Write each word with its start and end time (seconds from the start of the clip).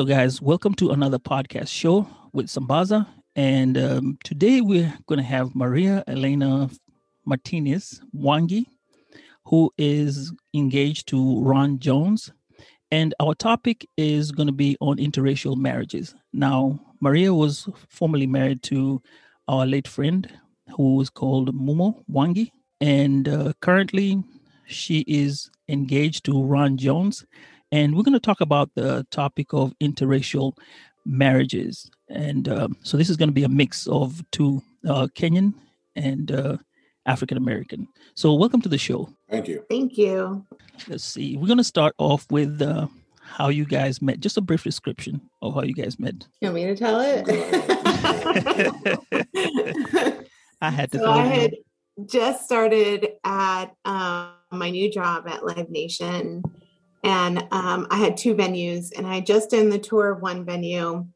Hello, 0.00 0.08
guys. 0.08 0.40
Welcome 0.40 0.72
to 0.76 0.92
another 0.92 1.18
podcast 1.18 1.68
show 1.68 2.08
with 2.32 2.46
Sambaza. 2.46 3.06
And 3.36 3.76
um, 3.76 4.18
today 4.24 4.62
we're 4.62 4.94
going 5.06 5.18
to 5.18 5.22
have 5.22 5.54
Maria 5.54 6.02
Elena 6.06 6.70
Martinez 7.26 8.00
Mwangi, 8.16 8.64
who 9.44 9.70
is 9.76 10.32
engaged 10.54 11.06
to 11.08 11.42
Ron 11.42 11.78
Jones. 11.80 12.32
And 12.90 13.14
our 13.20 13.34
topic 13.34 13.86
is 13.98 14.32
going 14.32 14.46
to 14.46 14.54
be 14.54 14.74
on 14.80 14.96
interracial 14.96 15.54
marriages. 15.58 16.14
Now, 16.32 16.80
Maria 17.02 17.34
was 17.34 17.68
formerly 17.90 18.26
married 18.26 18.62
to 18.62 19.02
our 19.48 19.66
late 19.66 19.86
friend 19.86 20.32
who 20.78 20.94
was 20.94 21.10
called 21.10 21.54
Mumo 21.54 22.02
Mwangi. 22.10 22.52
And 22.80 23.28
uh, 23.28 23.52
currently 23.60 24.24
she 24.66 25.00
is 25.00 25.50
engaged 25.68 26.24
to 26.24 26.42
Ron 26.42 26.78
Jones 26.78 27.26
and 27.72 27.94
we're 27.94 28.02
going 28.02 28.14
to 28.14 28.20
talk 28.20 28.40
about 28.40 28.70
the 28.74 29.06
topic 29.10 29.52
of 29.52 29.72
interracial 29.80 30.56
marriages. 31.04 31.90
And 32.08 32.48
um, 32.48 32.76
so 32.82 32.96
this 32.96 33.08
is 33.08 33.16
going 33.16 33.28
to 33.28 33.34
be 33.34 33.44
a 33.44 33.48
mix 33.48 33.86
of 33.86 34.22
two 34.32 34.62
uh, 34.88 35.06
Kenyan 35.14 35.54
and 35.94 36.32
uh, 36.32 36.56
African 37.06 37.36
American. 37.36 37.86
So 38.14 38.34
welcome 38.34 38.60
to 38.62 38.68
the 38.68 38.78
show. 38.78 39.08
Thank 39.30 39.48
you. 39.48 39.64
Thank 39.70 39.96
you. 39.96 40.44
Let's 40.88 41.04
see. 41.04 41.36
We're 41.36 41.46
going 41.46 41.58
to 41.58 41.64
start 41.64 41.94
off 41.98 42.26
with 42.30 42.60
uh, 42.60 42.88
how 43.20 43.48
you 43.48 43.64
guys 43.64 44.02
met. 44.02 44.20
Just 44.20 44.36
a 44.36 44.40
brief 44.40 44.64
description 44.64 45.20
of 45.40 45.54
how 45.54 45.62
you 45.62 45.74
guys 45.74 45.98
met. 45.98 46.26
You 46.40 46.48
want 46.48 46.56
me 46.56 46.66
to 46.66 46.76
tell 46.76 47.00
it? 47.00 47.24
I 50.60 50.70
had 50.70 50.92
to. 50.92 50.98
So 50.98 51.10
I 51.10 51.24
had 51.24 51.54
just 52.06 52.44
started 52.44 53.08
at 53.24 53.66
um, 53.84 54.32
my 54.52 54.70
new 54.70 54.90
job 54.90 55.28
at 55.28 55.44
Live 55.44 55.70
Nation 55.70 56.42
and 57.02 57.46
um, 57.50 57.86
I 57.90 57.96
had 57.96 58.16
two 58.16 58.34
venues, 58.34 58.96
and 58.96 59.06
I 59.06 59.20
just 59.20 59.50
done 59.50 59.70
the 59.70 59.78
tour 59.78 60.10
of 60.10 60.22
one 60.22 60.44
venue. 60.44 61.06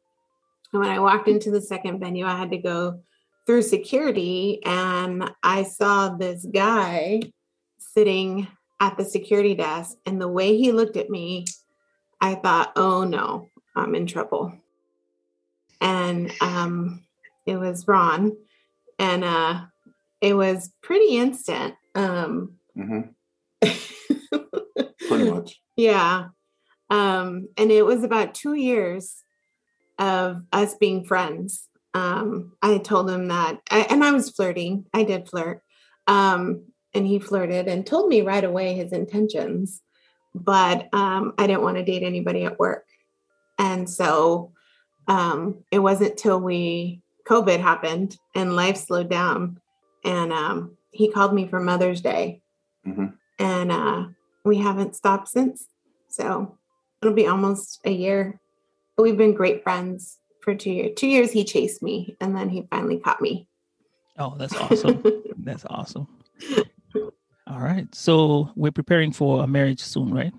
And 0.73 0.81
when 0.81 0.89
I 0.89 0.99
walked 0.99 1.27
into 1.27 1.51
the 1.51 1.61
second 1.61 1.99
venue, 1.99 2.25
I 2.25 2.37
had 2.37 2.51
to 2.51 2.57
go 2.57 3.01
through 3.45 3.61
security, 3.61 4.61
and 4.65 5.29
I 5.43 5.63
saw 5.63 6.09
this 6.09 6.45
guy 6.51 7.21
sitting 7.77 8.47
at 8.79 8.97
the 8.97 9.05
security 9.05 9.55
desk, 9.55 9.95
and 10.05 10.19
the 10.19 10.27
way 10.27 10.57
he 10.57 10.71
looked 10.71 10.97
at 10.97 11.09
me, 11.09 11.45
I 12.19 12.35
thought, 12.35 12.73
"Oh 12.75 13.03
no, 13.03 13.49
I'm 13.75 13.95
in 13.95 14.07
trouble." 14.07 14.53
And 15.81 16.31
um, 16.41 17.03
it 17.45 17.57
was 17.57 17.87
Ron, 17.87 18.35
and 18.97 19.23
uh, 19.23 19.65
it 20.19 20.33
was 20.33 20.71
pretty 20.81 21.17
instant. 21.17 21.75
Um, 21.93 22.55
mm-hmm. 22.75 23.01
Pretty 25.07 25.31
much. 25.31 25.61
Yeah. 25.75 26.27
Um, 26.89 27.49
and 27.57 27.71
it 27.71 27.85
was 27.85 28.03
about 28.03 28.35
two 28.35 28.53
years 28.53 29.15
of 29.97 30.43
us 30.51 30.75
being 30.75 31.03
friends. 31.03 31.67
Um, 31.93 32.53
I 32.61 32.77
told 32.77 33.09
him 33.09 33.29
that, 33.29 33.59
I, 33.71 33.81
and 33.89 34.03
I 34.03 34.11
was 34.11 34.29
flirting. 34.29 34.85
I 34.93 35.03
did 35.03 35.29
flirt. 35.29 35.61
Um, 36.07 36.65
and 36.93 37.07
he 37.07 37.19
flirted 37.19 37.67
and 37.67 37.85
told 37.85 38.09
me 38.09 38.21
right 38.21 38.43
away 38.43 38.73
his 38.73 38.91
intentions. 38.91 39.81
But 40.33 40.93
um, 40.93 41.33
I 41.37 41.47
didn't 41.47 41.63
want 41.63 41.77
to 41.77 41.83
date 41.83 42.03
anybody 42.03 42.43
at 42.43 42.59
work. 42.59 42.85
And 43.57 43.89
so 43.89 44.51
um, 45.07 45.63
it 45.71 45.79
wasn't 45.79 46.17
till 46.17 46.39
we, 46.39 47.01
COVID 47.27 47.59
happened 47.59 48.17
and 48.35 48.55
life 48.55 48.77
slowed 48.77 49.09
down. 49.09 49.59
And 50.03 50.31
um, 50.31 50.77
he 50.91 51.11
called 51.11 51.33
me 51.33 51.47
for 51.47 51.59
Mother's 51.59 52.01
Day. 52.01 52.41
Mm-hmm. 52.85 53.05
And 53.39 53.71
uh, 53.71 54.05
we 54.45 54.57
haven't 54.57 54.95
stopped 54.95 55.27
since. 55.27 55.65
So 56.07 56.57
it'll 57.01 57.15
be 57.15 57.27
almost 57.27 57.81
a 57.83 57.91
year. 57.91 58.39
But 58.95 59.03
we've 59.03 59.17
been 59.17 59.33
great 59.33 59.63
friends 59.63 60.19
for 60.41 60.55
two 60.55 60.71
years. 60.71 60.91
Two 60.95 61.07
years 61.07 61.31
he 61.31 61.43
chased 61.43 61.83
me 61.83 62.15
and 62.21 62.33
then 62.35 62.47
he 62.47 62.67
finally 62.69 62.99
caught 62.99 63.21
me. 63.21 63.49
Oh, 64.17 64.35
that's 64.37 64.55
awesome. 64.55 65.03
that's 65.39 65.65
awesome. 65.69 66.07
All 67.47 67.59
right. 67.59 67.93
So 67.93 68.51
we're 68.55 68.71
preparing 68.71 69.11
for 69.11 69.43
a 69.43 69.47
marriage 69.47 69.81
soon, 69.81 70.13
right? 70.13 70.33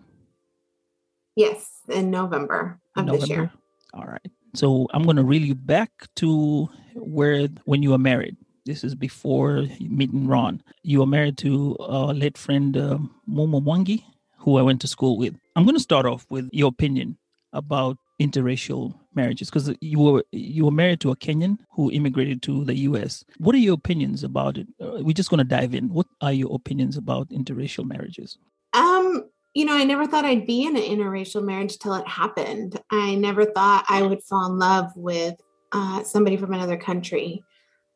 Yes, 1.35 1.69
in 1.91 2.11
November 2.11 2.81
of 2.97 3.05
November? 3.05 3.21
this 3.21 3.29
year. 3.29 3.53
All 3.93 4.05
right. 4.05 4.31
So 4.55 4.87
I'm 4.95 5.03
going 5.03 5.17
to 5.17 5.25
reel 5.25 5.43
you 5.43 5.55
back 5.55 5.91
to 6.17 6.69
where 6.95 7.49
when 7.65 7.83
you 7.83 7.91
were 7.91 7.99
married. 7.99 8.37
This 8.67 8.83
is 8.83 8.97
before 8.97 9.65
meeting 9.81 10.27
Ron. 10.27 10.61
You 10.83 10.99
were 10.99 11.07
married 11.07 11.39
to 11.39 11.77
a 11.79 12.13
late 12.13 12.37
friend, 12.37 12.77
uh, 12.77 12.99
Momo 13.31 13.63
Mwangi, 13.63 14.03
who 14.39 14.57
I 14.57 14.63
went 14.63 14.81
to 14.81 14.89
school 14.89 15.17
with. 15.17 15.37
I'm 15.55 15.63
going 15.63 15.77
to 15.77 15.81
start 15.81 16.05
off 16.05 16.27
with 16.31 16.51
your 16.53 16.69
opinion 16.69 17.17
about 17.53 17.97
interracial 18.21 18.93
marriages 19.15 19.51
because 19.51 19.73
you 19.81 20.01
were 20.01 20.25
you 20.33 20.65
were 20.65 20.73
married 20.73 21.01
to 21.03 21.13
a 21.13 21.17
Kenyan 21.17 21.59
who 21.71 21.93
immigrated 21.93 22.43
to 22.43 22.65
the 22.65 22.75
U.S. 22.91 23.25
What 23.39 23.55
are 23.55 23.59
your 23.59 23.75
opinions 23.75 24.25
about 24.25 24.59
it? 24.59 24.67
Uh, 24.81 24.99
we're 25.01 25.13
just 25.13 25.31
going 25.31 25.39
to 25.39 25.45
dive 25.45 25.73
in. 25.73 25.89
What 25.91 26.09
are 26.21 26.33
your 26.33 26.53
opinions 26.53 26.97
about 26.97 27.29
interracial 27.29 27.87
marriages? 27.87 28.37
Um, 28.73 29.31
you 29.55 29.65
know, 29.65 29.77
I 29.77 29.85
never 29.85 30.09
thought 30.09 30.25
I'd 30.25 30.47
be 30.47 30.65
in 30.67 30.77
an 30.77 30.83
interracial 30.83 31.45
marriage 31.45 31.79
till 31.79 31.95
it 31.95 32.09
happened. 32.09 32.81
I 32.91 33.15
never 33.15 33.45
thought 33.45 33.85
I 33.89 34.03
would 34.03 34.25
fall 34.25 34.47
in 34.47 34.59
love 34.59 34.91
with 34.97 35.37
uh, 35.71 36.03
somebody 36.03 36.37
from 36.37 36.53
another 36.53 36.77
country 36.77 37.45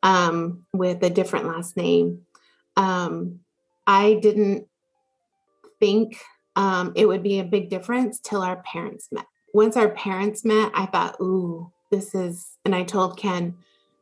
um, 0.03 0.65
with 0.73 1.03
a 1.03 1.11
different 1.11 1.47
last 1.47 1.77
name. 1.77 2.23
Um, 2.77 3.41
I 3.87 4.15
didn't 4.15 4.67
think 5.79 6.17
um, 6.57 6.93
it 6.97 7.07
would 7.07 7.23
be 7.23 7.41
a 7.41 7.45
big 7.45 7.71
difference 7.71 8.21
till 8.21 8.43
our 8.43 8.63
parents 8.63 9.09
met. 9.11 9.27
Once 9.53 9.77
our 9.77 9.89
parents 9.89 10.45
met, 10.45 10.71
I 10.75 10.87
thought, 10.87 11.17
ooh, 11.21 11.73
this 11.91 12.15
is, 12.15 12.57
and 12.65 12.75
I 12.75 12.85
told 12.85 13.19
Ken, 13.19 13.57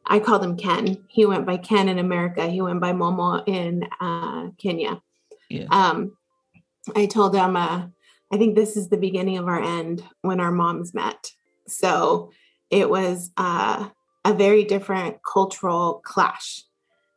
I 0.06 0.20
called 0.20 0.44
him 0.44 0.56
Ken. 0.56 1.04
He 1.08 1.26
went 1.26 1.46
by 1.46 1.56
Ken 1.56 1.88
in 1.88 1.98
America. 1.98 2.46
He 2.48 2.60
went 2.60 2.80
by 2.80 2.92
Momo 2.92 3.42
in 3.46 3.86
uh, 4.00 4.48
Kenya. 4.58 5.02
Yeah. 5.48 5.66
Um, 5.70 6.16
I 6.96 7.06
told 7.06 7.34
him, 7.34 7.56
uh, 7.56 7.86
I 8.32 8.36
think 8.36 8.54
this 8.54 8.76
is 8.76 8.88
the 8.88 8.96
beginning 8.96 9.38
of 9.38 9.48
our 9.48 9.62
end 9.62 10.02
when 10.22 10.40
our 10.40 10.50
moms 10.50 10.94
met. 10.94 11.32
So 11.66 12.30
it 12.70 12.88
was 12.88 13.30
uh, 13.36 13.88
a 14.28 14.34
very 14.34 14.62
different 14.62 15.16
cultural 15.22 16.02
clash, 16.04 16.62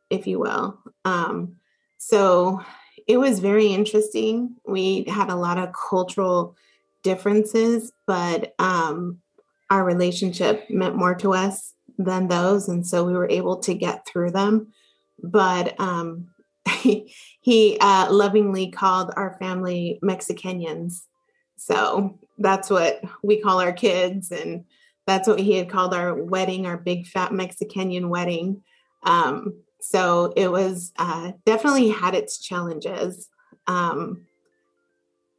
if 0.08 0.26
you 0.26 0.38
will. 0.38 0.78
Um, 1.04 1.56
so 1.98 2.62
it 3.06 3.18
was 3.18 3.38
very 3.38 3.66
interesting. 3.66 4.56
We 4.66 5.04
had 5.04 5.28
a 5.28 5.36
lot 5.36 5.58
of 5.58 5.74
cultural 5.74 6.56
differences, 7.02 7.92
but 8.06 8.54
um, 8.58 9.20
our 9.68 9.84
relationship 9.84 10.70
meant 10.70 10.96
more 10.96 11.14
to 11.16 11.34
us 11.34 11.74
than 11.98 12.28
those. 12.28 12.68
And 12.68 12.86
so 12.86 13.04
we 13.04 13.12
were 13.12 13.28
able 13.28 13.58
to 13.58 13.74
get 13.74 14.06
through 14.06 14.30
them. 14.30 14.72
But 15.22 15.78
um, 15.78 16.28
he, 16.80 17.14
he 17.42 17.76
uh, 17.78 18.10
lovingly 18.10 18.70
called 18.70 19.12
our 19.16 19.36
family 19.38 19.98
Mexicanians. 20.02 21.02
So 21.56 22.18
that's 22.38 22.70
what 22.70 23.02
we 23.22 23.38
call 23.38 23.60
our 23.60 23.72
kids. 23.72 24.32
And 24.32 24.64
that's 25.06 25.26
what 25.26 25.40
he 25.40 25.56
had 25.56 25.68
called 25.68 25.94
our 25.94 26.14
wedding, 26.14 26.66
our 26.66 26.76
big 26.76 27.06
fat 27.06 27.32
Mexicanian 27.32 28.08
wedding. 28.08 28.62
Um, 29.02 29.54
so 29.80 30.32
it 30.36 30.50
was 30.50 30.92
uh, 30.96 31.32
definitely 31.44 31.88
had 31.88 32.14
its 32.14 32.40
challenges. 32.40 33.28
Um, 33.66 34.26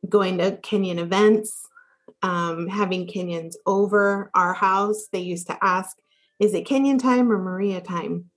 going 0.08 0.38
to 0.40 0.58
Kenyan 0.58 0.98
events, 0.98 1.66
um, 2.22 2.68
having 2.68 3.08
Kenyans 3.08 3.56
over 3.66 4.30
our 4.36 4.54
house. 4.54 5.08
They 5.12 5.20
used 5.20 5.48
to 5.48 5.58
ask, 5.64 5.98
"Is 6.40 6.54
it 6.54 6.68
Kenyan 6.68 7.00
time 7.00 7.32
or 7.32 7.38
Maria 7.38 7.80
time?" 7.80 8.30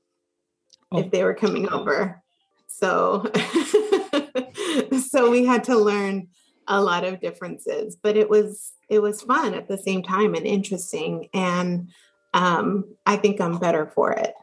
Oh. 0.93 0.99
If 0.99 1.11
they 1.11 1.25
were 1.25 1.34
coming 1.34 1.69
over. 1.69 2.23
So, 2.69 3.31
so 5.08 5.31
we 5.31 5.44
had 5.44 5.64
to 5.64 5.76
learn 5.76 6.28
a 6.68 6.82
lot 6.82 7.04
of 7.04 7.20
differences, 7.20 7.96
but 7.96 8.16
it 8.16 8.28
was 8.28 8.72
it 8.88 9.00
was 9.00 9.22
fun 9.22 9.54
at 9.54 9.68
the 9.68 9.78
same 9.78 10.02
time 10.02 10.34
and 10.34 10.46
interesting. 10.46 11.28
And 11.34 11.90
um, 12.34 12.84
I 13.04 13.16
think 13.16 13.40
I'm 13.40 13.58
better 13.58 13.86
for 13.94 14.12
it. 14.12 14.34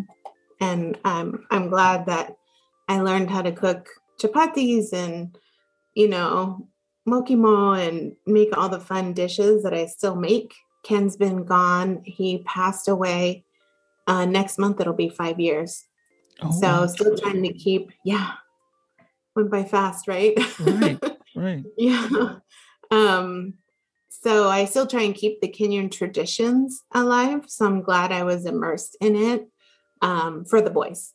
And 0.60 0.98
um, 1.04 1.46
I'm 1.52 1.70
glad 1.70 2.06
that 2.08 2.36
I 2.88 3.00
learned 3.02 3.30
how 3.30 3.42
to 3.42 3.52
cook 3.52 3.90
chapatis 4.22 4.94
and 4.94 5.38
you 5.96 6.08
know 6.08 6.68
mukimo 7.08 7.78
and 7.78 8.16
make 8.26 8.58
all 8.58 8.70
the 8.70 8.80
fun 8.80 9.14
dishes 9.14 9.64
that 9.64 9.74
I 9.74 9.86
still 9.86 10.16
make. 10.16 10.54
Ken's 10.84 11.16
been 11.16 11.44
gone. 11.44 12.02
He 12.06 12.40
passed 12.40 12.88
away. 12.88 13.46
Uh, 14.08 14.26
next 14.26 14.58
month 14.58 14.80
it'll 14.82 14.94
be 14.94 15.10
five 15.10 15.40
years. 15.40 15.86
Oh, 16.42 16.52
so 16.52 16.88
still 16.88 17.18
trying 17.18 17.44
to 17.44 17.54
keep, 17.54 17.92
yeah, 18.04 18.34
went 19.36 19.50
by 19.50 19.64
fast, 19.64 20.08
right? 20.08 20.38
Right, 20.60 21.00
right. 21.44 21.64
yeah. 21.78 22.36
Um, 22.92 23.56
so 24.10 24.50
I 24.50 24.66
still 24.66 24.88
try 24.88 25.04
and 25.04 25.16
keep 25.16 25.42
the 25.42 25.50
Kenyan 25.50 25.92
traditions 25.92 26.82
alive. 26.94 27.44
So 27.48 27.66
I'm 27.66 27.82
glad 27.82 28.12
I 28.12 28.24
was 28.24 28.46
immersed 28.46 28.96
in 29.02 29.16
it 29.16 29.48
um, 30.02 30.46
for 30.46 30.62
the 30.62 30.70
boys 30.70 31.14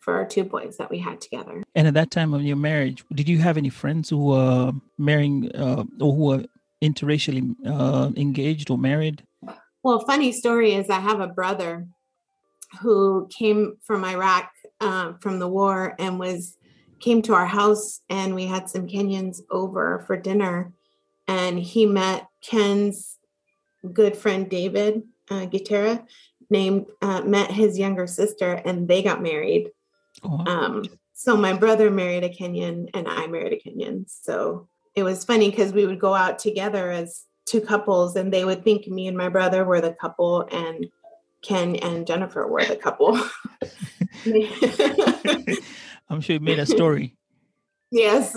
for 0.00 0.14
our 0.14 0.24
two 0.24 0.44
boys 0.44 0.76
that 0.76 0.88
we 0.88 0.98
had 1.00 1.20
together. 1.20 1.64
And 1.74 1.88
at 1.88 1.94
that 1.94 2.12
time 2.12 2.32
of 2.32 2.42
your 2.42 2.56
marriage, 2.56 3.04
did 3.12 3.28
you 3.28 3.38
have 3.38 3.56
any 3.56 3.70
friends 3.70 4.08
who 4.08 4.26
were 4.26 4.72
marrying 4.98 5.50
uh, 5.52 5.82
or 6.00 6.14
who 6.14 6.24
were 6.26 6.44
interracially 6.80 7.56
uh, 7.66 8.12
engaged 8.16 8.70
or 8.70 8.78
married? 8.78 9.24
Well, 9.82 10.06
funny 10.06 10.30
story 10.30 10.74
is 10.74 10.88
I 10.88 11.00
have 11.00 11.20
a 11.20 11.26
brother 11.26 11.88
who 12.80 13.28
came 13.36 13.78
from 13.82 14.04
Iraq 14.04 14.48
uh, 14.80 15.14
from 15.20 15.40
the 15.40 15.48
war 15.48 15.94
and 15.98 16.20
was 16.20 16.56
came 17.00 17.22
to 17.22 17.34
our 17.34 17.46
house 17.46 18.00
and 18.08 18.34
we 18.34 18.46
had 18.46 18.68
some 18.68 18.86
Kenyans 18.86 19.40
over 19.50 20.04
for 20.06 20.16
dinner 20.16 20.72
and 21.28 21.58
he 21.58 21.86
met 21.86 22.26
Ken's 22.42 23.18
good 23.92 24.16
friend 24.16 24.48
David 24.48 25.02
uh, 25.30 25.46
named 26.48 26.86
uh, 27.02 27.20
met 27.22 27.50
his 27.50 27.78
younger 27.78 28.06
sister 28.06 28.52
and 28.64 28.88
they 28.88 29.02
got 29.02 29.22
married 29.22 29.70
Oh, 30.22 30.44
um, 30.46 30.84
so 31.12 31.36
my 31.36 31.52
brother 31.52 31.90
married 31.90 32.24
a 32.24 32.28
Kenyan 32.28 32.90
and 32.94 33.08
I 33.08 33.26
married 33.26 33.52
a 33.52 33.68
Kenyan. 33.68 34.08
So 34.08 34.68
it 34.94 35.02
was 35.02 35.24
funny 35.24 35.50
because 35.50 35.72
we 35.72 35.86
would 35.86 36.00
go 36.00 36.14
out 36.14 36.38
together 36.38 36.90
as 36.90 37.24
two 37.46 37.60
couples 37.60 38.16
and 38.16 38.32
they 38.32 38.44
would 38.44 38.64
think 38.64 38.86
me 38.88 39.06
and 39.06 39.16
my 39.16 39.28
brother 39.28 39.64
were 39.64 39.80
the 39.80 39.92
couple 39.92 40.48
and 40.50 40.86
Ken 41.42 41.76
and 41.76 42.06
Jennifer 42.06 42.46
were 42.46 42.64
the 42.64 42.76
couple. 42.76 43.18
I'm 46.08 46.20
sure 46.20 46.34
you 46.34 46.40
made 46.40 46.58
a 46.58 46.66
story. 46.66 47.16
Yes. 47.90 48.36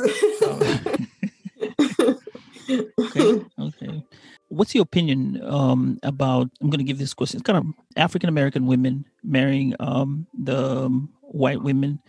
okay. 3.00 3.46
Okay. 3.60 4.04
What's 4.50 4.74
your 4.74 4.84
opinion 4.84 5.42
um, 5.44 6.00
about? 6.04 6.50
I'm 6.62 6.70
going 6.70 6.80
to 6.80 6.84
give 6.84 6.98
this 6.98 7.14
question. 7.14 7.40
It's 7.40 7.46
kind 7.46 7.58
of 7.58 7.66
African 7.96 8.30
American 8.30 8.66
women 8.66 9.06
marrying 9.24 9.76
um, 9.80 10.28
the 10.38 10.86
um, 10.86 11.10
white 11.22 11.62
women. 11.62 12.00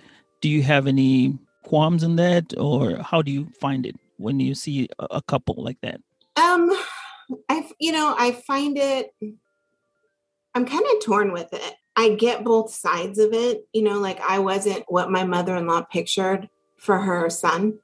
Do 0.40 0.48
you 0.48 0.62
have 0.62 0.86
any 0.86 1.38
qualms 1.64 2.02
in 2.02 2.16
that, 2.16 2.54
or 2.56 2.96
how 3.02 3.20
do 3.20 3.30
you 3.30 3.48
find 3.60 3.84
it 3.84 3.96
when 4.16 4.40
you 4.40 4.54
see 4.54 4.88
a, 4.98 5.06
a 5.16 5.22
couple 5.22 5.62
like 5.62 5.80
that? 5.82 6.00
Um, 6.36 6.70
I 7.48 7.68
you 7.78 7.92
know 7.92 8.14
I 8.18 8.32
find 8.46 8.78
it. 8.78 9.10
I'm 10.54 10.64
kind 10.64 10.84
of 10.84 11.04
torn 11.04 11.32
with 11.32 11.52
it. 11.52 11.74
I 11.96 12.10
get 12.10 12.44
both 12.44 12.72
sides 12.72 13.18
of 13.18 13.32
it. 13.32 13.66
You 13.72 13.82
know, 13.82 13.98
like 13.98 14.20
I 14.20 14.38
wasn't 14.38 14.84
what 14.88 15.10
my 15.10 15.24
mother-in-law 15.24 15.82
pictured 15.82 16.48
for 16.76 16.98
her 16.98 17.28
son. 17.28 17.78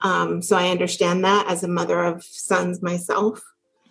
Um, 0.00 0.42
so 0.42 0.56
I 0.56 0.70
understand 0.70 1.24
that 1.24 1.46
as 1.48 1.62
a 1.62 1.68
mother 1.68 2.02
of 2.02 2.22
sons 2.22 2.82
myself. 2.82 3.42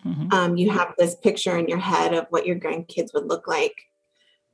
Mm-hmm. 0.04 0.32
Um, 0.32 0.56
you 0.56 0.70
have 0.70 0.94
this 0.98 1.14
picture 1.14 1.56
in 1.56 1.66
your 1.66 1.78
head 1.78 2.12
of 2.12 2.26
what 2.30 2.46
your 2.46 2.56
grandkids 2.56 3.14
would 3.14 3.26
look 3.26 3.48
like. 3.48 3.74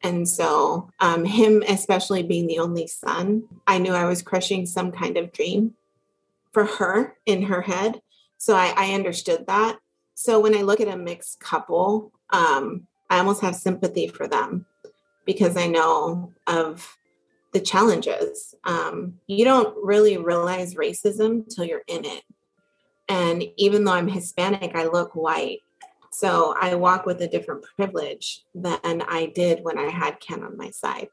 And 0.02 0.26
so, 0.26 0.90
um, 1.00 1.24
him, 1.24 1.62
especially 1.68 2.22
being 2.22 2.46
the 2.46 2.60
only 2.60 2.86
son, 2.86 3.42
I 3.66 3.78
knew 3.78 3.92
I 3.92 4.06
was 4.06 4.22
crushing 4.22 4.64
some 4.64 4.92
kind 4.92 5.18
of 5.18 5.32
dream 5.32 5.74
for 6.52 6.64
her 6.64 7.16
in 7.26 7.42
her 7.42 7.62
head. 7.62 8.00
So 8.38 8.54
I, 8.56 8.72
I 8.76 8.94
understood 8.94 9.46
that. 9.48 9.78
So 10.14 10.40
when 10.40 10.56
I 10.56 10.62
look 10.62 10.80
at 10.80 10.88
a 10.88 10.96
mixed 10.96 11.40
couple, 11.40 12.12
um, 12.30 12.86
I 13.10 13.18
almost 13.18 13.42
have 13.42 13.56
sympathy 13.56 14.06
for 14.06 14.26
them 14.26 14.66
because 15.30 15.56
I 15.56 15.68
know 15.68 16.32
of 16.48 16.98
the 17.52 17.60
challenges. 17.60 18.52
Um, 18.64 19.20
you 19.28 19.44
don't 19.44 19.76
really 19.80 20.16
realize 20.16 20.74
racism 20.74 21.48
till 21.48 21.64
you're 21.64 21.84
in 21.86 22.04
it. 22.04 22.24
And 23.08 23.44
even 23.56 23.84
though 23.84 23.92
I'm 23.92 24.08
Hispanic, 24.08 24.74
I 24.74 24.86
look 24.86 25.14
white. 25.14 25.60
So 26.10 26.56
I 26.60 26.74
walk 26.74 27.06
with 27.06 27.22
a 27.22 27.28
different 27.28 27.64
privilege 27.76 28.42
than 28.56 29.02
I 29.02 29.30
did 29.32 29.62
when 29.62 29.78
I 29.78 29.88
had 29.88 30.18
Ken 30.18 30.42
on 30.42 30.56
my 30.56 30.70
side. 30.70 31.06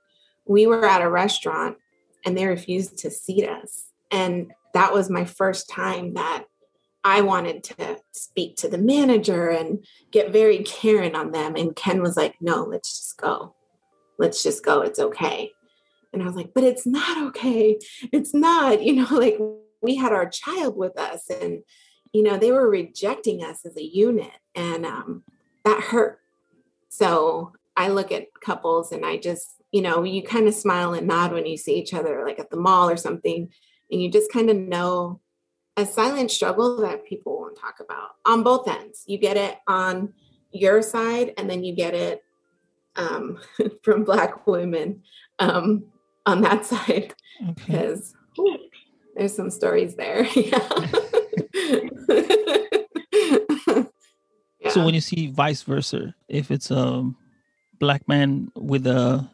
We 0.48 0.66
were 0.66 0.84
at 0.84 1.04
a 1.04 1.10
restaurant 1.12 1.78
and 2.25 2.36
they 2.36 2.48
refused 2.48 2.98
to 2.98 3.12
seat 3.12 3.48
us. 3.48 3.92
And 4.10 4.52
that 4.74 4.94
was 4.94 5.12
my 5.12 5.25
first 5.25 5.69
time 5.69 6.16
that 6.16 6.46
I 7.04 7.22
wanted 7.22 7.64
to 7.66 8.00
speak 8.14 8.56
to 8.58 8.68
the 8.68 8.80
manager 8.80 9.50
and 9.50 9.86
get 10.10 10.31
very 10.31 10.64
Karen 10.64 11.16
on 11.16 11.34
them. 11.34 11.56
And 11.56 11.75
Ken 11.75 12.02
was 12.02 12.18
like, 12.18 12.34
no, 12.42 12.64
let's 12.64 12.98
just 12.98 13.18
go. 13.18 13.54
Let's 14.18 14.44
just 14.44 14.64
go. 14.64 14.81
It's 14.81 15.00
okay. 15.00 15.52
And 16.14 16.22
I 16.24 16.25
was 16.25 16.36
like, 16.36 16.54
but 16.54 16.64
it's 16.64 16.86
not 16.86 17.28
okay. 17.28 17.80
It's 18.12 18.34
not, 18.34 18.81
you 18.84 18.94
know, 18.94 19.08
like 19.12 19.38
we 19.81 19.96
had 19.96 20.12
our 20.12 20.30
child 20.30 20.75
with 20.75 20.98
us 20.98 21.30
and 21.30 21.64
you 22.14 22.24
know, 22.24 22.38
they 22.38 22.52
were 22.52 22.69
rejecting 22.69 23.44
us 23.44 23.66
as 23.66 23.75
a 23.78 23.84
unit 23.84 24.31
and 24.56 24.86
um, 24.86 25.24
that 25.66 25.81
hurt. 25.81 26.19
So 26.90 27.54
I 27.75 27.90
look 27.90 28.12
at 28.12 28.28
couples 28.44 28.92
and 28.92 29.06
I 29.06 29.18
just, 29.18 29.62
you 29.72 29.81
know, 29.81 30.04
you 30.04 30.24
kind 30.24 30.48
of 30.48 30.54
smile 30.54 30.94
and 30.94 31.08
nod 31.08 31.31
when 31.31 31.46
you 31.46 31.58
see 31.58 31.75
each 31.78 31.94
other, 31.94 32.24
like 32.25 32.40
at 32.40 32.50
the 32.50 32.58
mall 32.58 32.90
or 32.90 32.98
something, 32.98 33.50
and 33.92 34.02
you 34.02 34.10
just 34.10 34.31
kind 34.31 34.50
of 34.50 34.56
know 34.56 35.22
a 35.75 35.86
silent 35.86 36.31
struggle 36.31 36.78
that 36.81 37.06
people 37.06 37.38
won't 37.38 37.60
talk 37.60 37.75
about 37.80 38.12
on 38.25 38.42
both 38.42 38.68
ends. 38.68 39.04
You 39.06 39.18
get 39.18 39.38
it 39.38 39.58
on 39.68 40.14
your 40.52 40.81
side, 40.81 41.34
and 41.38 41.50
then 41.50 41.64
you 41.64 41.75
get 41.75 41.94
it 41.94 42.24
um, 42.98 43.40
from 43.84 44.04
Black 44.04 44.46
women 44.46 45.04
um, 45.40 45.86
on 46.26 46.42
that 46.42 46.66
side 46.66 47.14
because 47.56 48.14
okay. 48.38 48.58
there's 49.16 49.36
some 49.36 49.50
stories 49.50 49.96
there. 49.96 50.24
yeah. 50.36 50.68
So 54.70 54.84
when 54.84 54.94
you 54.94 55.02
see 55.02 55.28
vice 55.28 55.64
versa, 55.64 56.14
if 56.28 56.52
it's 56.52 56.72
a 56.72 57.10
black 57.80 58.06
man 58.08 58.52
with 58.54 58.86
a 58.86 59.28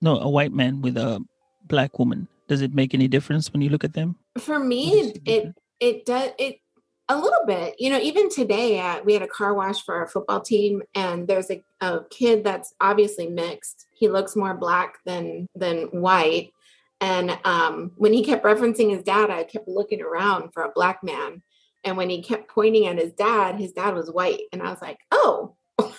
no, 0.00 0.18
a 0.18 0.28
white 0.28 0.52
man 0.52 0.80
with 0.80 0.96
a 0.96 1.22
black 1.66 1.98
woman, 1.98 2.28
does 2.48 2.62
it 2.62 2.74
make 2.74 2.94
any 2.94 3.06
difference 3.06 3.52
when 3.52 3.62
you 3.62 3.68
look 3.68 3.84
at 3.84 3.92
them? 3.92 4.16
For 4.38 4.58
me, 4.58 5.12
it 5.26 5.54
it 5.80 6.06
does 6.06 6.30
it 6.38 6.60
a 7.08 7.16
little 7.16 7.44
bit. 7.46 7.74
You 7.78 7.90
know, 7.90 7.98
even 7.98 8.30
today, 8.30 8.80
uh, 8.80 9.02
we 9.04 9.12
had 9.12 9.22
a 9.22 9.28
car 9.28 9.54
wash 9.54 9.82
for 9.82 9.94
our 9.94 10.06
football 10.06 10.40
team, 10.40 10.82
and 10.94 11.28
there's 11.28 11.50
a, 11.50 11.62
a 11.80 12.00
kid 12.10 12.44
that's 12.44 12.74
obviously 12.80 13.28
mixed. 13.28 13.86
He 13.94 14.08
looks 14.08 14.36
more 14.36 14.54
black 14.54 14.96
than 15.04 15.48
than 15.54 15.86
white. 15.88 16.52
And 17.00 17.38
um, 17.44 17.92
when 17.96 18.12
he 18.12 18.24
kept 18.24 18.44
referencing 18.44 18.90
his 18.90 19.02
dad, 19.02 19.30
I 19.30 19.44
kept 19.44 19.68
looking 19.68 20.00
around 20.00 20.52
for 20.54 20.62
a 20.62 20.72
black 20.72 21.02
man. 21.02 21.42
And 21.82 21.98
when 21.98 22.08
he 22.08 22.22
kept 22.22 22.48
pointing 22.48 22.86
at 22.86 22.98
his 22.98 23.12
dad, 23.12 23.56
his 23.56 23.72
dad 23.72 23.94
was 23.94 24.10
white. 24.10 24.40
And 24.52 24.62
I 24.62 24.70
was 24.70 24.80
like, 24.80 24.98
oh, 25.10 25.54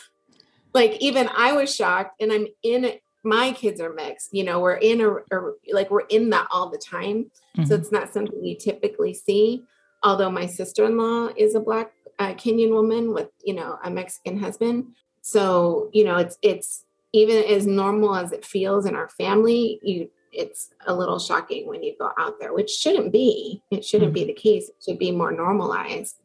like 0.74 0.98
even 1.00 1.30
I 1.36 1.54
was 1.54 1.74
shocked. 1.74 2.20
And 2.20 2.32
I'm 2.32 2.48
in 2.64 2.94
my 3.24 3.52
kids 3.52 3.82
are 3.82 3.94
mixed. 3.94 4.34
You 4.34 4.44
know, 4.44 4.60
we're 4.60 4.76
in 4.76 5.02
a, 5.02 5.10
a 5.12 5.52
like 5.72 5.92
we're 5.92 6.02
in 6.02 6.32
that 6.32 6.48
all 6.52 6.70
the 6.70 6.78
time. 6.78 7.32
Mm-hmm. 7.58 7.66
So 7.66 7.76
it's 7.76 7.92
not 7.92 8.14
something 8.14 8.44
you 8.44 8.56
typically 8.58 9.14
see. 9.14 9.64
Although 10.06 10.32
my 10.32 10.46
sister 10.46 10.86
in 10.86 10.98
law 10.98 11.30
is 11.36 11.56
a 11.56 11.60
black 11.60 11.92
uh, 12.20 12.34
Kenyan 12.36 12.70
woman 12.70 13.14
with, 13.14 13.30
you 13.44 13.54
know, 13.54 13.78
a 13.84 13.92
Mexican 13.92 14.40
husband. 14.40 14.94
So, 15.22 15.90
you 15.92 16.06
know, 16.06 16.16
it's, 16.16 16.38
it's, 16.42 16.86
even 17.12 17.44
as 17.46 17.66
normal 17.66 18.16
as 18.16 18.32
it 18.34 18.46
feels 18.46 18.86
in 18.86 18.94
our 18.94 19.10
family, 19.10 19.80
you 19.82 20.10
it's 20.36 20.72
a 20.86 20.94
little 20.94 21.18
shocking 21.18 21.68
when 21.68 21.82
you 21.82 21.96
go 21.98 22.12
out 22.20 22.40
there, 22.40 22.54
which 22.54 22.70
shouldn't 22.70 23.12
be. 23.12 23.64
It 23.72 23.86
shouldn't 23.86 24.10
mm-hmm. 24.10 24.26
be 24.26 24.34
the 24.34 24.34
case. 24.34 24.70
It 24.70 24.76
should 24.84 25.00
be 25.00 25.12
more 25.12 25.32
normalized, 25.32 26.18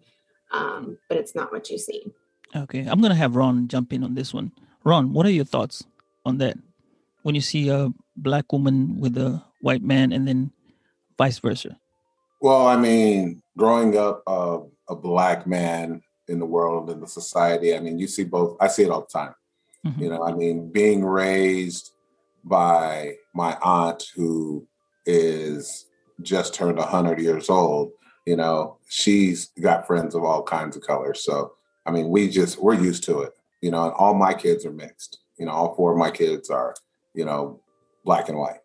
um, 0.51 0.99
but 1.09 1.17
it's 1.17 1.35
not 1.35 1.53
what 1.53 1.71
you 1.71 1.79
see. 1.79 2.13
Okay, 2.55 2.85
I'm 2.87 3.01
gonna 3.01 3.15
have 3.15 3.37
Ron 3.37 3.69
jump 3.69 3.93
in 3.93 4.03
on 4.03 4.15
this 4.15 4.35
one. 4.35 4.53
Ron, 4.85 5.13
what 5.13 5.27
are 5.27 5.31
your 5.31 5.45
thoughts 5.45 5.85
on 6.27 6.39
that? 6.39 6.59
When 7.23 7.35
you 7.35 7.41
see 7.41 7.69
a 7.69 7.93
black 8.17 8.53
woman 8.53 8.99
with 8.99 9.17
a 9.17 9.43
white 9.61 9.83
man, 9.83 10.13
and 10.13 10.27
then 10.27 10.51
vice 11.17 11.39
versa. 11.39 11.79
Well, 12.41 12.67
I 12.67 12.77
mean, 12.77 13.43
growing 13.57 13.97
up 13.97 14.23
uh, 14.27 14.61
a 14.89 14.97
black 14.97 15.47
man 15.47 16.03
in 16.29 16.39
the 16.39 16.47
world 16.47 16.91
in 16.91 17.01
the 17.01 17.07
society, 17.07 17.75
I 17.75 17.81
mean, 17.81 17.99
you 17.99 18.07
see 18.07 18.25
both. 18.25 18.57
I 18.61 18.69
see 18.69 18.85
it 18.85 18.91
all 18.91 19.03
the 19.03 19.19
time. 19.19 19.35
Mm-hmm. 19.87 20.03
You 20.03 20.09
know, 20.11 20.25
I 20.25 20.33
mean, 20.33 20.71
being 20.71 21.05
raised 21.05 21.93
by 22.45 23.15
my 23.35 23.57
aunt 23.63 24.05
who 24.15 24.67
is 25.07 25.87
just 26.23 26.55
turned 26.55 26.79
100 26.79 27.19
years 27.21 27.49
old 27.49 27.93
You 28.27 28.37
know, 28.37 28.79
she's 28.89 29.51
got 29.61 29.87
friends 29.87 30.15
of 30.15 30.25
all 30.25 30.43
kinds 30.43 30.77
of 30.77 30.83
colors. 30.83 31.25
So, 31.25 31.55
I 31.87 31.91
mean, 31.91 32.11
we 32.11 32.29
just, 32.29 32.59
we're 32.61 32.75
used 32.75 33.05
to 33.05 33.21
it, 33.21 33.33
you 33.63 33.71
know, 33.71 33.85
and 33.85 33.95
all 33.95 34.15
my 34.15 34.35
kids 34.35 34.65
are 34.67 34.73
mixed. 34.73 35.19
You 35.39 35.47
know, 35.47 35.53
all 35.53 35.75
four 35.75 35.93
of 35.93 35.99
my 35.99 36.11
kids 36.11 36.51
are, 36.51 36.75
you 37.15 37.25
know, 37.25 37.61
black 38.05 38.29
and 38.29 38.39
white. 38.39 38.61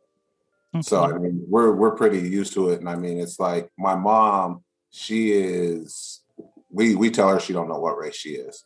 So, 0.81 1.03
I 1.03 1.17
mean, 1.17 1.43
we're, 1.47 1.71
we're 1.71 1.95
pretty 1.95 2.19
used 2.19 2.53
to 2.53 2.69
it. 2.69 2.79
And 2.79 2.89
I 2.89 2.95
mean, 2.95 3.19
it's 3.19 3.39
like 3.39 3.69
my 3.77 3.95
mom, 3.95 4.63
she 4.91 5.31
is, 5.31 6.21
we, 6.69 6.95
we 6.95 7.09
tell 7.09 7.29
her 7.29 7.39
she 7.39 7.53
don't 7.53 7.69
know 7.69 7.79
what 7.79 7.97
race 7.97 8.15
she 8.15 8.31
is 8.31 8.63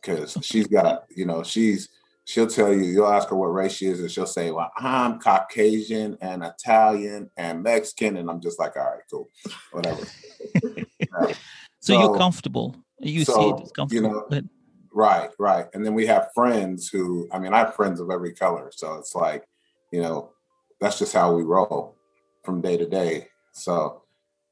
because 0.00 0.36
she's 0.42 0.66
got, 0.66 1.04
you 1.14 1.26
know, 1.26 1.42
she's, 1.42 1.88
she'll 2.28 2.46
tell 2.46 2.72
you, 2.72 2.84
you'll 2.84 3.08
ask 3.08 3.28
her 3.30 3.36
what 3.36 3.46
race 3.46 3.72
she 3.72 3.86
is, 3.86 4.00
and 4.00 4.10
she'll 4.10 4.26
say, 4.26 4.50
Well, 4.50 4.70
I'm 4.76 5.18
Caucasian 5.18 6.18
and 6.20 6.44
Italian 6.44 7.30
and 7.36 7.62
Mexican. 7.62 8.18
And 8.18 8.30
I'm 8.30 8.40
just 8.40 8.58
like, 8.58 8.76
All 8.76 8.84
right, 8.84 9.02
cool, 9.10 9.28
whatever. 9.72 10.04
so, 11.14 11.32
so, 11.80 12.00
you're 12.00 12.16
comfortable. 12.18 12.76
You 13.00 13.24
so, 13.24 13.34
see 13.34 13.48
it 13.48 13.62
as 13.62 13.72
comfortable. 13.72 14.08
You 14.08 14.14
know, 14.14 14.26
but... 14.28 14.44
Right, 14.92 15.30
right. 15.38 15.66
And 15.74 15.84
then 15.84 15.94
we 15.94 16.06
have 16.06 16.28
friends 16.34 16.88
who, 16.88 17.28
I 17.32 17.38
mean, 17.38 17.54
I 17.54 17.58
have 17.58 17.74
friends 17.74 18.00
of 18.00 18.10
every 18.10 18.34
color. 18.34 18.70
So 18.74 18.94
it's 18.94 19.14
like, 19.14 19.44
you 19.92 20.02
know, 20.02 20.32
that's 20.80 20.98
just 20.98 21.12
how 21.12 21.34
we 21.34 21.42
roll 21.42 21.96
from 22.44 22.60
day 22.60 22.76
to 22.76 22.86
day. 22.86 23.28
So, 23.52 24.02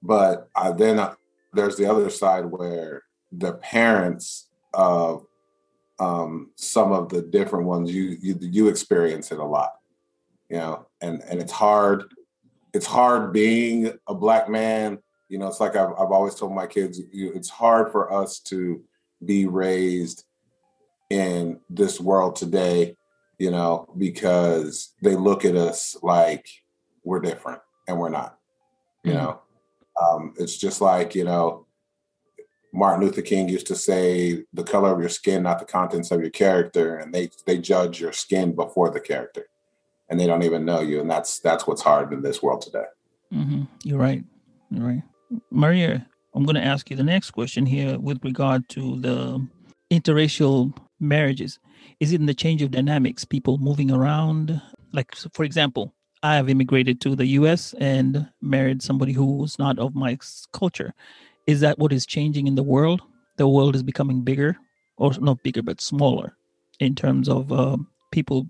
but 0.02 0.48
I, 0.54 0.72
then 0.72 0.98
uh, 0.98 1.14
there's 1.52 1.76
the 1.76 1.86
other 1.86 2.10
side 2.10 2.46
where 2.46 3.02
the 3.32 3.54
parents 3.54 4.48
of 4.74 5.24
um, 5.98 6.50
some 6.56 6.92
of 6.92 7.08
the 7.08 7.22
different 7.22 7.66
ones 7.66 7.92
you, 7.92 8.16
you 8.20 8.36
you 8.40 8.68
experience 8.68 9.32
it 9.32 9.38
a 9.38 9.44
lot 9.44 9.72
you 10.48 10.56
know 10.56 10.86
and 11.00 11.22
and 11.22 11.40
it's 11.40 11.52
hard 11.52 12.04
it's 12.72 12.86
hard 12.86 13.32
being 13.32 13.92
a 14.06 14.14
black 14.14 14.48
man 14.48 14.98
you 15.28 15.38
know 15.38 15.46
it's 15.46 15.60
like 15.60 15.76
i've, 15.76 15.90
I've 15.92 16.12
always 16.12 16.34
told 16.34 16.54
my 16.54 16.66
kids 16.66 17.00
you, 17.12 17.32
it's 17.32 17.48
hard 17.48 17.90
for 17.90 18.12
us 18.12 18.38
to 18.40 18.82
be 19.24 19.46
raised 19.46 20.24
in 21.10 21.60
this 21.70 22.00
world 22.00 22.36
today 22.36 22.96
you 23.38 23.50
know 23.50 23.86
because 23.96 24.94
they 25.02 25.14
look 25.14 25.44
at 25.44 25.56
us 25.56 25.96
like 26.02 26.46
we're 27.04 27.20
different 27.20 27.60
and 27.88 27.98
we're 27.98 28.08
not 28.08 28.38
you 29.04 29.12
mm-hmm. 29.12 29.20
know 29.20 29.40
um, 30.00 30.34
it's 30.38 30.56
just 30.56 30.80
like 30.80 31.14
you 31.14 31.24
know 31.24 31.66
Martin 32.76 33.06
Luther 33.06 33.22
King 33.22 33.48
used 33.48 33.66
to 33.68 33.74
say, 33.74 34.44
"The 34.52 34.62
color 34.62 34.92
of 34.92 35.00
your 35.00 35.08
skin, 35.08 35.42
not 35.42 35.58
the 35.58 35.64
contents 35.64 36.10
of 36.10 36.20
your 36.20 36.30
character," 36.30 36.98
and 36.98 37.12
they 37.12 37.30
they 37.46 37.56
judge 37.56 38.00
your 38.00 38.12
skin 38.12 38.54
before 38.54 38.90
the 38.90 39.00
character, 39.00 39.48
and 40.10 40.20
they 40.20 40.26
don't 40.26 40.42
even 40.42 40.66
know 40.66 40.80
you, 40.80 41.00
and 41.00 41.10
that's 41.10 41.40
that's 41.40 41.66
what's 41.66 41.80
hard 41.80 42.12
in 42.12 42.20
this 42.20 42.42
world 42.42 42.60
today. 42.60 42.84
Mm-hmm. 43.32 43.62
You're 43.82 43.98
right. 43.98 44.22
You're 44.70 44.86
right, 44.86 45.02
Maria. 45.50 46.06
I'm 46.34 46.44
going 46.44 46.56
to 46.56 46.64
ask 46.64 46.90
you 46.90 46.96
the 46.96 47.02
next 47.02 47.30
question 47.30 47.64
here 47.64 47.98
with 47.98 48.22
regard 48.22 48.68
to 48.70 49.00
the 49.00 49.46
interracial 49.90 50.76
marriages. 51.00 51.58
Is 52.00 52.12
it 52.12 52.20
in 52.20 52.26
the 52.26 52.34
change 52.34 52.62
of 52.62 52.70
dynamics, 52.70 53.24
people 53.24 53.58
moving 53.58 53.90
around? 53.90 54.60
Like, 54.92 55.14
for 55.32 55.44
example, 55.44 55.94
I 56.22 56.36
have 56.36 56.48
immigrated 56.48 57.00
to 57.02 57.14
the 57.14 57.26
U.S. 57.38 57.74
and 57.78 58.28
married 58.40 58.82
somebody 58.82 59.12
who's 59.12 59.58
not 59.58 59.78
of 59.78 59.94
my 59.94 60.18
culture 60.52 60.94
is 61.46 61.60
that 61.60 61.78
what 61.78 61.92
is 61.92 62.06
changing 62.06 62.46
in 62.46 62.54
the 62.54 62.62
world? 62.62 63.02
The 63.36 63.48
world 63.48 63.74
is 63.76 63.82
becoming 63.82 64.22
bigger, 64.22 64.56
or 64.96 65.12
not 65.20 65.42
bigger, 65.42 65.62
but 65.62 65.80
smaller 65.80 66.36
in 66.80 66.94
terms 66.94 67.28
of 67.28 67.52
uh, 67.52 67.76
people 68.10 68.46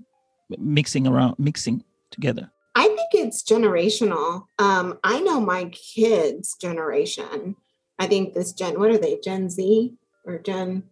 mixing 0.59 1.07
around, 1.07 1.39
mixing 1.39 1.85
together. 2.11 2.51
I 2.75 2.87
think 2.87 3.27
it's 3.27 3.43
generational. 3.43 4.45
Um, 4.59 4.99
I 5.03 5.21
know 5.21 5.41
my 5.41 5.67
kids' 5.67 6.57
generation. 6.61 7.57
I 7.99 8.07
think 8.07 8.35
this 8.35 8.53
Gen, 8.53 8.79
what 8.79 8.91
are 8.91 8.99
they, 8.99 9.19
Gen 9.23 9.49
Z 9.51 9.95
or 10.25 10.39
Gen? 10.39 10.85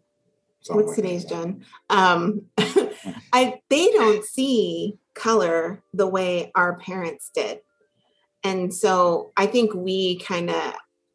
What's 0.69 0.97
today's 0.97 1.25
Gen? 1.25 1.65
Um, 1.91 2.43
I 3.33 3.61
they 3.69 3.91
don't 3.91 4.25
see 4.25 4.99
color 5.15 5.83
the 5.93 6.07
way 6.07 6.51
our 6.55 6.79
parents 6.79 7.31
did, 7.35 7.61
and 8.43 8.73
so 8.73 9.33
I 9.37 9.47
think 9.47 9.75
we 9.75 10.19
kind 10.19 10.51
of 10.51 10.75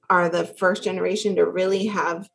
are 0.10 0.29
the 0.29 0.46
first 0.46 0.84
generation 0.84 1.36
to 1.36 1.46
really 1.46 1.88
have 1.88 2.29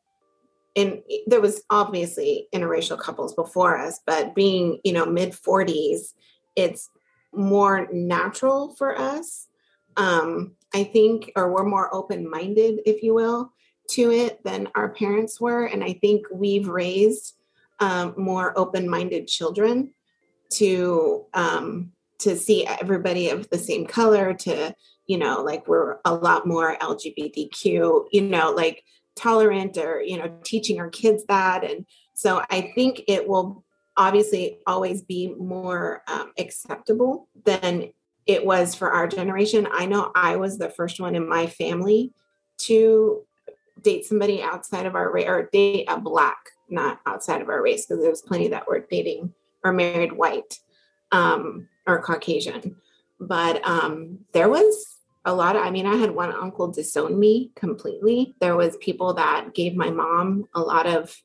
and 0.77 1.03
there 1.27 1.41
was 1.41 1.63
obviously 1.71 2.49
interracial 2.55 2.99
couples 2.99 3.35
before 3.35 3.77
us 3.77 4.01
but 4.07 4.35
being 4.35 4.81
you 4.85 4.93
know 4.93 5.07
mid 5.07 5.33
40s 5.33 6.15
it's 6.57 6.89
more 7.33 7.89
natural 7.93 8.75
for 8.77 8.97
us. 8.97 9.49
Um 9.97 10.53
i 10.73 10.85
think 10.85 11.33
or 11.37 11.53
we're 11.53 11.65
more 11.65 11.93
open 11.95 12.29
minded 12.29 12.81
if 12.87 13.03
you 13.03 13.15
will 13.15 13.53
to 13.91 14.11
it 14.11 14.43
than 14.45 14.69
our 14.75 14.89
parents 14.91 15.41
were 15.41 15.65
and 15.67 15.85
i 15.85 15.93
think 15.93 16.27
we've 16.33 16.69
raised 16.69 17.37
um, 17.81 18.15
more 18.17 18.57
open 18.59 18.89
minded 18.89 19.27
children 19.27 19.93
to 20.51 21.25
um 21.35 21.91
to 22.19 22.37
see 22.37 22.67
everybody 22.67 23.29
of 23.31 23.51
the 23.51 23.59
same 23.59 23.85
color 23.87 24.33
to 24.33 24.75
you 25.07 25.19
know, 25.19 25.43
like 25.43 25.69
we're 25.69 25.99
a 26.05 26.15
lot 26.15 26.47
more 26.47 26.77
LGBTQ, 26.81 28.07
you 28.11 28.23
know, 28.23 28.51
like 28.51 28.83
tolerant 29.17 29.77
or, 29.77 30.01
you 30.01 30.19
know, 30.19 30.33
teaching 30.45 30.81
our 30.81 30.89
kids 30.89 31.25
that. 31.29 31.65
And 31.65 31.87
so 32.15 32.43
I 32.51 32.73
think 32.75 33.03
it 33.07 33.29
will 33.29 33.65
obviously 33.97 34.59
always 34.67 35.03
be 35.03 35.35
more 35.35 36.03
um, 36.09 36.33
acceptable 36.39 37.29
than 37.45 37.93
it 38.27 38.45
was 38.45 38.75
for 38.75 38.91
our 38.91 39.07
generation. 39.07 39.69
I 39.71 39.87
know 39.87 40.11
I 40.15 40.37
was 40.37 40.59
the 40.59 40.71
first 40.71 41.01
one 41.01 41.15
in 41.15 41.29
my 41.29 41.47
family 41.47 42.13
to 42.57 43.25
date 43.85 44.05
somebody 44.05 44.43
outside 44.43 44.87
of 44.87 44.95
our 44.95 45.13
race 45.13 45.29
or 45.29 45.49
date 45.53 45.87
a 45.89 46.01
black, 46.01 46.39
not 46.69 47.01
outside 47.07 47.41
of 47.41 47.49
our 47.49 47.63
race, 47.63 47.87
because 47.87 48.03
there 48.03 48.11
was 48.11 48.23
plenty 48.23 48.49
that 48.49 48.67
were 48.67 48.87
dating 48.91 49.33
or 49.63 49.73
married 49.73 50.13
white 50.13 50.59
um, 51.13 51.69
or 51.87 52.03
Caucasian. 52.03 52.77
But 53.21 53.65
um, 53.67 54.21
there 54.33 54.49
was 54.49 54.91
a 55.27 55.33
lot 55.35 55.57
of 55.57 55.63
i 55.63 55.71
mean 55.71 55.87
i 55.87 55.97
had 55.97 56.11
one 56.11 56.31
uncle 56.31 56.71
disown 56.71 57.19
me 57.19 57.51
completely. 57.57 58.35
There 58.41 58.57
was 58.57 58.77
people 58.77 59.15
that 59.15 59.55
gave 59.55 59.75
my 59.75 59.89
mom 59.91 60.45
a 60.55 60.61
lot 60.61 60.87
of 60.87 61.17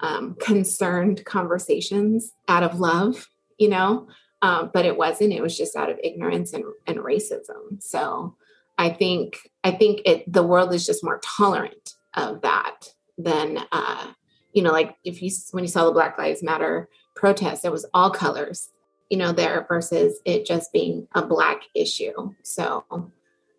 um, 0.00 0.34
concerned 0.40 1.24
conversations 1.24 2.32
out 2.48 2.64
of 2.64 2.80
love 2.80 3.28
you 3.58 3.68
know? 3.68 4.08
Um, 4.42 4.70
but 4.72 4.84
it 4.84 4.96
wasn't 4.96 5.32
it 5.32 5.42
was 5.42 5.56
just 5.56 5.76
out 5.76 5.90
of 5.90 5.98
ignorance 6.02 6.52
and, 6.52 6.64
and 6.86 6.98
racism. 6.98 7.80
So 7.80 8.36
i 8.78 8.90
think 8.90 9.38
i 9.64 9.70
think 9.70 10.02
it 10.04 10.30
the 10.30 10.42
world 10.42 10.74
is 10.74 10.84
just 10.84 11.02
more 11.02 11.18
tolerant 11.24 11.94
of 12.16 12.40
that 12.42 12.92
than 13.18 13.58
uh, 13.72 14.12
you 14.52 14.62
know 14.62 14.72
like 14.72 14.96
if 15.04 15.22
you 15.22 15.30
when 15.52 15.64
you 15.64 15.68
saw 15.68 15.84
the 15.84 15.92
black 15.92 16.18
lives 16.18 16.42
matter 16.42 16.88
protest 17.14 17.64
it 17.64 17.72
was 17.72 17.86
all 17.94 18.10
colors 18.10 18.70
you 19.10 19.16
know 19.16 19.32
there 19.32 19.64
versus 19.68 20.20
it 20.24 20.44
just 20.44 20.72
being 20.72 21.06
a 21.14 21.22
black 21.22 21.62
issue 21.74 22.32
so 22.42 22.84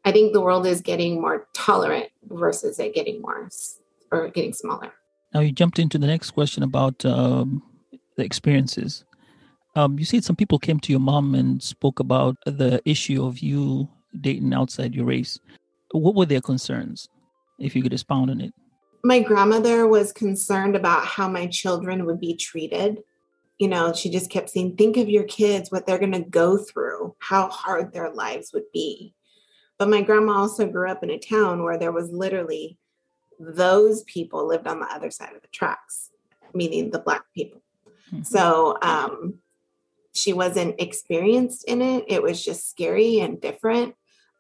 I 0.08 0.14
think 0.14 0.32
the 0.32 0.40
world 0.40 0.66
is 0.66 0.80
getting 0.80 1.20
more 1.20 1.50
tolerant 1.54 2.08
versus 2.30 2.80
it 2.80 2.96
getting 2.96 3.22
more 3.22 3.50
or 4.10 4.30
getting 4.30 4.54
smaller. 4.54 4.94
Now 5.34 5.42
you 5.42 5.52
jumped 5.52 5.80
into 5.80 5.98
the 5.98 6.08
next 6.08 6.32
question 6.32 6.64
about 6.64 7.04
um, 7.04 7.62
the 8.16 8.24
experiences. 8.24 9.04
Um, 9.76 10.00
you 10.00 10.06
said 10.06 10.24
some 10.24 10.38
people 10.38 10.60
came 10.60 10.80
to 10.80 10.94
your 10.94 11.02
mom 11.02 11.36
and 11.36 11.62
spoke 11.62 12.00
about 12.00 12.38
the 12.46 12.82
issue 12.86 13.26
of 13.26 13.40
you 13.40 13.90
dating 14.22 14.54
outside 14.54 14.96
your 14.96 15.04
race. 15.04 15.42
What 15.92 16.16
were 16.16 16.26
their 16.26 16.40
concerns? 16.40 17.10
If 17.60 17.76
you 17.76 17.82
could 17.82 17.94
expound 17.94 18.30
on 18.30 18.42
it. 18.42 18.54
My 19.04 19.20
grandmother 19.20 19.88
was 19.88 20.12
concerned 20.12 20.76
about 20.76 21.06
how 21.06 21.30
my 21.30 21.48
children 21.48 22.06
would 22.06 22.20
be 22.20 22.36
treated. 22.36 23.04
You 23.58 23.68
know, 23.68 23.94
she 23.94 24.10
just 24.10 24.30
kept 24.30 24.50
saying, 24.50 24.76
think 24.76 24.98
of 24.98 25.10
your 25.10 25.24
kids, 25.24 25.72
what 25.72 25.86
they're 25.86 25.98
going 25.98 26.12
to 26.12 26.22
go 26.22 26.58
through, 26.58 27.16
how 27.20 27.48
hard 27.50 27.92
their 27.92 28.12
lives 28.12 28.52
would 28.54 28.72
be. 28.74 29.14
But 29.80 29.90
my 29.90 30.02
grandma 30.02 30.34
also 30.34 30.68
grew 30.68 30.90
up 30.90 31.04
in 31.04 31.10
a 31.10 31.20
town 31.20 31.64
where 31.64 31.78
there 31.78 31.92
was 31.92 32.12
literally 32.12 32.78
those 33.40 34.04
people 34.04 34.48
lived 34.48 34.68
on 34.68 34.80
the 34.80 34.88
other 34.88 35.12
side 35.12 35.36
of 35.36 35.42
the 35.42 35.48
tracks, 35.50 36.10
meaning 36.54 36.90
the 36.90 37.00
black 37.00 37.24
people. 37.34 37.62
Mm-hmm. 38.12 38.24
So 38.24 38.78
um, 38.82 39.36
she 40.14 40.34
wasn't 40.34 40.82
experienced 40.82 41.64
in 41.66 41.82
it. 41.82 42.06
It 42.08 42.24
was 42.24 42.44
just 42.44 42.70
scary 42.70 43.20
and 43.20 43.40
different. 43.40 43.96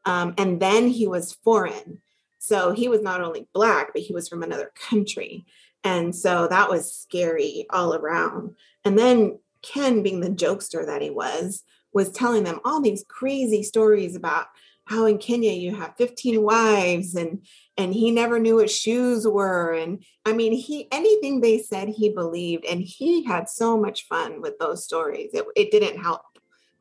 Um, 0.06 0.34
and 0.38 0.60
then 0.60 0.88
he 0.88 1.08
was 1.08 1.34
foreign. 1.44 2.02
So 2.40 2.72
he 2.72 2.88
was 2.88 3.02
not 3.02 3.22
only 3.22 3.48
black, 3.54 3.94
but 3.94 4.02
he 4.02 4.14
was 4.14 4.30
from 4.30 4.44
another 4.44 4.72
country. 4.90 5.46
And 5.84 6.16
so 6.16 6.48
that 6.48 6.70
was 6.70 6.94
scary 6.94 7.66
all 7.70 7.94
around. 7.94 8.56
And 8.84 8.98
then 8.98 9.40
Ken, 9.62 10.04
being 10.04 10.22
the 10.22 10.30
jokester 10.30 10.86
that 10.86 11.02
he 11.02 11.10
was, 11.10 11.64
was 11.94 12.12
telling 12.12 12.44
them 12.44 12.60
all 12.64 12.82
these 12.82 13.06
crazy 13.08 13.64
stories 13.64 14.16
about 14.16 14.48
how 14.86 15.06
in 15.06 15.18
Kenya 15.18 15.52
you 15.52 15.76
have 15.76 15.98
15 15.98 16.42
wives 16.42 17.16
and 17.16 17.46
and 17.76 17.94
he 17.94 18.10
never 18.10 18.40
knew 18.40 18.56
what 18.56 18.70
shoes 18.70 19.28
were 19.28 19.74
and 19.74 20.04
I 20.26 20.34
mean 20.34 20.54
he 20.54 20.88
anything 20.92 21.42
they 21.42 21.60
said 21.60 21.90
he 21.90 22.10
believed 22.10 22.66
and 22.66 22.82
he 22.82 23.24
had 23.26 23.50
so 23.50 23.78
much 23.78 24.08
fun 24.08 24.42
with 24.42 24.58
those 24.60 24.86
stories 24.86 25.32
it, 25.34 25.46
it 25.56 25.72
didn't 25.72 26.02
help 26.02 26.22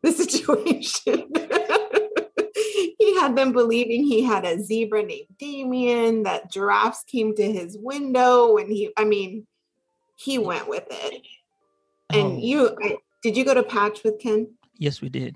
the 0.02 0.12
situation 0.22 1.32
had 3.26 3.36
them 3.36 3.52
believing 3.52 4.04
he 4.04 4.22
had 4.22 4.44
a 4.44 4.62
zebra 4.62 5.02
named 5.02 5.26
Damien, 5.38 6.22
that 6.22 6.50
giraffes 6.50 7.02
came 7.04 7.34
to 7.34 7.52
his 7.52 7.76
window 7.78 8.54
when 8.54 8.68
he, 8.68 8.92
I 8.96 9.04
mean, 9.04 9.46
he 10.14 10.38
went 10.38 10.68
with 10.68 10.84
it. 10.90 11.22
And 12.10 12.26
oh. 12.26 12.38
you, 12.38 12.76
did 13.22 13.36
you 13.36 13.44
go 13.44 13.54
to 13.54 13.62
Patch 13.62 14.04
with 14.04 14.20
Ken? 14.20 14.48
Yes, 14.78 15.00
we 15.00 15.08
did. 15.08 15.34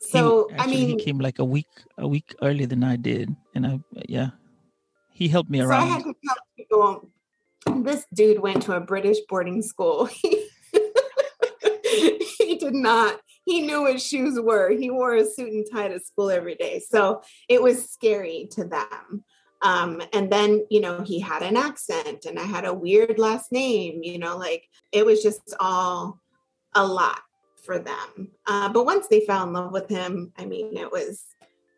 So 0.00 0.48
he, 0.48 0.54
actually, 0.54 0.74
I 0.74 0.76
mean, 0.76 0.98
he 0.98 1.04
came 1.04 1.18
like 1.18 1.38
a 1.38 1.44
week 1.44 1.66
a 1.96 2.06
week 2.06 2.34
earlier 2.40 2.68
than 2.68 2.84
I 2.84 2.94
did, 2.94 3.34
and 3.56 3.66
I 3.66 3.80
yeah, 4.08 4.30
he 5.10 5.26
helped 5.26 5.50
me 5.50 5.60
around. 5.60 5.80
So 5.80 5.86
I 5.86 5.92
had 5.92 6.04
to 6.04 6.14
tell 6.24 6.36
people 6.56 7.10
this 7.82 8.06
dude 8.14 8.38
went 8.38 8.62
to 8.62 8.76
a 8.76 8.80
British 8.80 9.18
boarding 9.28 9.60
school. 9.60 10.08
he 12.38 12.58
did 12.60 12.74
not. 12.74 13.20
He 13.48 13.62
knew 13.62 13.82
what 13.82 13.98
shoes 13.98 14.38
were. 14.38 14.68
He 14.70 14.90
wore 14.90 15.14
a 15.14 15.24
suit 15.24 15.52
and 15.52 15.66
tie 15.72 15.88
to 15.88 15.98
school 16.00 16.30
every 16.30 16.54
day, 16.54 16.80
so 16.86 17.22
it 17.48 17.62
was 17.62 17.88
scary 17.90 18.46
to 18.52 18.64
them. 18.64 19.24
Um, 19.62 20.02
and 20.12 20.30
then 20.30 20.66
you 20.70 20.82
know 20.82 21.00
he 21.00 21.18
had 21.18 21.42
an 21.42 21.56
accent, 21.56 22.26
and 22.26 22.38
I 22.38 22.44
had 22.44 22.66
a 22.66 22.74
weird 22.74 23.18
last 23.18 23.50
name. 23.50 24.02
You 24.02 24.18
know, 24.18 24.36
like 24.36 24.68
it 24.92 25.06
was 25.06 25.22
just 25.22 25.54
all 25.58 26.20
a 26.74 26.86
lot 26.86 27.20
for 27.68 27.78
them. 27.78 28.30
Uh, 28.46 28.68
but 28.68 28.84
once 28.84 29.08
they 29.08 29.20
fell 29.20 29.46
in 29.46 29.52
love 29.52 29.72
with 29.72 29.88
him, 29.88 30.32
I 30.38 30.46
mean, 30.46 30.76
it 30.76 30.90
was, 30.90 31.24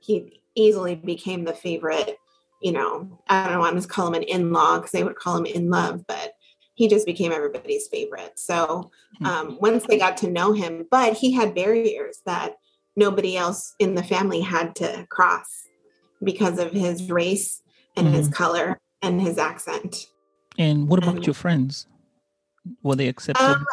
he 0.01 0.41
easily 0.55 0.95
became 0.95 1.45
the 1.45 1.53
favorite. 1.53 2.17
You 2.63 2.73
know, 2.73 3.21
I 3.29 3.49
don't 3.49 3.59
want 3.59 3.81
to 3.81 3.89
call 3.89 4.09
him 4.09 4.15
an 4.15 4.23
in 4.23 4.53
law 4.53 4.77
because 4.77 4.91
they 4.91 5.03
would 5.03 5.17
call 5.17 5.39
him 5.39 5.47
in 5.47 5.71
love, 5.71 6.05
but 6.07 6.33
he 6.81 6.89
just 6.89 7.05
became 7.05 7.31
everybody's 7.31 7.89
favorite. 7.89 8.39
So 8.39 8.91
hmm. 9.19 9.27
um, 9.27 9.59
once 9.61 9.85
they 9.87 9.99
got 9.99 10.17
to 10.19 10.31
know 10.31 10.55
him, 10.55 10.87
but 10.91 11.13
he 11.13 11.31
had 11.31 11.55
barriers 11.55 12.23
that 12.25 12.55
nobody 12.97 13.37
else 13.37 13.75
in 13.79 13.97
the 13.97 14.03
family 14.03 14.41
had 14.41 14.75
to 14.77 15.07
cross 15.11 15.69
because 16.25 16.59
of 16.59 16.73
his 16.73 17.11
race 17.11 17.63
and 17.97 18.07
mm-hmm. 18.07 18.17
his 18.17 18.29
color 18.29 18.81
and 19.03 19.21
his 19.21 19.37
accent. 19.37 20.07
And 20.59 20.89
what 20.89 21.03
about 21.03 21.17
and, 21.17 21.27
your 21.27 21.35
friends? 21.35 21.87
Were 22.83 22.97
they 22.97 23.09
accepted? 23.09 23.45
Um, 23.45 23.67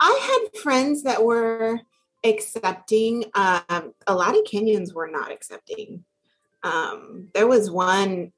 I 0.00 0.40
had 0.50 0.60
friends 0.60 1.04
that 1.04 1.22
were 1.22 1.78
accepting. 2.24 3.26
Um, 3.36 3.94
a 4.08 4.16
lot 4.16 4.36
of 4.36 4.42
Kenyans 4.52 4.92
were 4.92 5.08
not 5.08 5.30
accepting. 5.30 6.04
Um, 6.64 7.28
there 7.34 7.46
was 7.46 7.70
one 7.70 8.32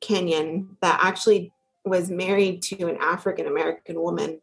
Kenyan 0.00 0.66
that 0.80 0.98
actually 1.00 1.52
was 1.84 2.10
married 2.10 2.62
to 2.62 2.88
an 2.88 2.96
African 3.00 3.46
American 3.46 4.00
woman, 4.00 4.40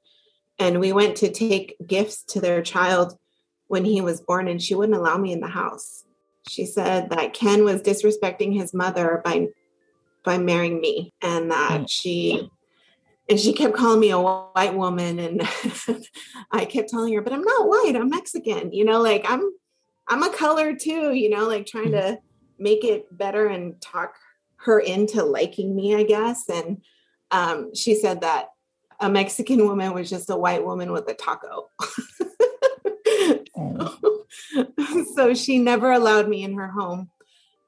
and 0.60 0.80
we 0.80 0.94
went 0.94 1.18
to 1.18 1.32
take 1.32 1.76
gifts 1.86 2.24
to 2.30 2.42
their 2.42 2.62
child 2.62 3.18
when 3.68 3.86
he 3.86 4.02
was 4.02 4.22
born, 4.22 4.48
and 4.48 4.62
she 4.62 4.76
wouldn't 4.76 4.98
allow 4.98 5.18
me 5.18 5.32
in 5.32 5.40
the 5.40 5.48
house. 5.48 6.04
She 6.48 6.66
said 6.66 7.10
that 7.10 7.34
Ken 7.34 7.64
was 7.64 7.82
disrespecting 7.82 8.56
his 8.56 8.74
mother 8.74 9.22
by 9.24 9.48
by 10.24 10.38
marrying 10.38 10.80
me, 10.80 11.14
and 11.22 11.52
that 11.52 11.90
she 11.90 12.50
and 13.32 13.40
she 13.40 13.54
kept 13.54 13.76
calling 13.76 14.00
me 14.00 14.12
a 14.12 14.20
white 14.20 14.76
woman 14.76 15.18
and 15.18 15.42
i 16.52 16.66
kept 16.66 16.90
telling 16.90 17.14
her 17.14 17.22
but 17.22 17.34
i'm 17.34 17.44
not 17.44 17.68
white 17.68 17.96
i'm 17.96 18.10
mexican 18.10 18.72
you 18.74 18.84
know 18.84 19.02
like 19.02 19.26
i'm 19.30 19.42
i'm 20.10 20.22
a 20.22 20.34
color 20.34 20.76
too 20.76 21.14
you 21.14 21.30
know 21.30 21.48
like 21.48 21.66
trying 21.66 21.86
mm-hmm. 21.86 22.16
to 22.16 22.20
make 22.60 22.84
it 22.84 23.06
better 23.18 23.48
and 23.48 23.80
talk 23.82 24.16
her 24.58 24.80
into 24.80 25.24
liking 25.24 25.76
me 25.76 25.96
i 25.96 26.04
guess 26.04 26.50
and 26.50 26.82
um, 27.32 27.74
she 27.74 27.96
said 27.96 28.22
that 28.22 28.50
a 29.00 29.10
mexican 29.10 29.66
woman 29.66 29.94
was 29.94 30.10
just 30.10 30.30
a 30.30 30.36
white 30.36 30.66
woman 30.66 30.92
with 30.92 31.08
a 31.10 31.14
taco 31.14 31.70
oh. 33.58 34.26
so 35.16 35.34
she 35.34 35.58
never 35.58 35.92
allowed 35.92 36.28
me 36.28 36.44
in 36.44 36.54
her 36.54 36.68
home 36.68 37.10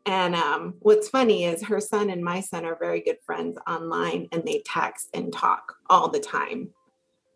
and 0.06 0.36
um, 0.36 0.76
what's 0.80 1.08
funny 1.08 1.46
is 1.46 1.64
her 1.64 1.80
son 1.80 2.10
and 2.10 2.24
my 2.24 2.42
son 2.42 2.66
are 2.66 2.78
very 2.78 3.00
good 3.00 3.20
friends 3.26 3.58
online 3.68 4.28
and 4.32 4.44
they 4.44 4.62
text 4.66 5.10
and 5.14 5.32
talk 5.32 5.76
all 5.90 6.10
the 6.10 6.20
time, 6.20 6.70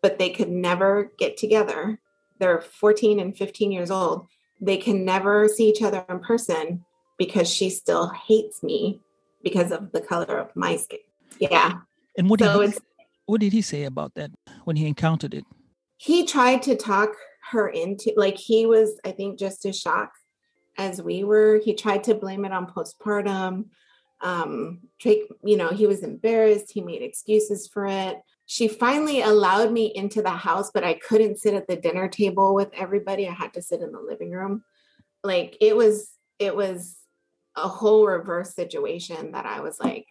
but 0.02 0.18
they 0.18 0.30
could 0.30 0.50
never 0.50 1.12
get 1.18 1.38
together. 1.38 1.98
They're 2.38 2.60
14 2.60 3.20
and 3.20 3.36
15 3.36 3.72
years 3.72 3.90
old. 3.90 4.26
They 4.60 4.76
can 4.76 5.04
never 5.04 5.48
see 5.48 5.68
each 5.68 5.82
other 5.82 6.04
in 6.10 6.20
person 6.20 6.84
because 7.16 7.48
she 7.48 7.70
still 7.70 8.10
hates 8.10 8.62
me 8.62 9.00
because 9.42 9.72
of 9.72 9.92
the 9.92 10.00
color 10.00 10.36
of 10.36 10.54
my 10.54 10.76
skin. 10.76 10.98
Yeah. 11.40 11.78
And 12.18 12.28
what 12.28 12.40
did, 12.40 12.46
so 12.46 12.60
he, 12.60 12.74
what 13.26 13.40
did 13.40 13.52
he 13.54 13.62
say 13.62 13.84
about 13.84 14.14
that 14.16 14.30
when 14.64 14.76
he 14.76 14.86
encountered 14.86 15.32
it? 15.32 15.44
He 15.96 16.26
tried 16.26 16.62
to 16.64 16.76
talk 16.76 17.10
her 17.52 17.68
into, 17.68 18.12
like, 18.16 18.36
he 18.36 18.66
was, 18.66 19.00
I 19.04 19.12
think, 19.12 19.38
just 19.38 19.64
as 19.64 19.78
shocked 19.78 20.18
as 20.76 21.00
we 21.00 21.24
were. 21.24 21.60
He 21.64 21.74
tried 21.74 22.04
to 22.04 22.14
blame 22.14 22.44
it 22.44 22.52
on 22.52 22.66
postpartum. 22.66 23.66
Um, 24.20 24.80
Drake, 24.98 25.22
you 25.44 25.56
know, 25.56 25.68
he 25.68 25.86
was 25.86 26.02
embarrassed. 26.02 26.72
He 26.72 26.80
made 26.80 27.02
excuses 27.02 27.68
for 27.68 27.86
it. 27.86 28.18
She 28.46 28.66
finally 28.66 29.22
allowed 29.22 29.72
me 29.72 29.92
into 29.94 30.20
the 30.20 30.30
house, 30.30 30.70
but 30.72 30.82
I 30.82 30.94
couldn't 30.94 31.38
sit 31.38 31.54
at 31.54 31.68
the 31.68 31.76
dinner 31.76 32.08
table 32.08 32.54
with 32.54 32.70
everybody. 32.74 33.28
I 33.28 33.32
had 33.32 33.54
to 33.54 33.62
sit 33.62 33.80
in 33.80 33.92
the 33.92 34.00
living 34.00 34.32
room. 34.32 34.64
Like 35.22 35.56
it 35.60 35.76
was, 35.76 36.10
it 36.38 36.56
was 36.56 36.96
a 37.56 37.68
whole 37.68 38.06
reverse 38.06 38.54
situation 38.54 39.32
that 39.32 39.46
I 39.46 39.60
was 39.60 39.78
like, 39.78 40.06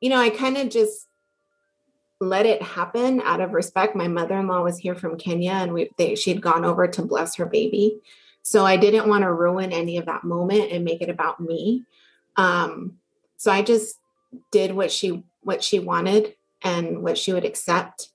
you 0.00 0.10
know, 0.10 0.20
I 0.20 0.30
kind 0.30 0.56
of 0.56 0.68
just 0.68 1.08
let 2.20 2.46
it 2.46 2.62
happen 2.62 3.20
out 3.22 3.40
of 3.40 3.52
respect. 3.52 3.94
My 3.94 4.08
mother-in-law 4.08 4.62
was 4.62 4.78
here 4.78 4.94
from 4.94 5.18
Kenya 5.18 5.52
and 5.52 5.72
we 5.72 5.90
they, 5.98 6.14
she 6.14 6.30
had 6.30 6.40
gone 6.40 6.64
over 6.64 6.86
to 6.86 7.02
bless 7.02 7.36
her 7.36 7.46
baby. 7.46 8.00
So 8.42 8.64
I 8.64 8.76
didn't 8.76 9.08
want 9.08 9.22
to 9.22 9.32
ruin 9.32 9.72
any 9.72 9.98
of 9.98 10.06
that 10.06 10.24
moment 10.24 10.70
and 10.70 10.84
make 10.84 11.02
it 11.02 11.10
about 11.10 11.40
me. 11.40 11.84
Um, 12.36 12.98
so 13.36 13.50
I 13.50 13.62
just 13.62 13.96
did 14.50 14.74
what 14.74 14.90
she 14.90 15.24
what 15.42 15.62
she 15.62 15.78
wanted 15.78 16.34
and 16.62 17.02
what 17.02 17.18
she 17.18 17.32
would 17.32 17.44
accept. 17.44 18.08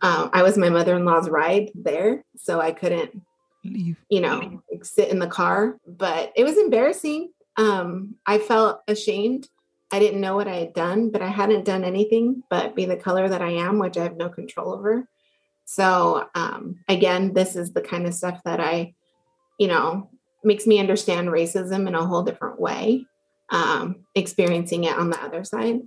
Um, 0.00 0.30
I 0.32 0.42
was 0.42 0.58
my 0.58 0.68
mother-in-law's 0.68 1.30
ride 1.30 1.70
there, 1.74 2.24
so 2.36 2.60
I 2.60 2.72
couldn't 2.72 3.22
leave, 3.64 3.96
you 4.10 4.20
know, 4.20 4.62
sit 4.82 5.08
in 5.08 5.18
the 5.18 5.26
car. 5.26 5.78
But 5.86 6.32
it 6.36 6.44
was 6.44 6.58
embarrassing. 6.58 7.30
Um, 7.56 8.16
I 8.26 8.38
felt 8.38 8.82
ashamed. 8.88 9.48
I 9.94 9.98
didn't 9.98 10.20
know 10.20 10.36
what 10.36 10.48
I 10.48 10.56
had 10.56 10.74
done, 10.74 11.10
but 11.10 11.22
I 11.22 11.28
hadn't 11.28 11.64
done 11.64 11.84
anything 11.84 12.42
but 12.50 12.74
be 12.74 12.84
the 12.84 12.96
color 12.96 13.28
that 13.28 13.42
I 13.42 13.50
am, 13.50 13.78
which 13.78 13.96
I 13.96 14.02
have 14.02 14.16
no 14.16 14.28
control 14.28 14.72
over. 14.72 15.08
So 15.64 16.28
um, 16.34 16.80
again, 16.88 17.32
this 17.32 17.56
is 17.56 17.72
the 17.72 17.80
kind 17.80 18.06
of 18.06 18.14
stuff 18.14 18.40
that 18.44 18.60
I 18.60 18.94
you 19.58 19.68
know, 19.68 20.10
makes 20.42 20.66
me 20.66 20.78
understand 20.78 21.28
racism 21.28 21.86
in 21.86 21.94
a 21.94 22.04
whole 22.04 22.22
different 22.22 22.60
way, 22.60 23.06
um, 23.50 24.04
experiencing 24.14 24.84
it 24.84 24.96
on 24.96 25.10
the 25.10 25.22
other 25.22 25.44
side. 25.44 25.80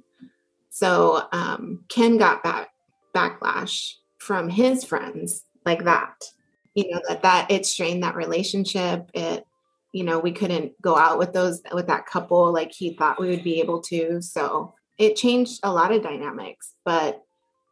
So 0.70 1.28
um, 1.32 1.84
Ken 1.90 2.18
got 2.18 2.44
back 2.44 2.70
backlash 3.16 3.94
from 4.20 4.50
his 4.50 4.84
friends 4.84 5.44
like 5.66 5.84
that. 5.86 6.24
You 6.76 6.92
know 6.92 7.02
that 7.08 7.24
that 7.24 7.50
it 7.50 7.66
strained 7.66 8.04
that 8.04 8.16
relationship. 8.16 9.10
It, 9.14 9.47
you 9.98 10.04
know, 10.04 10.20
we 10.20 10.32
couldn't 10.32 10.80
go 10.80 10.96
out 10.96 11.18
with 11.18 11.34
those 11.34 11.60
with 11.74 11.88
that 11.88 12.06
couple 12.06 12.54
like 12.54 12.72
he 12.72 12.94
thought 12.94 13.20
we 13.20 13.30
would 13.30 13.44
be 13.44 13.60
able 13.60 13.82
to. 13.82 14.22
So 14.22 14.76
it 15.00 15.16
changed 15.16 15.60
a 15.64 15.74
lot 15.74 15.92
of 15.92 16.04
dynamics. 16.04 16.76
But 16.86 17.24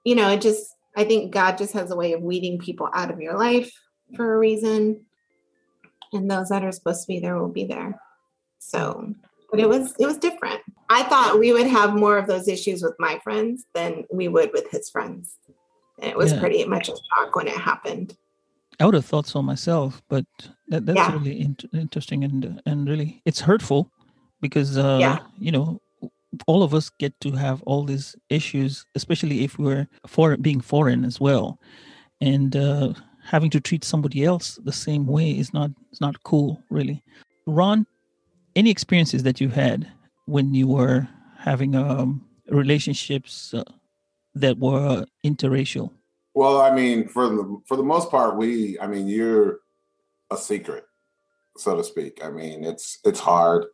you 0.03 0.15
know, 0.15 0.29
it 0.29 0.41
just 0.41 0.75
I 0.97 1.03
think 1.03 1.31
God 1.31 1.59
just 1.59 1.73
has 1.73 1.91
a 1.91 1.95
way 1.95 2.13
of 2.13 2.23
weeding 2.23 2.57
people 2.57 2.89
out 2.91 3.11
of 3.11 3.21
your 3.21 3.37
life 3.37 3.71
for 4.15 4.33
a 4.33 4.39
reason 4.39 5.05
and 6.13 6.31
those 6.31 6.49
that 6.49 6.63
are 6.63 6.71
supposed 6.71 7.01
to 7.01 7.07
be 7.07 7.19
there 7.19 7.37
will 7.37 7.47
be 7.47 7.65
there. 7.65 8.01
So, 8.57 9.13
but 9.51 9.59
it 9.59 9.69
was 9.69 9.93
it 9.99 10.07
was 10.07 10.17
different. 10.17 10.61
I 10.89 11.03
thought 11.03 11.39
we 11.39 11.53
would 11.53 11.67
have 11.67 11.93
more 11.93 12.17
of 12.17 12.25
those 12.25 12.47
issues 12.47 12.81
with 12.81 12.95
my 12.97 13.19
friends 13.23 13.65
than 13.75 14.05
we 14.11 14.29
would 14.29 14.51
with 14.51 14.71
his 14.71 14.89
friends. 14.89 15.37
And 15.99 16.09
it 16.09 16.17
was 16.17 16.33
yeah. 16.33 16.39
pretty 16.39 16.65
much 16.65 16.89
a 16.89 16.93
shock 16.93 17.35
when 17.35 17.47
it 17.47 17.55
happened. 17.55 18.17
I 18.79 18.85
would 18.85 18.95
have 18.95 19.05
thought 19.05 19.27
so 19.27 19.41
myself, 19.41 20.01
but 20.09 20.25
that, 20.67 20.85
that's 20.85 20.97
yeah. 20.97 21.13
really 21.13 21.39
in- 21.41 21.57
interesting 21.73 22.23
and 22.23 22.61
and 22.65 22.87
really 22.87 23.21
it's 23.25 23.41
hurtful 23.41 23.91
because 24.41 24.77
uh, 24.77 24.97
yeah. 24.99 25.19
you 25.39 25.51
know 25.51 25.81
all 26.47 26.63
of 26.63 26.73
us 26.73 26.89
get 26.99 27.17
to 27.21 27.31
have 27.31 27.61
all 27.63 27.83
these 27.83 28.15
issues, 28.29 28.85
especially 28.95 29.43
if 29.43 29.57
we're 29.57 29.87
for 30.05 30.35
being 30.37 30.59
foreign 30.59 31.05
as 31.05 31.19
well, 31.19 31.59
and 32.19 32.55
uh, 32.55 32.93
having 33.25 33.49
to 33.49 33.59
treat 33.59 33.83
somebody 33.83 34.23
else 34.23 34.59
the 34.63 34.71
same 34.71 35.05
way 35.07 35.31
is 35.31 35.53
not 35.53 35.71
it's 35.91 35.99
not 35.99 36.21
cool 36.23 36.61
really 36.69 37.03
ron 37.47 37.85
any 38.55 38.69
experiences 38.69 39.23
that 39.23 39.41
you 39.41 39.49
had 39.49 39.91
when 40.25 40.53
you 40.53 40.67
were 40.67 41.07
having 41.37 41.75
um, 41.75 42.25
relationships 42.49 43.53
uh, 43.53 43.63
that 44.33 44.57
were 44.59 45.05
interracial 45.25 45.91
well 46.35 46.61
i 46.61 46.73
mean 46.73 47.07
for 47.07 47.27
the 47.29 47.61
for 47.65 47.75
the 47.77 47.83
most 47.83 48.11
part 48.11 48.37
we 48.37 48.79
i 48.79 48.87
mean 48.87 49.07
you're 49.07 49.59
a 50.31 50.37
secret 50.37 50.85
so 51.57 51.75
to 51.75 51.83
speak 51.83 52.23
i 52.23 52.29
mean 52.29 52.63
it's 52.63 52.99
it's 53.03 53.19
hard 53.19 53.65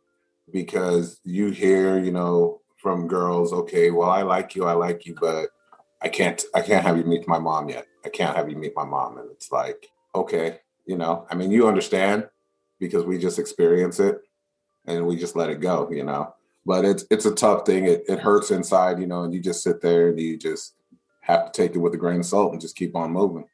because 0.50 1.20
you 1.24 1.50
hear 1.50 1.98
you 1.98 2.10
know 2.10 2.60
from 2.78 3.06
girls 3.06 3.52
okay 3.52 3.90
well 3.90 4.10
i 4.10 4.22
like 4.22 4.54
you 4.54 4.64
i 4.64 4.72
like 4.72 5.04
you 5.06 5.14
but 5.20 5.50
i 6.00 6.08
can't 6.08 6.42
i 6.54 6.60
can't 6.60 6.84
have 6.84 6.96
you 6.96 7.04
meet 7.04 7.28
my 7.28 7.38
mom 7.38 7.68
yet 7.68 7.86
I 8.04 8.08
can't 8.08 8.36
have 8.36 8.50
you 8.50 8.56
meet 8.56 8.74
my 8.76 8.84
mom. 8.84 9.18
And 9.18 9.30
it's 9.30 9.52
like, 9.52 9.90
okay, 10.14 10.58
you 10.86 10.96
know, 10.96 11.26
I 11.30 11.34
mean, 11.34 11.50
you 11.50 11.68
understand 11.68 12.28
because 12.78 13.04
we 13.04 13.18
just 13.18 13.38
experience 13.38 14.00
it. 14.00 14.20
and 14.86 15.06
we 15.06 15.16
just 15.16 15.36
let 15.36 15.50
it 15.50 15.60
go, 15.60 15.88
you 15.92 16.04
know. 16.04 16.34
But 16.66 16.84
it's 16.84 17.04
it's 17.10 17.26
a 17.26 17.34
tough 17.34 17.66
thing. 17.66 17.86
It 17.86 18.04
it 18.08 18.18
hurts 18.18 18.50
inside, 18.50 19.00
you 19.00 19.06
know, 19.06 19.22
and 19.24 19.34
you 19.34 19.40
just 19.40 19.62
sit 19.62 19.80
there 19.80 20.08
and 20.08 20.18
you 20.18 20.36
just 20.36 20.74
have 21.22 21.50
to 21.50 21.52
take 21.52 21.74
it 21.74 21.78
with 21.78 21.94
a 21.94 21.98
grain 21.98 22.20
of 22.20 22.26
salt 22.26 22.52
and 22.52 22.60
just 22.60 22.76
keep 22.76 22.94
on 22.94 23.12
moving. 23.12 23.44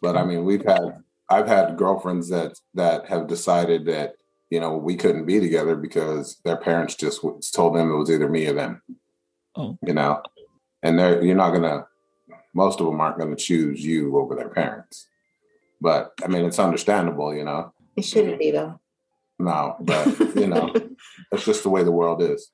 But 0.00 0.16
I 0.16 0.24
mean, 0.24 0.44
we've 0.44 0.64
had 0.64 1.02
I've 1.28 1.48
had 1.48 1.76
girlfriends 1.76 2.28
that 2.28 2.58
that 2.74 3.06
have 3.06 3.26
decided 3.26 3.86
that 3.86 4.14
you 4.50 4.60
know 4.60 4.76
we 4.76 4.96
couldn't 4.96 5.26
be 5.26 5.40
together 5.40 5.74
because 5.74 6.36
their 6.44 6.56
parents 6.56 6.94
just 6.94 7.22
told 7.52 7.74
them 7.74 7.90
it 7.90 7.96
was 7.96 8.10
either 8.10 8.28
me 8.28 8.46
or 8.46 8.54
them. 8.54 8.82
Oh, 9.56 9.78
you 9.86 9.94
know, 9.94 10.22
and 10.82 10.98
they're 10.98 11.22
you're 11.22 11.36
not 11.36 11.50
gonna. 11.50 11.86
Most 12.54 12.80
of 12.80 12.86
them 12.86 13.00
aren't 13.00 13.18
going 13.18 13.34
to 13.34 13.42
choose 13.42 13.84
you 13.84 14.16
over 14.16 14.36
their 14.36 14.48
parents. 14.48 15.08
But 15.80 16.12
I 16.22 16.28
mean, 16.28 16.44
it's 16.44 16.60
understandable, 16.60 17.34
you 17.34 17.44
know. 17.44 17.72
It 17.96 18.04
shouldn't 18.04 18.38
be 18.38 18.52
though. 18.52 18.78
No, 19.38 19.76
but 19.80 20.06
you 20.36 20.46
know, 20.46 20.72
that's 21.30 21.44
just 21.44 21.64
the 21.64 21.70
way 21.70 21.82
the 21.82 21.90
world 21.90 22.22
is. 22.22 22.50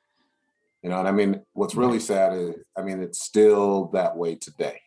You 0.82 0.90
know, 0.90 0.98
and 0.98 1.08
I 1.08 1.12
mean, 1.12 1.42
what's 1.52 1.74
really 1.74 2.00
sad 2.00 2.32
is, 2.32 2.54
I 2.76 2.82
mean, 2.82 3.02
it's 3.02 3.22
still 3.22 3.86
that 3.92 4.16
way 4.16 4.34
today. 4.34 4.80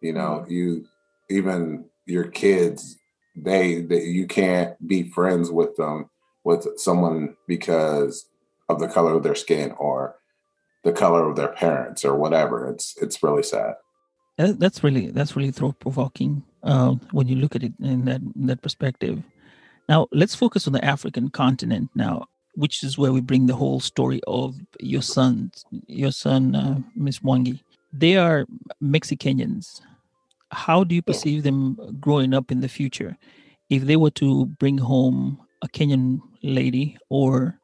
You 0.00 0.14
know, 0.14 0.42
mm-hmm. 0.42 0.52
you 0.52 0.86
even 1.30 1.84
your 2.06 2.24
kids, 2.24 2.96
they, 3.36 3.82
they 3.82 4.04
you 4.04 4.26
can't 4.26 4.74
be 4.86 5.04
friends 5.04 5.50
with 5.50 5.76
them 5.76 6.10
with 6.44 6.66
someone 6.76 7.36
because 7.46 8.26
of 8.68 8.80
the 8.80 8.88
color 8.88 9.14
of 9.14 9.22
their 9.22 9.34
skin 9.34 9.72
or 9.78 10.16
the 10.84 10.92
color 10.92 11.28
of 11.28 11.36
their 11.36 11.48
parents 11.48 12.04
or 12.04 12.16
whatever. 12.16 12.68
It's 12.68 12.96
it's 13.00 13.22
really 13.22 13.42
sad. 13.42 13.74
That's 14.36 14.82
really 14.82 15.10
that's 15.10 15.36
really 15.36 15.52
thought 15.52 15.78
provoking 15.78 16.42
uh, 16.62 16.94
when 17.12 17.28
you 17.28 17.36
look 17.36 17.54
at 17.54 17.62
it 17.62 17.72
in 17.80 18.04
that 18.06 18.20
in 18.20 18.46
that 18.46 18.62
perspective. 18.62 19.22
Now 19.88 20.08
let's 20.12 20.34
focus 20.34 20.66
on 20.66 20.72
the 20.72 20.84
African 20.84 21.30
continent 21.30 21.90
now, 21.94 22.26
which 22.54 22.82
is 22.82 22.98
where 22.98 23.12
we 23.12 23.20
bring 23.20 23.46
the 23.46 23.54
whole 23.54 23.80
story 23.80 24.20
of 24.26 24.56
your 24.80 25.02
son, 25.02 25.50
your 25.86 26.12
son, 26.12 26.54
uh, 26.54 26.78
Miss 26.94 27.20
Mwangi. 27.20 27.60
They 27.92 28.16
are 28.16 28.46
Mexicanians. 28.82 29.80
How 30.50 30.84
do 30.84 30.94
you 30.94 31.02
perceive 31.02 31.38
yeah. 31.38 31.50
them 31.50 31.98
growing 32.00 32.34
up 32.34 32.50
in 32.50 32.60
the 32.60 32.68
future? 32.68 33.16
If 33.70 33.84
they 33.84 33.96
were 33.96 34.10
to 34.12 34.46
bring 34.46 34.78
home 34.78 35.40
a 35.62 35.68
Kenyan 35.68 36.20
lady 36.42 36.98
or 37.08 37.58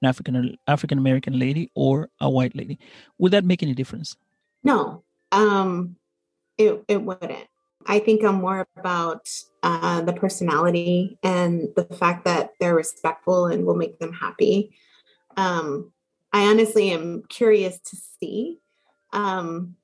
an 0.00 0.08
African 0.08 0.56
African 0.66 0.98
American 0.98 1.38
lady 1.38 1.70
or 1.74 2.08
a 2.20 2.30
white 2.30 2.56
lady, 2.56 2.78
would 3.18 3.32
that 3.32 3.44
make 3.44 3.62
any 3.62 3.74
difference? 3.74 4.16
No, 4.62 5.02
um, 5.32 5.96
it 6.56 6.82
it 6.88 7.02
wouldn't. 7.02 7.48
I 7.86 7.98
think 7.98 8.24
I'm 8.24 8.36
more 8.36 8.66
about 8.76 9.28
uh, 9.64 10.02
the 10.02 10.12
personality 10.12 11.18
and 11.22 11.70
the 11.74 11.84
fact 11.84 12.26
that 12.26 12.50
they're 12.60 12.74
respectful 12.74 13.46
and 13.46 13.64
will 13.64 13.74
make 13.74 13.98
them 13.98 14.12
happy. 14.12 14.76
Um, 15.38 15.90
I 16.34 16.42
honestly 16.50 16.90
am 16.90 17.22
curious 17.30 17.78
to 17.78 17.96
see 17.96 18.58
um, 19.14 19.76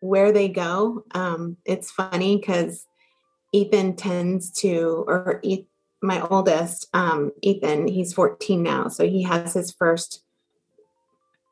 where 0.00 0.32
they 0.32 0.48
go. 0.48 1.04
Um, 1.14 1.58
it's 1.66 1.90
funny 1.90 2.36
because 2.36 2.86
Ethan 3.52 3.96
tends 3.96 4.50
to, 4.62 5.04
or 5.06 5.40
e- 5.42 5.66
my 6.02 6.22
oldest, 6.22 6.88
um, 6.94 7.30
Ethan, 7.42 7.88
he's 7.88 8.14
14 8.14 8.62
now, 8.62 8.88
so 8.88 9.06
he 9.06 9.22
has 9.24 9.52
his 9.52 9.70
first. 9.70 10.22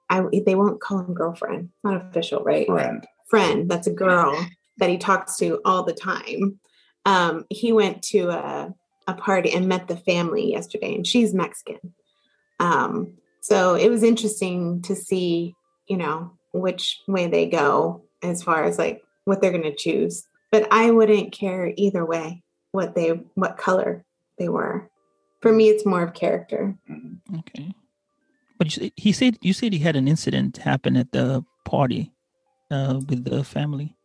I 0.08 0.22
they 0.46 0.54
won't 0.54 0.80
call 0.80 1.00
him 1.00 1.12
girlfriend. 1.12 1.70
Not 1.82 2.06
official, 2.06 2.42
right? 2.44 2.66
Friend. 2.66 3.06
Friend. 3.28 3.70
That's 3.70 3.86
a 3.86 3.92
girl 3.92 4.46
that 4.78 4.90
he 4.90 4.96
talks 4.96 5.36
to 5.38 5.60
all 5.64 5.82
the 5.82 5.94
time. 5.94 6.60
Um, 7.04 7.44
he 7.50 7.72
went 7.72 8.02
to 8.04 8.30
a, 8.30 8.74
a 9.06 9.14
party 9.14 9.52
and 9.52 9.68
met 9.68 9.88
the 9.88 9.96
family 9.96 10.50
yesterday, 10.50 10.94
and 10.94 11.06
she's 11.06 11.34
Mexican. 11.34 11.94
Um, 12.60 13.14
so 13.40 13.74
it 13.74 13.90
was 13.90 14.02
interesting 14.02 14.82
to 14.82 14.94
see, 14.94 15.54
you 15.86 15.96
know, 15.96 16.32
which 16.52 17.00
way 17.06 17.26
they 17.26 17.46
go 17.46 18.04
as 18.22 18.42
far 18.42 18.64
as 18.64 18.78
like 18.78 19.02
what 19.24 19.40
they're 19.40 19.50
going 19.50 19.64
to 19.64 19.74
choose. 19.74 20.26
But 20.50 20.68
I 20.70 20.90
wouldn't 20.90 21.32
care 21.32 21.72
either 21.76 22.04
way 22.04 22.42
what 22.72 22.94
they 22.94 23.08
what 23.34 23.58
color 23.58 24.04
they 24.38 24.48
were. 24.48 24.88
For 25.40 25.52
me, 25.52 25.68
it's 25.68 25.84
more 25.84 26.02
of 26.02 26.14
character. 26.14 26.74
Mm-hmm. 26.88 27.38
Okay. 27.40 27.74
But 28.56 28.78
he 28.96 29.12
said 29.12 29.36
you 29.42 29.52
said 29.52 29.72
he 29.72 29.80
had 29.80 29.96
an 29.96 30.08
incident 30.08 30.58
happen 30.58 30.96
at 30.96 31.12
the 31.12 31.44
party 31.64 32.12
uh, 32.70 33.00
with 33.08 33.24
the 33.24 33.42
family 33.42 33.96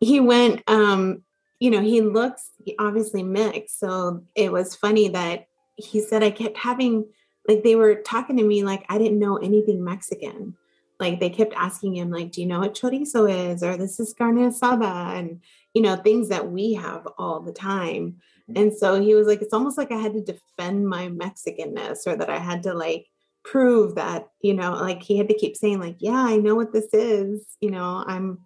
he 0.00 0.20
went 0.20 0.62
um 0.68 1.22
you 1.60 1.70
know 1.70 1.80
he 1.80 2.00
looks 2.00 2.50
obviously 2.78 3.22
mixed 3.22 3.78
so 3.78 4.22
it 4.34 4.52
was 4.52 4.74
funny 4.74 5.08
that 5.08 5.46
he 5.76 6.00
said 6.00 6.22
i 6.22 6.30
kept 6.30 6.56
having 6.56 7.06
like 7.46 7.62
they 7.62 7.76
were 7.76 7.96
talking 7.96 8.36
to 8.36 8.44
me 8.44 8.62
like 8.62 8.84
i 8.88 8.98
didn't 8.98 9.18
know 9.18 9.36
anything 9.36 9.82
mexican. 9.82 10.54
Like 11.00 11.20
they 11.20 11.30
kept 11.30 11.54
asking 11.54 11.94
him 11.94 12.10
like 12.10 12.32
do 12.32 12.40
you 12.40 12.46
know 12.48 12.58
what 12.58 12.74
chorizo 12.74 13.30
is? 13.52 13.62
or 13.62 13.76
this 13.76 14.00
is 14.00 14.12
carne 14.12 14.38
asada 14.38 15.16
and 15.16 15.40
you 15.72 15.80
know 15.80 15.94
things 15.94 16.28
that 16.28 16.50
we 16.50 16.74
have 16.74 17.06
all 17.16 17.40
the 17.40 17.52
time. 17.52 18.16
And 18.54 18.74
so 18.74 19.00
he 19.00 19.14
was 19.14 19.26
like 19.26 19.40
it's 19.40 19.52
almost 19.52 19.78
like 19.78 19.92
i 19.92 19.96
had 19.96 20.14
to 20.14 20.22
defend 20.22 20.88
my 20.88 21.08
mexicanness 21.08 22.06
or 22.06 22.16
that 22.16 22.30
i 22.30 22.38
had 22.38 22.64
to 22.64 22.74
like 22.74 23.06
prove 23.44 23.94
that 23.94 24.28
you 24.42 24.54
know 24.54 24.72
like 24.72 25.02
he 25.02 25.16
had 25.16 25.28
to 25.28 25.38
keep 25.38 25.56
saying 25.56 25.78
like 25.78 25.96
yeah 26.00 26.24
i 26.24 26.36
know 26.36 26.54
what 26.54 26.72
this 26.72 26.88
is 26.92 27.46
you 27.60 27.70
know 27.70 28.04
i'm 28.06 28.38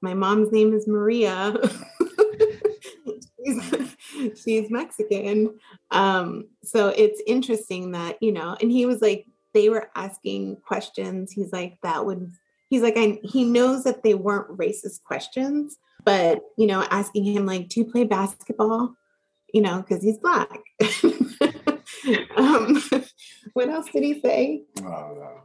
my 0.00 0.14
mom's 0.14 0.52
name 0.52 0.72
is 0.74 0.86
Maria. 0.86 1.54
she's, 4.42 4.70
Mexican. 4.70 5.58
Um, 5.90 6.48
so 6.62 6.88
it's 6.88 7.22
interesting 7.26 7.92
that, 7.92 8.18
you 8.20 8.32
know, 8.32 8.56
and 8.60 8.70
he 8.70 8.86
was 8.86 9.00
like, 9.00 9.26
they 9.54 9.68
were 9.68 9.90
asking 9.94 10.56
questions. 10.56 11.32
He's 11.32 11.52
like, 11.52 11.78
that 11.82 12.04
would, 12.04 12.32
he's 12.68 12.82
like, 12.82 12.96
I, 12.96 13.18
he 13.22 13.44
knows 13.44 13.84
that 13.84 14.02
they 14.02 14.14
weren't 14.14 14.56
racist 14.56 15.02
questions, 15.04 15.76
but, 16.04 16.40
you 16.56 16.66
know, 16.66 16.86
asking 16.90 17.24
him, 17.24 17.46
like, 17.46 17.68
do 17.68 17.80
you 17.80 17.86
play 17.86 18.04
basketball? 18.04 18.94
You 19.52 19.62
know, 19.62 19.78
because 19.80 20.02
he's 20.02 20.18
black. 20.18 20.60
um, 22.36 22.82
what 23.54 23.68
else 23.68 23.86
did 23.90 24.02
he 24.02 24.20
say? 24.20 24.64
Oh, 24.82 25.42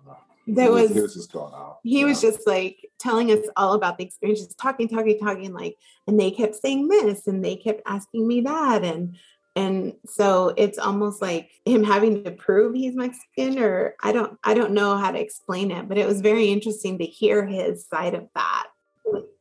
that 0.47 0.71
was, 0.71 0.93
he 0.93 1.01
was 1.01 1.13
just 1.13 1.32
going 1.32 1.53
out. 1.53 1.79
He 1.84 1.99
yeah. 1.99 2.06
was 2.06 2.21
just 2.21 2.45
like 2.45 2.89
telling 2.99 3.32
us 3.32 3.45
all 3.56 3.73
about 3.73 3.97
the 3.97 4.03
experience, 4.03 4.41
just 4.41 4.60
talking, 4.60 4.88
talking, 4.88 5.17
talking, 5.19 5.53
like, 5.53 5.77
and 6.08 6.19
they 6.19 6.32
kept 6.32 6.56
saying 6.56 6.88
this 6.89 7.27
and 7.27 7.43
they 7.43 7.56
kept 7.56 7.82
asking 7.86 8.27
me 8.27 8.41
that. 8.41 8.84
And 8.84 9.15
and 9.56 9.93
so 10.06 10.53
it's 10.58 10.79
almost 10.79 11.21
like 11.21 11.51
him 11.65 11.84
having 11.84 12.23
to 12.23 12.32
prove 12.32 12.73
he's 12.73 12.95
Mexican, 12.95 13.60
or 13.60 13.95
I 14.01 14.12
don't 14.12 14.38
I 14.43 14.53
don't 14.53 14.73
know 14.73 14.97
how 14.97 15.12
to 15.12 15.19
explain 15.19 15.71
it, 15.71 15.88
but 15.88 15.97
it 15.97 16.08
was 16.08 16.21
very 16.21 16.47
interesting 16.47 16.97
to 16.97 17.06
hear 17.06 17.45
his 17.45 17.88
side 17.88 18.15
of 18.15 18.27
that. 18.36 18.67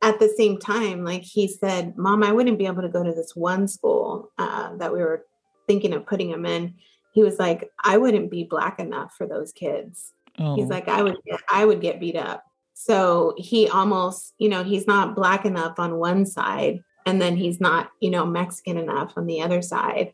At 0.02 0.18
the 0.18 0.28
same 0.28 0.58
time, 0.58 1.04
like 1.04 1.22
he 1.22 1.48
said, 1.48 1.96
Mom, 1.96 2.22
I 2.22 2.32
wouldn't 2.32 2.58
be 2.58 2.66
able 2.66 2.82
to 2.82 2.88
go 2.88 3.02
to 3.02 3.12
this 3.12 3.34
one 3.34 3.68
school 3.68 4.30
uh, 4.36 4.76
that 4.76 4.92
we 4.92 4.98
were 5.00 5.24
thinking 5.66 5.94
of 5.94 6.06
putting 6.06 6.30
him 6.30 6.44
in. 6.44 6.74
He 7.14 7.22
was 7.22 7.38
like, 7.38 7.70
I 7.82 7.96
wouldn't 7.98 8.30
be 8.30 8.44
black 8.44 8.80
enough 8.80 9.14
for 9.16 9.26
those 9.26 9.52
kids 9.52 10.12
Oh. 10.38 10.56
He's 10.56 10.68
like, 10.68 10.88
I 10.88 11.02
would 11.02 11.16
get, 11.24 11.40
I 11.50 11.64
would 11.64 11.80
get 11.80 12.00
beat 12.00 12.16
up. 12.16 12.44
So 12.74 13.34
he 13.36 13.68
almost, 13.68 14.34
you 14.38 14.48
know, 14.48 14.64
he's 14.64 14.86
not 14.86 15.14
black 15.14 15.44
enough 15.44 15.78
on 15.78 15.96
one 15.96 16.26
side, 16.26 16.82
and 17.06 17.20
then 17.20 17.36
he's 17.36 17.60
not, 17.60 17.90
you 18.00 18.10
know, 18.10 18.24
Mexican 18.24 18.76
enough 18.76 19.12
on 19.16 19.26
the 19.26 19.42
other 19.42 19.62
side. 19.62 20.12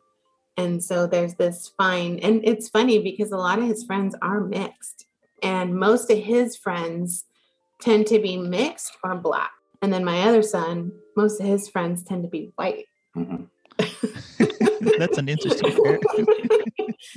And 0.56 0.82
so 0.82 1.06
there's 1.06 1.34
this 1.34 1.72
fine, 1.78 2.18
and 2.18 2.40
it's 2.44 2.68
funny 2.68 2.98
because 2.98 3.30
a 3.30 3.36
lot 3.36 3.58
of 3.58 3.66
his 3.66 3.84
friends 3.84 4.16
are 4.20 4.40
mixed, 4.40 5.06
and 5.42 5.74
most 5.74 6.10
of 6.10 6.18
his 6.18 6.56
friends 6.56 7.24
tend 7.80 8.08
to 8.08 8.18
be 8.18 8.36
mixed 8.36 8.96
or 9.04 9.14
black. 9.14 9.52
And 9.80 9.92
then 9.92 10.04
my 10.04 10.22
other 10.22 10.42
son, 10.42 10.92
most 11.16 11.40
of 11.40 11.46
his 11.46 11.68
friends 11.68 12.02
tend 12.02 12.24
to 12.24 12.28
be 12.28 12.52
white. 12.56 12.86
Mm-hmm. 13.16 13.44
That's 14.98 15.18
an 15.18 15.28
interesting 15.28 16.00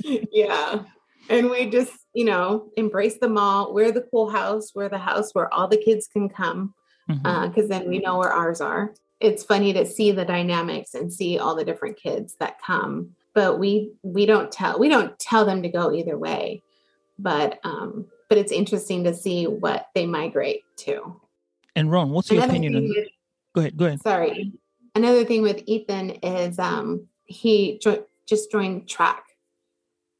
yeah 0.32 0.82
and 1.28 1.50
we 1.50 1.70
just 1.70 1.92
you 2.14 2.24
know 2.24 2.70
embrace 2.76 3.18
them 3.18 3.38
all. 3.38 3.72
We're 3.74 3.92
the 3.92 4.06
cool 4.10 4.30
house. 4.30 4.72
We're 4.74 4.88
the 4.88 4.98
house 4.98 5.30
where 5.32 5.52
all 5.52 5.68
the 5.68 5.76
kids 5.76 6.06
can 6.06 6.28
come 6.28 6.74
because 7.06 7.20
mm-hmm. 7.22 7.58
uh, 7.60 7.66
then 7.66 7.88
we 7.88 7.98
know 7.98 8.18
where 8.18 8.32
ours 8.32 8.60
are. 8.60 8.94
It's 9.20 9.44
funny 9.44 9.72
to 9.72 9.86
see 9.86 10.10
the 10.10 10.24
dynamics 10.24 10.94
and 10.94 11.12
see 11.12 11.38
all 11.38 11.54
the 11.54 11.64
different 11.64 11.96
kids 11.96 12.34
that 12.40 12.60
come 12.60 13.14
but 13.34 13.58
we 13.58 13.92
we 14.02 14.26
don't 14.26 14.52
tell 14.52 14.78
we 14.78 14.88
don't 14.88 15.18
tell 15.18 15.44
them 15.44 15.62
to 15.62 15.68
go 15.68 15.92
either 15.92 16.18
way. 16.18 16.62
But 17.18 17.60
um 17.64 18.06
but 18.28 18.38
it's 18.38 18.52
interesting 18.52 19.04
to 19.04 19.14
see 19.14 19.46
what 19.46 19.88
they 19.94 20.06
migrate 20.06 20.62
to. 20.78 21.20
And 21.76 21.90
ron 21.90 22.10
what's 22.10 22.30
your 22.30 22.38
another 22.38 22.52
opinion 22.52 22.76
on 22.76 22.88
with, 22.88 23.08
go 23.54 23.60
ahead 23.60 23.76
go 23.76 23.86
ahead. 23.86 24.02
Sorry. 24.02 24.52
Another 24.94 25.24
thing 25.24 25.42
with 25.42 25.62
ethan 25.66 26.10
is 26.10 26.58
um 26.58 27.06
he 27.24 27.78
jo- 27.78 28.04
just 28.26 28.50
joined 28.50 28.88
track. 28.88 29.24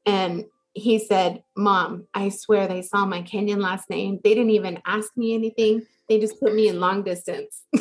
And 0.05 0.45
he 0.73 0.99
said, 0.99 1.43
Mom, 1.55 2.07
I 2.13 2.29
swear 2.29 2.67
they 2.67 2.81
saw 2.81 3.05
my 3.05 3.21
Kenyan 3.21 3.61
last 3.61 3.89
name. 3.89 4.19
They 4.23 4.33
didn't 4.33 4.51
even 4.51 4.81
ask 4.85 5.15
me 5.15 5.33
anything. 5.33 5.85
They 6.09 6.19
just 6.19 6.39
put 6.39 6.53
me 6.55 6.67
in 6.67 6.79
long 6.79 7.03
distance. 7.03 7.63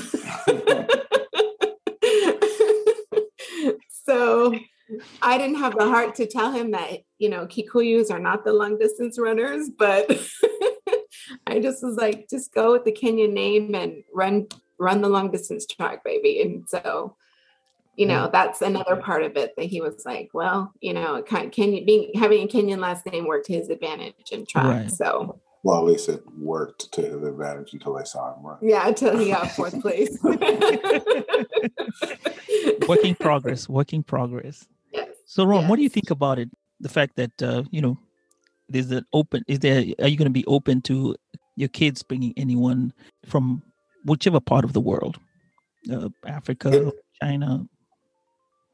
so 3.88 4.54
I 5.22 5.38
didn't 5.38 5.56
have 5.56 5.76
the 5.76 5.88
heart 5.88 6.14
to 6.16 6.26
tell 6.26 6.52
him 6.52 6.72
that, 6.72 7.00
you 7.18 7.30
know, 7.30 7.46
Kikuyus 7.46 8.10
are 8.10 8.18
not 8.18 8.44
the 8.44 8.52
long 8.52 8.78
distance 8.78 9.18
runners, 9.18 9.70
but 9.70 10.10
I 11.46 11.60
just 11.60 11.82
was 11.82 11.96
like, 11.96 12.28
just 12.28 12.52
go 12.52 12.72
with 12.72 12.84
the 12.84 12.92
Kenyan 12.92 13.32
name 13.32 13.74
and 13.74 14.04
run 14.12 14.48
run 14.78 15.00
the 15.00 15.08
long 15.08 15.30
distance 15.30 15.64
track, 15.66 16.04
baby. 16.04 16.42
And 16.42 16.68
so, 16.68 17.16
you 18.02 18.08
know, 18.08 18.28
that's 18.32 18.62
another 18.62 18.96
part 18.96 19.22
of 19.22 19.36
it 19.36 19.54
that 19.56 19.66
he 19.66 19.80
was 19.80 20.04
like, 20.04 20.30
well, 20.34 20.72
you 20.80 20.92
know, 20.92 21.22
kind 21.22 21.46
of 21.46 21.52
Kenyan 21.52 21.86
being 21.86 22.10
having 22.16 22.42
a 22.42 22.48
Kenyan 22.48 22.78
last 22.78 23.06
name 23.06 23.28
worked 23.28 23.46
to 23.46 23.52
his 23.52 23.68
advantage 23.68 24.32
in 24.32 24.44
track. 24.44 24.64
Right. 24.64 24.90
So 24.90 25.38
well, 25.62 25.78
at 25.78 25.84
least 25.84 26.08
it 26.08 26.20
worked 26.36 26.90
to 26.94 27.02
his 27.02 27.22
advantage 27.22 27.74
until 27.74 27.94
they 27.94 28.02
saw 28.02 28.34
him 28.34 28.44
run. 28.44 28.58
Yeah, 28.60 28.88
until 28.88 29.16
he 29.16 29.30
got 29.30 29.52
fourth 29.52 29.80
place. 29.84 30.18
working 32.88 33.14
progress, 33.14 33.68
working 33.68 34.02
progress. 34.02 34.66
Yes. 34.92 35.10
So, 35.26 35.44
Ron, 35.44 35.60
yes. 35.60 35.70
what 35.70 35.76
do 35.76 35.82
you 35.82 35.88
think 35.88 36.10
about 36.10 36.40
it? 36.40 36.50
The 36.80 36.88
fact 36.88 37.14
that 37.16 37.40
uh, 37.40 37.62
you 37.70 37.80
know, 37.80 37.96
there's 38.68 38.90
an 38.90 39.04
open. 39.12 39.44
Is 39.46 39.60
there? 39.60 39.84
Are 40.00 40.08
you 40.08 40.16
going 40.16 40.26
to 40.26 40.30
be 40.30 40.44
open 40.46 40.82
to 40.82 41.14
your 41.54 41.68
kids 41.68 42.02
bringing 42.02 42.34
anyone 42.36 42.92
from 43.26 43.62
whichever 44.04 44.40
part 44.40 44.64
of 44.64 44.72
the 44.72 44.80
world, 44.80 45.20
uh, 45.92 46.08
Africa, 46.26 46.88
it, 46.88 46.94
China? 47.22 47.64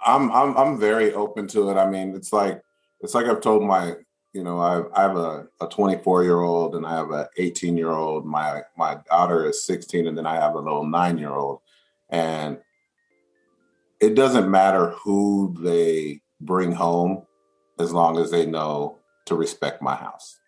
I'm 0.01 0.31
I'm 0.33 0.57
I'm 0.57 0.79
very 0.79 1.13
open 1.13 1.47
to 1.49 1.71
it. 1.71 1.77
I 1.77 1.89
mean, 1.89 2.15
it's 2.15 2.33
like 2.33 2.61
it's 3.01 3.15
like 3.15 3.27
I've 3.27 3.41
told 3.41 3.63
my 3.63 3.95
you 4.33 4.45
know, 4.45 4.61
I, 4.61 4.83
I 4.95 5.03
have 5.03 5.17
a, 5.17 5.47
a 5.61 5.67
24 5.67 6.23
year 6.23 6.41
old 6.41 6.75
and 6.75 6.87
I 6.87 6.95
have 6.95 7.11
a 7.11 7.29
18 7.39 7.77
year 7.77 7.91
old. 7.91 8.27
My 8.27 8.63
my 8.77 8.99
daughter 9.09 9.47
is 9.47 9.65
16, 9.65 10.07
and 10.07 10.17
then 10.17 10.27
I 10.27 10.37
have 10.37 10.55
a 10.55 10.61
little 10.61 10.87
nine 10.87 11.19
year 11.19 11.33
old. 11.33 11.61
And 12.11 12.59
it 14.01 14.15
doesn't 14.15 14.51
matter 14.51 14.91
who 14.91 15.57
they 15.61 16.21
bring 16.41 16.73
home 16.73 17.27
as 17.79 17.93
long 17.93 18.19
as 18.19 18.31
they 18.31 18.47
know 18.47 18.99
to 19.27 19.35
respect 19.35 19.83
my 19.83 19.97
house. 19.97 20.39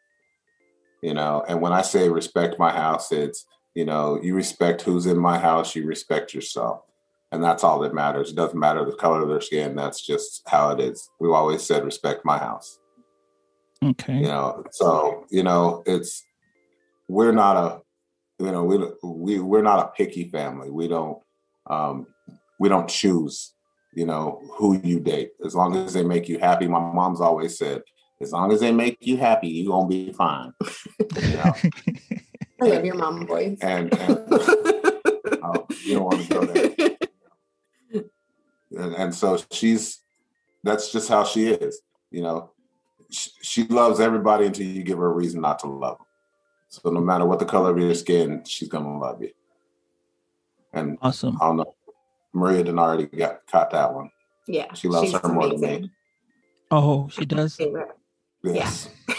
You 1.03 1.15
know, 1.15 1.45
and 1.49 1.61
when 1.61 1.73
I 1.73 1.83
say 1.83 2.09
respect 2.09 2.59
my 2.59 2.71
house, 2.71 3.11
it's 3.11 3.47
you 3.75 3.85
know, 3.85 4.21
you 4.23 4.35
respect 4.35 4.83
who's 4.83 5.07
in 5.07 5.19
my 5.19 5.39
house, 5.39 5.75
you 5.75 5.87
respect 5.87 6.35
yourself. 6.35 6.83
And 7.33 7.43
that's 7.43 7.62
all 7.62 7.79
that 7.81 7.95
matters. 7.95 8.31
It 8.31 8.37
doesn't 8.37 8.59
matter 8.59 8.85
the 8.85 8.97
color 8.97 9.23
of 9.23 9.29
their 9.29 9.40
skin. 9.40 9.77
That's 9.77 10.05
just 10.05 10.43
how 10.49 10.71
it 10.71 10.81
is. 10.81 11.09
We've 11.21 11.31
always 11.31 11.62
said 11.62 11.85
respect 11.85 12.25
my 12.25 12.38
house. 12.38 12.79
Okay. 13.83 14.19
You 14.19 14.27
know, 14.27 14.64
so 14.73 15.27
you 15.31 15.43
know, 15.43 15.83
it's 15.87 16.25
we're 17.09 17.33
not 17.33 17.57
a 17.57 17.81
you 18.45 18.51
know 18.51 18.64
we 18.64 18.79
we 19.03 19.40
we're 19.40 19.62
not 19.62 19.87
a 19.87 19.93
picky 19.97 20.29
family. 20.29 20.71
We 20.71 20.88
don't 20.88 21.19
um 21.69 22.07
we 22.59 22.69
don't 22.69 22.88
choose 22.88 23.55
you 23.95 24.07
know 24.07 24.43
who 24.57 24.81
you 24.83 25.01
date 25.01 25.33
as 25.45 25.55
long 25.55 25.77
as 25.77 25.95
they 25.95 26.03
make 26.03 26.29
you 26.29 26.38
happy. 26.38 26.66
My 26.66 26.81
mom's 26.81 27.21
always 27.21 27.57
said, 27.57 27.83
as 28.21 28.33
long 28.33 28.53
as 28.53 28.61
they 28.61 28.73
make 28.73 28.99
you 29.01 29.16
happy, 29.16 29.49
you 29.49 29.69
gonna 29.69 29.88
be 29.88 30.12
fine. 30.12 30.53
You 31.23 31.37
know? 31.37 31.55
I 32.62 32.66
love 32.66 32.85
your 32.85 32.95
mom 32.95 33.27
voice. 33.27 33.59
And, 33.62 33.93
and 33.99 34.19
oh, 35.43 35.66
you 35.85 35.95
don't 35.95 36.05
want 36.05 36.23
to 36.23 36.29
go 36.29 36.45
there. 36.45 36.70
And, 38.77 38.95
and 38.95 39.15
so 39.15 39.39
she's 39.51 40.01
that's 40.63 40.93
just 40.93 41.09
how 41.09 41.25
she 41.25 41.49
is. 41.49 41.81
You 42.11 42.23
know, 42.23 42.51
she 43.11 43.65
loves 43.65 44.01
everybody 44.01 44.47
until 44.47 44.67
you 44.67 44.83
give 44.83 44.99
her 44.99 45.07
a 45.07 45.15
reason 45.15 45.41
not 45.41 45.59
to 45.61 45.67
love 45.69 45.99
them. 45.99 46.07
So 46.69 46.91
no 46.91 47.01
matter 47.01 47.27
what 47.27 47.39
the 47.39 47.45
color 47.45 47.71
of 47.71 47.79
your 47.79 47.95
skin, 47.95 48.45
she's 48.47 48.69
gonna 48.69 48.99
love 48.99 49.23
you. 49.23 49.31
And 50.73 50.99
awesome. 51.03 51.37
I 51.41 51.47
don't 51.47 51.57
know. 51.57 51.75
Maria 52.33 52.59
didn't 52.59 52.79
already 52.79 53.07
got 53.07 53.45
caught 53.47 53.71
that 53.71 53.93
one. 53.93 54.11
Yeah. 54.47 54.73
She 54.75 54.89
loves 54.89 55.13
her 55.13 55.29
more 55.29 55.49
than 55.49 55.61
me. 55.61 55.91
Oh, 56.71 57.09
she 57.09 57.25
does. 57.25 57.61
Yes. 58.45 58.89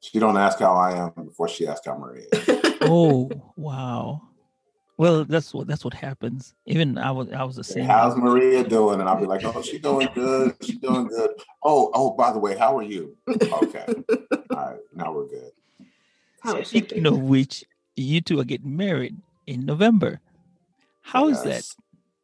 she 0.00 0.18
don't 0.18 0.38
ask 0.38 0.58
how 0.58 0.74
I 0.74 0.96
am 0.96 1.12
before 1.26 1.48
she 1.48 1.66
asks 1.66 1.86
how 1.86 1.98
Maria 1.98 2.24
is. 2.32 2.48
Oh, 2.80 3.30
wow. 3.56 4.29
Well, 5.00 5.24
that's 5.24 5.54
what 5.54 5.66
that's 5.66 5.82
what 5.82 5.94
happens. 5.94 6.52
Even 6.66 6.98
I 6.98 7.10
was 7.10 7.32
I 7.32 7.42
was 7.44 7.56
the 7.56 7.64
same. 7.64 7.86
How's 7.86 8.18
Maria 8.18 8.62
doing? 8.62 9.00
And 9.00 9.08
I'll 9.08 9.18
be 9.18 9.24
like, 9.24 9.42
oh, 9.44 9.62
she's 9.62 9.80
doing 9.80 10.10
good. 10.14 10.54
She's 10.60 10.76
doing 10.76 11.06
good. 11.06 11.30
Oh, 11.64 11.90
oh, 11.94 12.10
by 12.10 12.34
the 12.34 12.38
way, 12.38 12.54
how 12.54 12.76
are 12.76 12.82
you? 12.82 13.16
Okay. 13.26 13.86
All 14.50 14.50
right, 14.50 14.78
now 14.94 15.14
we're 15.14 15.26
good. 15.26 15.52
How 16.42 16.62
Speaking 16.64 17.06
of 17.06 17.18
which, 17.18 17.64
you 17.96 18.20
two 18.20 18.40
are 18.40 18.44
getting 18.44 18.76
married 18.76 19.16
in 19.46 19.64
November. 19.64 20.20
How 21.00 21.28
is 21.28 21.40
yes. 21.46 21.46
that? 21.46 21.64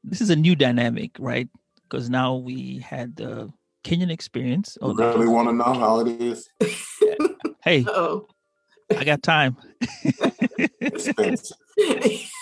This 0.05 0.21
is 0.21 0.29
a 0.29 0.37
new 0.37 0.55
dynamic, 0.55 1.13
right? 1.19 1.49
Because 1.89 2.11
now 2.11 2.35
we 2.35 2.81
had 2.81 3.17
the 3.17 3.51
Kenyan 3.85 4.11
experience. 4.11 4.77
Oh, 4.83 4.93
really 4.93 5.29
want 5.29 5.49
to 5.49 5.55
know 5.55 5.73
how 5.73 6.01
it 6.01 6.21
is? 6.21 6.47
hey, 7.65 7.87
oh 7.89 8.27
I 8.95 9.05
got 9.05 9.23
time. 9.23 9.57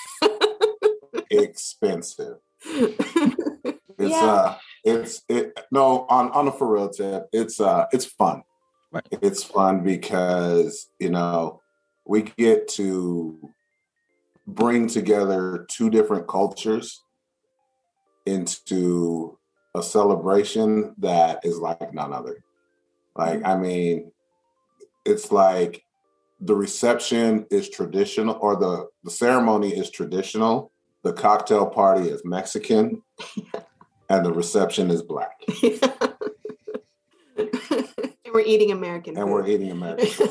Expensive 1.38 2.38
expensive. 2.64 3.74
It's 3.96 4.10
yeah. 4.10 4.24
uh 4.24 4.58
it's 4.82 5.22
it 5.28 5.56
no 5.70 6.04
on 6.08 6.30
on 6.32 6.48
a 6.48 6.52
for 6.52 6.66
real 6.74 6.88
tip, 6.88 7.28
it's 7.32 7.60
uh 7.60 7.86
it's 7.92 8.06
fun. 8.06 8.42
Right. 8.90 9.06
It's 9.22 9.44
fun 9.44 9.84
because, 9.84 10.88
you 10.98 11.10
know, 11.10 11.60
we 12.04 12.22
get 12.22 12.68
to 12.70 13.50
bring 14.46 14.88
together 14.88 15.66
two 15.68 15.90
different 15.90 16.26
cultures 16.26 17.02
into 18.26 19.38
a 19.74 19.82
celebration 19.82 20.94
that 20.98 21.40
is 21.44 21.58
like 21.58 21.92
none 21.94 22.12
other. 22.12 22.44
Like, 23.16 23.44
I 23.44 23.56
mean, 23.56 24.12
it's 25.04 25.32
like 25.32 25.84
the 26.40 26.54
reception 26.54 27.46
is 27.50 27.68
traditional 27.68 28.38
or 28.40 28.56
the, 28.56 28.88
the 29.02 29.10
ceremony 29.10 29.70
is 29.76 29.90
traditional 29.90 30.72
the 31.04 31.12
cocktail 31.12 31.66
party 31.66 32.08
is 32.08 32.24
Mexican, 32.24 33.02
and 34.08 34.24
the 34.26 34.32
reception 34.32 34.90
is 34.90 35.02
black. 35.02 35.38
and 37.36 37.50
we're 38.32 38.40
eating 38.40 38.72
American. 38.72 39.16
And 39.16 39.26
food. 39.26 39.32
we're 39.32 39.46
eating 39.46 39.70
American. 39.70 40.08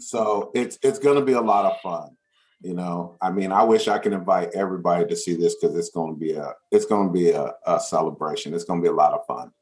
so 0.00 0.50
it's 0.54 0.78
it's 0.82 0.98
going 0.98 1.18
to 1.18 1.24
be 1.24 1.34
a 1.34 1.40
lot 1.40 1.66
of 1.66 1.78
fun. 1.80 2.16
You 2.62 2.74
know, 2.74 3.16
I 3.20 3.30
mean, 3.30 3.52
I 3.52 3.62
wish 3.64 3.88
I 3.88 3.98
could 3.98 4.12
invite 4.12 4.54
everybody 4.54 5.06
to 5.06 5.16
see 5.16 5.34
this 5.34 5.56
because 5.56 5.76
it's 5.76 5.90
going 5.90 6.14
to 6.14 6.18
be 6.18 6.32
a 6.32 6.54
it's 6.70 6.86
going 6.86 7.08
to 7.08 7.12
be 7.12 7.30
a, 7.30 7.52
a 7.66 7.78
celebration. 7.78 8.54
It's 8.54 8.64
going 8.64 8.80
to 8.80 8.84
be 8.84 8.88
a 8.88 8.96
lot 8.96 9.12
of 9.12 9.26
fun 9.26 9.52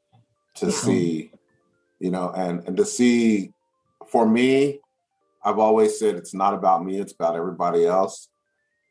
to 0.55 0.67
yeah. 0.67 0.71
see, 0.71 1.31
you 1.99 2.11
know, 2.11 2.31
and 2.31 2.65
and 2.65 2.77
to 2.77 2.85
see 2.85 3.51
for 4.07 4.25
me, 4.25 4.79
I've 5.43 5.59
always 5.59 5.97
said 5.97 6.15
it's 6.15 6.33
not 6.33 6.53
about 6.53 6.83
me, 6.85 6.99
it's 6.99 7.13
about 7.13 7.35
everybody 7.35 7.85
else. 7.85 8.29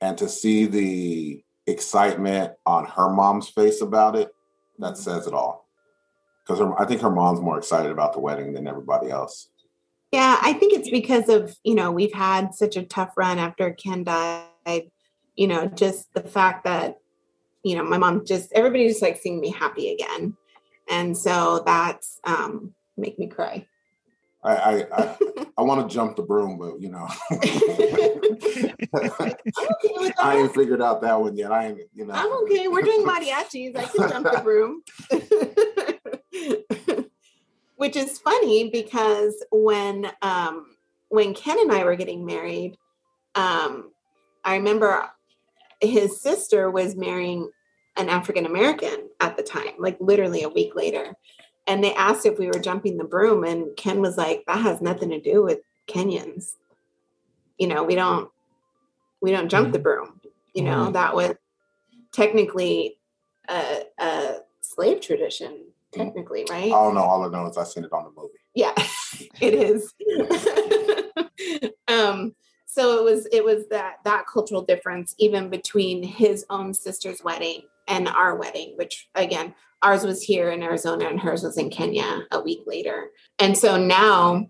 And 0.01 0.17
to 0.19 0.29
see 0.29 0.67
the 0.67 1.45
excitement 1.67 2.55
on 2.67 2.87
her 2.87 3.11
mom's 3.11 3.49
face 3.49 3.81
about 3.81 4.17
it, 4.17 4.31
that 4.79 4.95
mm-hmm. 4.95 5.03
says 5.03 5.27
it 5.27 5.35
all. 5.35 5.69
Because 6.47 6.75
I 6.79 6.85
think 6.87 7.03
her 7.03 7.11
mom's 7.11 7.41
more 7.41 7.59
excited 7.59 7.93
about 7.93 8.13
the 8.13 8.21
wedding 8.21 8.53
than 8.53 8.67
everybody 8.67 9.11
else. 9.11 9.49
Yeah, 10.11 10.39
I 10.43 10.55
think 10.55 10.73
it's 10.73 10.91
because 10.91 11.29
of, 11.29 11.57
you 11.63 11.75
know, 11.75 11.93
we've 11.93 12.15
had 12.15 12.55
such 12.55 12.77
a 12.77 12.83
tough 12.83 13.17
run 13.17 13.39
after 13.39 13.73
Ken 13.73 14.03
died. 14.03 14.91
You 15.37 15.47
know, 15.47 15.67
just 15.67 16.13
the 16.13 16.23
fact 16.23 16.65
that, 16.65 16.99
you 17.63 17.77
know, 17.77 17.85
my 17.85 17.99
mom 17.99 18.27
just, 18.27 18.53
everybody 18.53 18.89
just 18.89 19.03
like 19.03 19.19
seeing 19.19 19.39
me 19.39 19.51
happy 19.51 19.93
again. 19.93 20.37
And 20.89 21.17
so 21.17 21.63
that's 21.65 22.19
um 22.25 22.75
make 22.97 23.19
me 23.19 23.29
cry. 23.29 23.67
I 24.43 24.55
I, 24.55 24.87
I, 24.93 25.17
I 25.59 25.63
want 25.63 25.89
to 25.89 25.95
jump 25.95 26.17
the 26.17 26.23
broom, 26.23 26.59
but 26.59 26.81
you 26.81 26.89
know, 26.89 27.07
I 30.23 30.39
ain't 30.39 30.55
figured 30.55 30.81
out 30.81 31.03
that 31.03 31.21
one 31.21 31.37
yet. 31.37 31.53
I 31.53 31.67
ain't, 31.69 31.81
you 31.95 32.07
know. 32.07 32.15
I'm 32.15 32.33
okay. 32.45 32.69
We're 32.69 32.81
doing 32.83 33.07
mariachis. 33.07 33.77
I 33.77 33.85
can 33.85 34.09
jump 34.09 34.31
the 34.31 34.41
broom. 34.43 34.83
Which 37.77 37.97
is 37.97 38.19
funny 38.19 38.71
because 38.71 39.45
when 39.51 40.11
um, 40.23 40.77
when 41.09 41.35
Ken 41.35 41.59
and 41.59 41.73
I 41.73 41.85
were 41.85 41.97
getting 41.97 42.25
married, 42.25 42.79
um, 43.35 43.91
I 44.45 44.57
remember 44.57 45.11
his 45.81 46.21
sister 46.21 46.71
was 46.71 46.97
marrying 46.97 47.51
an 47.97 48.09
African 48.09 48.47
American 48.47 49.11
at 49.21 49.37
the 49.37 49.43
time, 49.43 49.73
like 49.79 49.99
literally 50.01 50.43
a 50.43 50.49
week 50.49 50.75
later 50.75 51.15
and 51.71 51.85
they 51.85 51.95
asked 51.95 52.27
if 52.27 52.37
we 52.37 52.49
were 52.49 52.59
jumping 52.59 52.97
the 52.97 53.05
broom 53.05 53.45
and 53.45 53.77
ken 53.77 54.01
was 54.01 54.17
like 54.17 54.45
that 54.47 54.59
has 54.59 54.83
nothing 54.83 55.11
to 55.11 55.21
do 55.21 55.43
with 55.43 55.61
kenyans 55.87 56.57
you 57.59 57.67
know 57.67 57.85
we 57.85 57.95
don't 57.95 58.29
we 59.21 59.31
don't 59.31 59.49
jump 59.49 59.73
the 59.73 59.79
mm-hmm. 59.79 59.85
broom 59.85 60.21
you 60.53 60.63
know 60.63 60.85
mm-hmm. 60.85 60.93
that 60.93 61.15
was 61.15 61.37
technically 62.13 62.99
a, 63.49 63.83
a 63.99 64.37
slave 64.61 65.01
tradition 65.01 65.53
mm-hmm. 65.53 66.01
technically 66.01 66.45
right 66.51 66.65
i 66.65 66.69
don't 66.69 66.95
know 66.95 67.03
all 67.03 67.23
i 67.23 67.29
know 67.29 67.47
is 67.47 67.57
i 67.57 67.65
seen 67.65 67.85
it 67.85 67.93
on 67.93 68.05
the 68.05 68.21
movie 68.21 68.35
yeah 68.55 68.75
it 69.41 69.55
is 69.55 69.95
um 71.89 72.35
so 72.73 72.99
it 72.99 73.05
was 73.05 73.27
it 73.33 73.45
was 73.45 73.67
that 73.69 73.97
that 74.05 74.27
cultural 74.33 74.63
difference 74.63 75.15
even 75.19 75.51
between 75.51 76.03
his 76.03 76.47
own 76.51 76.73
sister's 76.73 77.23
wedding 77.25 77.63
and 77.89 78.09
our 78.09 78.37
wedding 78.37 78.75
which 78.77 79.09
again 79.17 79.53
ours 79.83 80.05
was 80.05 80.23
here 80.23 80.51
in 80.51 80.63
arizona 80.63 81.07
and 81.09 81.21
hers 81.21 81.43
was 81.43 81.59
in 81.59 81.69
kenya 81.69 82.21
a 82.31 82.41
week 82.41 82.63
later. 82.67 83.09
And 83.39 83.57
so 83.59 83.77
now 83.77 84.47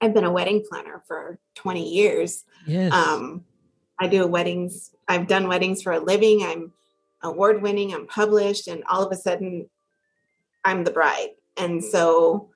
i've 0.00 0.14
been 0.14 0.24
a 0.24 0.32
wedding 0.32 0.64
planner 0.68 1.02
for 1.06 1.38
20 1.56 1.86
years. 1.88 2.44
Yes. 2.66 2.92
um, 2.92 3.44
i 3.98 4.06
do 4.06 4.26
weddings 4.26 4.92
i've 5.06 5.26
done 5.26 5.46
weddings 5.46 5.82
for 5.82 5.92
a 5.92 6.00
living 6.00 6.42
i'm 6.42 6.72
award 7.22 7.60
winning 7.62 7.92
i'm 7.92 8.06
published 8.06 8.66
and 8.66 8.82
all 8.88 9.04
of 9.04 9.12
a 9.12 9.16
sudden 9.16 9.68
i'm 10.64 10.84
the 10.84 10.90
bride. 10.90 11.30
And 11.58 11.82
so 11.82 12.50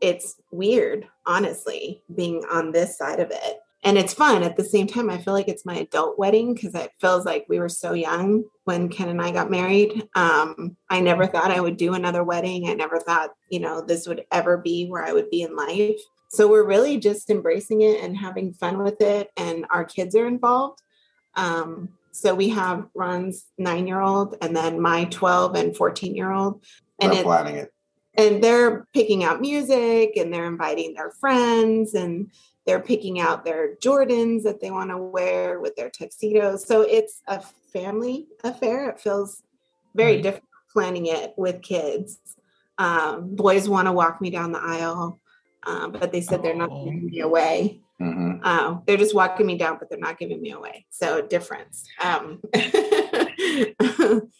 it's 0.00 0.36
weird 0.50 1.06
honestly 1.26 2.02
being 2.14 2.44
on 2.50 2.72
this 2.72 2.96
side 2.96 3.20
of 3.20 3.30
it 3.30 3.60
and 3.82 3.96
it's 3.96 4.12
fun 4.14 4.42
at 4.42 4.56
the 4.56 4.64
same 4.64 4.86
time 4.86 5.08
i 5.08 5.18
feel 5.18 5.34
like 5.34 5.48
it's 5.48 5.64
my 5.64 5.76
adult 5.76 6.18
wedding 6.18 6.54
because 6.54 6.74
it 6.74 6.90
feels 7.00 7.24
like 7.24 7.46
we 7.48 7.58
were 7.58 7.68
so 7.68 7.92
young 7.92 8.44
when 8.64 8.88
ken 8.88 9.08
and 9.08 9.20
i 9.20 9.30
got 9.30 9.50
married. 9.50 10.08
Um, 10.14 10.76
i 10.88 11.00
never 11.00 11.26
thought 11.26 11.50
i 11.50 11.60
would 11.60 11.76
do 11.76 11.94
another 11.94 12.22
wedding. 12.24 12.68
I 12.68 12.74
never 12.74 12.98
thought 12.98 13.30
you 13.48 13.60
know 13.60 13.80
this 13.80 14.06
would 14.06 14.24
ever 14.30 14.58
be 14.58 14.86
where 14.86 15.04
i 15.04 15.12
would 15.12 15.30
be 15.30 15.42
in 15.42 15.56
life. 15.56 16.00
So 16.32 16.48
we're 16.48 16.66
really 16.66 16.96
just 16.98 17.28
embracing 17.28 17.82
it 17.82 18.04
and 18.04 18.16
having 18.16 18.52
fun 18.52 18.82
with 18.82 19.00
it 19.00 19.30
and 19.36 19.66
our 19.70 19.84
kids 19.84 20.14
are 20.14 20.28
involved. 20.28 20.80
Um, 21.34 21.88
so 22.12 22.34
we 22.34 22.50
have 22.50 22.86
ron's 22.94 23.46
nine 23.58 23.86
year 23.86 24.00
old 24.00 24.36
and 24.40 24.54
then 24.54 24.80
my 24.80 25.04
12 25.06 25.54
and 25.56 25.76
14 25.76 26.14
year 26.14 26.30
old 26.30 26.64
and 27.00 27.12
it, 27.12 27.24
planning 27.24 27.56
it. 27.56 27.72
and 28.14 28.42
they're 28.42 28.86
picking 28.92 29.24
out 29.24 29.40
music 29.40 30.16
and 30.16 30.32
they're 30.32 30.46
inviting 30.46 30.94
their 30.94 31.12
friends 31.12 31.94
and 31.94 32.30
they're 32.70 32.78
picking 32.78 33.18
out 33.18 33.44
their 33.44 33.74
Jordans 33.74 34.44
that 34.44 34.60
they 34.60 34.70
want 34.70 34.90
to 34.90 34.96
wear 34.96 35.58
with 35.58 35.74
their 35.74 35.90
tuxedos. 35.90 36.64
So 36.64 36.82
it's 36.82 37.20
a 37.26 37.40
family 37.72 38.28
affair. 38.44 38.88
It 38.90 39.00
feels 39.00 39.42
very 39.96 40.12
Right. 40.14 40.22
different 40.22 40.44
planning 40.72 41.06
it 41.06 41.34
with 41.36 41.62
kids. 41.62 42.20
Um, 42.78 43.34
boys 43.34 43.68
want 43.68 43.88
to 43.88 43.92
walk 43.92 44.20
me 44.20 44.30
down 44.30 44.52
the 44.52 44.60
aisle, 44.62 45.20
um, 45.66 45.90
but 45.90 46.12
they 46.12 46.20
said 46.20 46.44
they're 46.44 46.54
not 46.54 46.70
Oh. 46.70 46.84
giving 46.84 47.06
me 47.06 47.18
away. 47.22 47.80
hmm 47.98 48.34
Uh, 48.44 48.78
they're 48.86 48.96
just 48.96 49.16
walking 49.16 49.46
me 49.46 49.58
down, 49.58 49.76
but 49.80 49.90
they're 49.90 49.98
not 49.98 50.16
giving 50.20 50.40
me 50.40 50.52
away. 50.52 50.86
So 50.90 51.20
difference. 51.22 51.84
Um, 52.00 52.40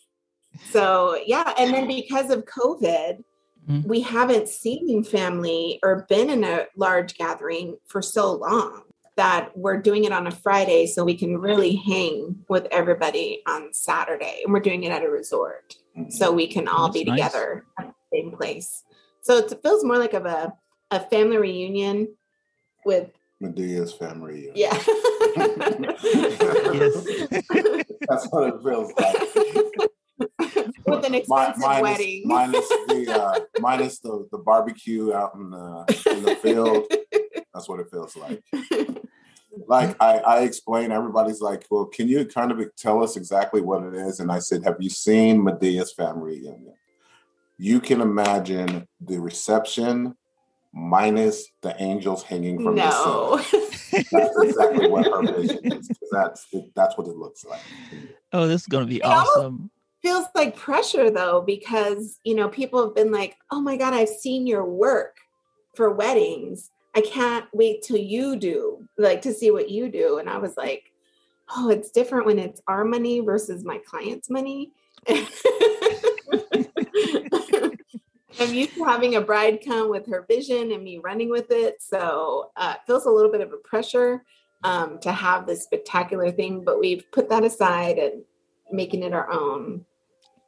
so 0.71 1.19
yeah, 1.27 1.53
and 1.59 1.75
then 1.75 1.89
because 1.89 2.31
of 2.31 2.45
COVID, 2.45 3.25
Mhm. 3.69 3.87
we 3.87 4.01
haven't 4.01 4.49
seen 4.49 5.05
family 5.05 5.79
or 5.83 6.07
been 6.09 6.31
in 6.31 6.45
a 6.45 6.67
large 6.77 7.17
gathering 7.17 7.77
for 7.87 8.01
so 8.03 8.33
long 8.33 8.83
that 9.17 9.51
we're 9.57 9.77
doing 9.77 10.05
it 10.05 10.13
on 10.13 10.27
a 10.27 10.31
Friday 10.31 10.87
so 10.87 11.05
we 11.05 11.15
can 11.17 11.37
really 11.39 11.75
hang 11.77 12.45
with 12.49 12.67
everybody 12.71 13.43
on 13.47 13.69
Saturday. 13.75 14.41
And 14.45 14.53
we're 14.53 14.61
doing 14.61 14.83
it 14.85 14.91
at 14.93 15.05
a 15.05 15.11
resort 15.11 15.77
so 16.09 16.33
we 16.33 16.47
can 16.47 16.69
all 16.69 16.89
That's 16.89 17.01
be 17.01 17.05
nice. 17.05 17.17
together 17.19 17.65
at 17.79 17.87
the 17.89 18.17
same 18.17 18.31
place. 18.33 18.83
So 19.23 19.37
it 19.39 19.61
feels 19.63 19.85
more 19.85 19.99
like 19.99 20.15
of 20.15 20.25
a, 20.25 20.55
a 20.91 21.01
family 21.01 21.37
reunion 21.37 22.17
with 22.87 23.11
Madea's 23.43 23.93
family. 23.93 24.51
reunion. 24.51 24.53
yeah. 24.57 24.79
Yes. 26.73 26.95
That's 28.09 28.27
what 28.31 28.55
it 28.55 28.63
feels 28.63 28.93
like. 28.97 29.90
with 30.87 31.05
an 31.05 31.13
Mi- 31.13 31.19
expensive 31.19 31.59
minus, 31.63 31.83
wedding. 31.83 32.23
minus 32.27 32.69
the 32.69 33.07
uh, 33.23 33.41
minus 33.61 33.99
the, 34.01 34.27
the 34.33 34.39
barbecue 34.39 35.13
out 35.13 35.35
in 35.35 35.51
the 35.51 36.03
in 36.11 36.23
the 36.23 36.37
field. 36.37 36.87
That's 37.55 37.69
what 37.69 37.81
it 37.81 37.89
feels 37.91 38.17
like. 38.17 38.43
Like 39.67 39.97
I, 40.01 40.19
I 40.19 40.41
explain, 40.43 40.93
everybody's 40.93 41.41
like, 41.41 41.67
"Well, 41.71 41.87
can 41.87 42.09
you 42.09 42.25
kind 42.25 42.53
of 42.53 42.61
tell 42.77 43.03
us 43.03 43.17
exactly 43.17 43.61
what 43.61 43.83
it 43.83 43.95
is?" 43.95 44.21
And 44.21 44.31
I 44.31 44.39
said, 44.39 44.63
"Have 44.65 44.77
you 44.79 44.91
seen 44.91 45.43
Madea's 45.43 45.93
family 45.93 46.39
reunion? 46.41 46.75
You 47.59 47.81
can 47.81 48.01
imagine 48.01 48.87
the 49.01 49.19
reception 49.21 50.17
minus 50.73 51.49
the 51.63 51.75
angels 51.83 52.23
hanging 52.23 52.63
from 52.63 52.77
the 52.77 52.91
ceiling. 52.91 53.45
That's 54.13 54.41
exactly 54.41 54.89
what 54.89 55.05
her 55.07 55.33
vision 55.33 55.73
is. 55.73 55.89
'cause 55.89 56.09
That's 56.13 56.47
that's 56.77 56.97
what 56.97 57.09
it 57.09 57.17
looks 57.17 57.45
like. 57.45 57.61
oh, 58.33 58.47
this 58.47 58.63
is 58.63 58.67
gonna 58.69 58.87
be 58.87 58.97
It 58.99 59.03
almost- 59.03 59.31
awesome. 59.37 59.71
Feels 60.03 60.27
like 60.35 60.57
pressure 60.57 61.11
though 61.11 61.43
because 61.47 62.19
you 62.25 62.35
know 62.35 62.49
people 62.49 62.83
have 62.85 62.95
been 62.95 63.13
like 63.13 63.37
oh 63.51 63.61
my 63.61 63.77
god 63.77 63.93
i've 63.93 64.09
seen 64.09 64.47
your 64.47 64.65
work 64.65 65.19
for 65.75 65.91
weddings. 65.91 66.71
I 66.97 67.01
can't 67.03 67.47
wait 67.53 67.83
till 67.83 67.97
you 67.97 68.35
do 68.37 68.89
like 68.99 69.23
to 69.23 69.33
see 69.33 69.53
what 69.53 69.71
you 69.71 69.91
do 69.91 70.19
and 70.19 70.29
i 70.29 70.39
was 70.39 70.57
like 70.57 70.93
oh 71.55 71.71
it's 71.71 71.91
different 71.91 72.27
when 72.27 72.39
it's 72.39 72.61
our 72.67 72.85
money 72.85 73.21
versus 73.21 73.65
my 73.65 73.79
client's 73.79 74.31
money. 74.31 74.73
I'm 78.39 78.55
used 78.55 78.75
to 78.75 78.85
having 78.85 79.17
a 79.17 79.21
bride 79.21 79.61
come 79.65 79.91
with 79.91 80.07
her 80.07 80.25
vision 80.29 80.73
and 80.73 80.83
me 80.83 80.99
running 80.99 81.31
with 81.31 81.51
it 81.51 81.77
so 81.81 82.51
uh, 82.57 82.75
it 82.77 82.87
feels 82.87 83.07
a 83.07 83.11
little 83.11 83.31
bit 83.31 83.41
of 83.41 83.53
a 83.53 83.57
pressure 83.59 84.25
um, 84.65 84.99
to 85.01 85.13
have 85.13 85.47
this 85.47 85.65
spectacular 85.65 86.31
thing 86.31 86.65
but 86.65 86.81
we've 86.81 87.05
put 87.13 87.29
that 87.29 87.45
aside 87.45 87.99
and 87.99 88.23
making 88.73 89.03
it 89.03 89.13
our 89.13 89.31
own 89.31 89.85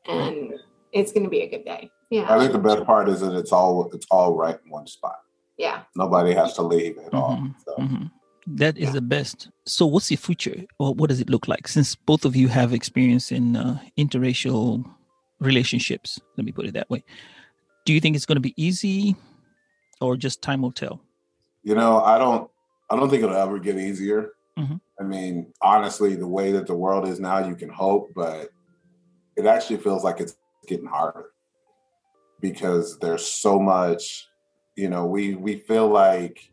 and 0.09 0.53
it's 0.93 1.13
going 1.13 1.25
to 1.25 1.31
be 1.31 1.41
a 1.43 1.49
good 1.49 1.65
day 1.65 1.91
Yeah. 2.11 2.27
I 2.33 2.39
think 2.39 2.53
the 2.53 2.59
best 2.59 2.85
part 2.85 3.09
is 3.09 3.21
that 3.21 3.35
it's 3.35 3.53
all 3.53 3.91
it's 3.93 4.07
all 4.11 4.35
right 4.35 4.59
in 4.65 4.71
one 4.71 4.87
spot. 4.87 5.17
yeah 5.59 5.83
Nobody 5.97 6.33
has 6.35 6.55
to 6.55 6.63
leave 6.63 6.99
at 7.07 7.15
all. 7.15 7.37
Mhm, 7.37 7.55
So 7.65 7.75
mhm. 7.77 8.11
That 8.47 8.77
is 8.77 8.87
Yeah. 8.87 8.95
the 8.95 9.03
best. 9.03 9.51
So, 9.67 9.87
what's 9.87 10.11
your 10.11 10.19
future, 10.19 10.65
or 10.81 10.95
what 10.95 11.09
does 11.11 11.21
it 11.21 11.31
look 11.31 11.47
like? 11.47 11.69
Since 11.69 11.95
both 11.95 12.25
of 12.25 12.35
you 12.35 12.49
have 12.49 12.73
experience 12.75 13.31
in 13.31 13.55
uh, 13.55 13.79
interracial 13.97 14.85
relationships, 15.41 16.19
let 16.37 16.45
me 16.45 16.51
put 16.53 16.67
it 16.67 16.75
that 16.75 16.91
way. 16.91 17.05
Do 17.87 17.93
you 17.93 18.01
think 18.01 18.17
it's 18.17 18.27
going 18.27 18.41
to 18.43 18.49
be 18.51 18.55
easy, 18.57 19.15
or 20.01 20.17
just 20.17 20.43
time 20.43 20.63
will 20.63 20.73
tell? 20.73 21.01
you 21.63 21.77
know, 21.77 22.03
I 22.03 22.19
don't 22.19 22.51
I 22.91 22.97
don't 22.97 23.09
think 23.11 23.23
it'll 23.23 23.37
ever 23.37 23.61
get 23.61 23.79
easier. 23.79 24.33
Mhm. 24.59 24.81
I 25.01 25.05
mean, 25.05 25.53
honestly, 25.63 26.17
the 26.17 26.27
way 26.39 26.51
that 26.51 26.67
the 26.67 26.75
world 26.75 27.07
is 27.07 27.21
now, 27.21 27.39
you 27.49 27.55
can 27.55 27.69
hope, 27.71 28.11
but 28.17 28.51
it 29.37 29.47
actually 29.47 29.79
feels 29.79 30.05
like 30.05 30.21
it's 30.21 30.37
getting 30.67 30.87
harder 30.87 31.27
because 32.41 32.99
there's 32.99 33.27
so 33.27 33.59
much, 33.59 34.29
you 34.77 34.89
know, 34.89 35.07
we 35.07 35.35
we 35.35 35.57
feel 35.57 35.89
like 35.89 36.51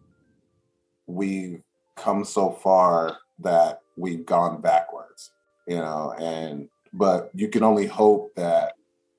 we've 1.07 1.61
come 1.95 2.23
so 2.23 2.51
far 2.51 3.17
that 3.39 3.81
we've 3.97 4.25
gone 4.25 4.61
backwards, 4.61 5.31
you 5.67 5.77
know, 5.77 6.13
and 6.19 6.69
but 6.93 7.29
you 7.33 7.49
can 7.49 7.63
only 7.63 7.87
hope 7.87 8.33
that 8.35 8.73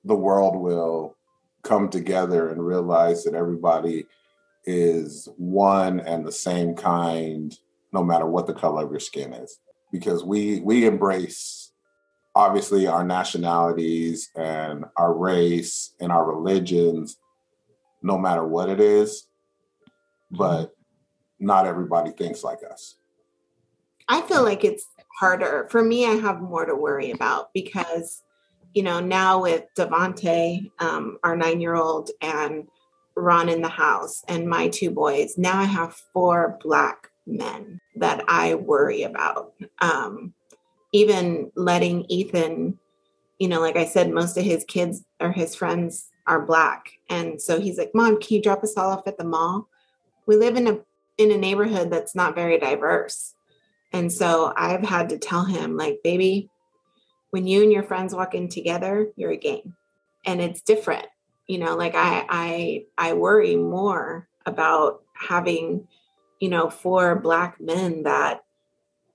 the 0.05 0.15
world 0.15 0.57
will 0.57 1.17
come 1.63 1.89
together 1.89 2.49
and 2.49 2.65
realize 2.65 3.25
that 3.25 3.35
everybody 3.35 4.07
is 4.65 5.29
one 5.37 6.01
and 6.01 6.27
the 6.27 6.33
same 6.33 6.75
kind 6.75 7.59
no 7.93 8.03
matter 8.03 8.27
what 8.27 8.47
the 8.47 8.55
color 8.55 8.85
of 8.85 8.91
your 8.91 9.01
skin 9.01 9.33
is 9.33 9.59
because 9.91 10.23
we 10.23 10.61
we 10.61 10.87
embrace 10.87 11.70
obviously 12.35 12.87
our 12.87 13.05
nationalities 13.05 14.31
and 14.37 14.85
our 14.97 15.15
race 15.15 15.95
and 16.01 16.13
our 16.13 16.31
religions 16.33 17.17
no 18.03 18.17
matter 18.17 18.47
what 18.47 18.69
it 18.69 18.81
is 18.81 19.29
but 20.31 20.75
not 21.39 21.67
everybody 21.67 22.11
thinks 22.13 22.45
like 22.45 22.61
us 22.71 22.97
I 24.11 24.23
feel 24.23 24.43
like 24.43 24.65
it's 24.65 24.85
harder. 25.21 25.69
For 25.71 25.85
me, 25.85 26.05
I 26.05 26.15
have 26.17 26.41
more 26.41 26.67
to 26.67 26.75
worry 26.75 27.13
about 27.13 27.55
because, 27.55 28.23
you 28.75 28.83
know, 28.83 28.99
now 28.99 29.43
with 29.43 29.65
Devante, 29.79 30.69
um, 30.81 31.19
our 31.23 31.37
nine 31.37 31.61
year 31.61 31.77
old, 31.77 32.11
and 32.21 32.67
Ron 33.15 33.49
in 33.49 33.63
the 33.63 33.69
house, 33.69 34.25
and 34.27 34.49
my 34.49 34.69
two 34.69 34.91
boys, 34.91 35.39
now 35.39 35.61
I 35.61 35.65
have 35.65 35.95
four 36.13 36.59
Black 36.61 37.09
men 37.25 37.81
that 37.97 38.25
I 38.27 38.57
worry 38.57 39.05
about. 39.05 39.53
Um, 39.81 40.35
even 40.93 41.51
letting 41.55 42.05
Ethan, 42.09 42.79
you 43.39 43.49
know, 43.49 43.61
like 43.61 43.77
I 43.77 43.87
said, 43.87 44.11
most 44.11 44.37
of 44.37 44.45
his 44.45 44.65
kids 44.65 45.05
or 45.21 45.33
his 45.33 45.55
friends 45.55 46.09
are 46.27 46.45
Black. 46.45 46.91
And 47.09 47.41
so 47.41 47.61
he's 47.61 47.79
like, 47.79 47.91
Mom, 47.95 48.21
can 48.21 48.37
you 48.37 48.43
drop 48.43 48.63
us 48.63 48.77
all 48.77 48.91
off 48.91 49.07
at 49.07 49.19
the 49.19 49.25
mall? 49.25 49.69
We 50.27 50.37
live 50.37 50.57
in 50.57 50.69
a 50.69 50.79
in 51.19 51.31
a 51.31 51.37
neighborhood 51.37 51.91
that's 51.91 52.15
not 52.15 52.35
very 52.35 52.59
diverse. 52.59 53.35
And 53.93 54.13
so 54.13 54.53
I've 54.57 54.83
had 54.83 55.09
to 55.11 55.19
tell 55.19 55.45
him, 55.45 55.77
like, 55.77 56.01
baby, 56.03 56.49
when 57.31 57.47
you 57.47 57.63
and 57.63 57.73
your 57.73 57.83
friends 57.83 58.15
walk 58.15 58.35
in 58.35 58.49
together, 58.49 59.09
you're 59.17 59.33
a 59.33 59.37
gang. 59.37 59.75
And 60.25 60.41
it's 60.41 60.63
different. 60.63 61.07
You 61.47 61.59
know, 61.59 61.77
like 61.77 61.95
I 61.95 62.25
I 62.29 62.85
I 62.97 63.13
worry 63.15 63.57
more 63.57 64.29
about 64.47 65.03
having, 65.15 65.89
you 66.39 66.49
know, 66.49 66.71
four 66.71 67.17
black 67.17 67.61
men 67.61 68.05
that 68.05 68.45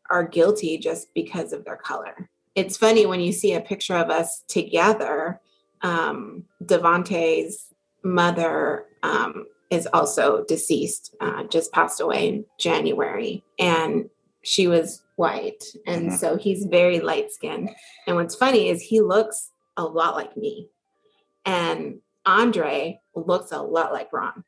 are 0.09 0.23
guilty 0.23 0.77
just 0.77 1.13
because 1.13 1.53
of 1.53 1.65
their 1.65 1.77
color. 1.77 2.29
It's 2.55 2.77
funny 2.77 3.05
when 3.05 3.19
you 3.19 3.31
see 3.31 3.53
a 3.53 3.61
picture 3.61 3.95
of 3.95 4.09
us 4.09 4.43
together. 4.47 5.41
Um, 5.81 6.45
Devante's 6.63 7.73
mother 8.03 8.85
um, 9.03 9.45
is 9.69 9.87
also 9.93 10.45
deceased, 10.47 11.15
uh, 11.19 11.43
just 11.43 11.71
passed 11.73 11.99
away 11.99 12.27
in 12.29 12.45
January. 12.57 13.43
And 13.59 14.09
she 14.43 14.67
was 14.67 15.03
white. 15.15 15.63
And 15.87 16.11
Mhm. 16.11 16.17
so 16.17 16.37
he's 16.37 16.65
very 16.65 16.99
light 16.99 17.31
skinned. 17.31 17.71
And 18.07 18.15
what's 18.15 18.35
funny 18.35 18.69
is 18.69 18.81
he 18.81 19.01
looks 19.01 19.51
a 19.75 19.83
lot 19.83 20.15
like 20.15 20.37
me. 20.37 20.69
And 21.45 22.01
Andre 22.25 22.99
looks 23.15 23.51
a 23.51 23.61
lot 23.61 23.91
like 23.91 24.11
Ron. 24.13 24.43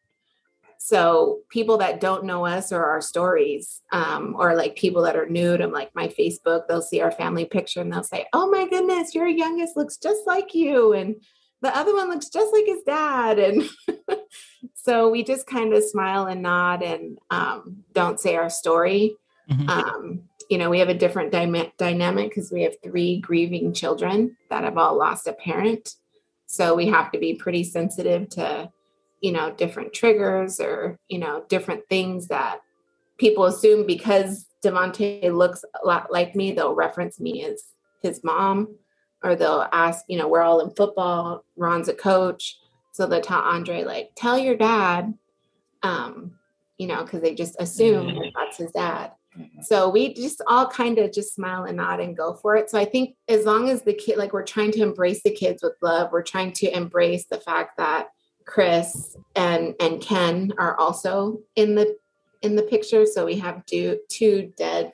So 0.80 1.40
people 1.50 1.78
that 1.80 2.00
don't 2.00 2.26
know 2.26 2.46
us 2.46 2.72
or 2.72 2.84
our 2.86 3.02
stories, 3.02 3.82
um, 3.92 4.36
or 4.38 4.56
like 4.56 4.76
people 4.76 5.02
that 5.04 5.16
are 5.16 5.28
new 5.28 5.58
to 5.58 5.68
like 5.68 5.94
my 5.96 6.08
Facebook, 6.08 6.68
they'll 6.68 6.82
see 6.82 7.02
our 7.02 7.12
family 7.12 7.46
picture 7.46 7.82
and 7.82 7.92
they'll 7.92 8.04
say, 8.04 8.26
"Oh 8.34 8.50
my 8.50 8.68
goodness, 8.68 9.16
your 9.16 9.28
youngest 9.28 9.76
looks 9.76 9.98
just 9.98 10.26
like 10.28 10.54
you," 10.54 10.94
and 10.94 11.16
the 11.62 11.76
other 11.76 11.94
one 11.94 12.10
looks 12.10 12.30
just 12.30 12.54
like 12.54 12.66
his 12.66 12.84
dad. 12.86 13.40
And 13.40 13.64
so 14.74 15.10
we 15.10 15.24
just 15.24 15.48
kind 15.48 15.74
of 15.74 15.84
smile 15.84 16.26
and 16.26 16.42
nod 16.42 16.84
and 16.84 17.18
um, 17.30 17.84
don't 17.94 18.20
say 18.20 18.36
our 18.36 18.50
story. 18.50 19.16
Mhm. 19.50 19.70
Um, 19.70 20.22
you 20.50 20.58
know, 20.58 20.70
we 20.70 20.80
have 20.80 20.90
a 20.90 20.94
different 20.94 21.34
dyma- 21.34 21.72
dynamic 21.78 22.30
because 22.30 22.52
we 22.52 22.64
have 22.64 22.76
three 22.84 23.20
grieving 23.20 23.74
children 23.74 24.38
that 24.50 24.64
have 24.64 24.78
all 24.78 24.98
lost 24.98 25.28
a 25.28 25.34
parent. 25.34 25.96
So 26.46 26.76
we 26.76 26.88
have 26.88 27.12
to 27.12 27.20
be 27.20 27.34
pretty 27.34 27.64
sensitive 27.66 28.30
to, 28.30 28.70
you 29.22 29.32
know, 29.32 29.52
different 29.52 29.94
triggers 29.94 30.60
or, 30.60 30.98
you 31.08 31.20
know, 31.20 31.44
different 31.50 31.88
things 31.90 32.28
that 32.28 32.62
people 33.18 33.46
assume 33.46 33.86
because 33.86 34.46
Devontae 34.64 35.34
looks 35.36 35.64
a 35.82 35.86
lot 35.86 36.12
like 36.12 36.36
me, 36.36 36.52
they'll 36.52 36.76
reference 36.76 37.20
me 37.20 37.44
as 37.44 37.64
his 38.02 38.24
mom, 38.24 38.76
or 39.24 39.36
they'll 39.36 39.68
ask, 39.72 40.06
you 40.08 40.18
know, 40.18 40.28
we're 40.28 40.42
all 40.42 40.60
in 40.60 40.70
football, 40.72 41.44
Ron's 41.56 41.88
a 41.88 41.94
coach. 41.94 42.58
So 42.94 43.06
they'll 43.06 43.22
tell 43.22 43.40
Andre, 43.40 43.84
like, 43.84 44.12
tell 44.16 44.38
your 44.38 44.56
dad, 44.56 45.14
um, 45.84 46.32
you 46.78 46.88
know, 46.88 47.04
because 47.04 47.22
they 47.22 47.36
just 47.36 47.56
assume 47.60 48.08
that 48.08 48.32
that's 48.36 48.58
his 48.58 48.72
dad. 48.72 49.12
Mhm. 49.38 49.64
So 49.64 49.90
we 49.90 50.14
just 50.14 50.42
all 50.48 50.68
kind 50.68 50.98
of 50.98 51.12
just 51.12 51.36
smile 51.36 51.64
and 51.64 51.78
nod 51.78 52.00
and 52.00 52.18
go 52.18 52.34
for 52.34 52.56
it. 52.56 52.70
So 52.70 52.80
I 52.80 52.86
think 52.86 53.16
as 53.28 53.46
long 53.46 53.70
as 53.70 53.84
the 53.84 53.94
kid, 53.94 54.18
like 54.18 54.34
we're 54.34 54.44
trying 54.44 54.72
to 54.72 54.82
embrace 54.82 55.22
the 55.24 55.32
kids 55.32 55.62
with 55.62 55.74
love, 55.82 56.12
we're 56.12 56.24
trying 56.24 56.54
to 56.54 56.76
embrace 56.76 57.26
the 57.28 57.40
fact 57.40 57.78
that 57.78 58.10
Chris 58.48 59.16
and 59.36 59.76
and 59.80 60.02
Ken 60.02 60.52
are 60.58 60.76
also 60.80 61.42
in 61.56 61.76
the 61.76 61.98
in 62.42 62.56
the 62.56 62.64
picture. 62.64 63.06
So 63.06 63.26
we 63.26 63.36
have 63.36 63.66
two 63.66 64.00
two 64.10 64.54
dead 64.58 64.94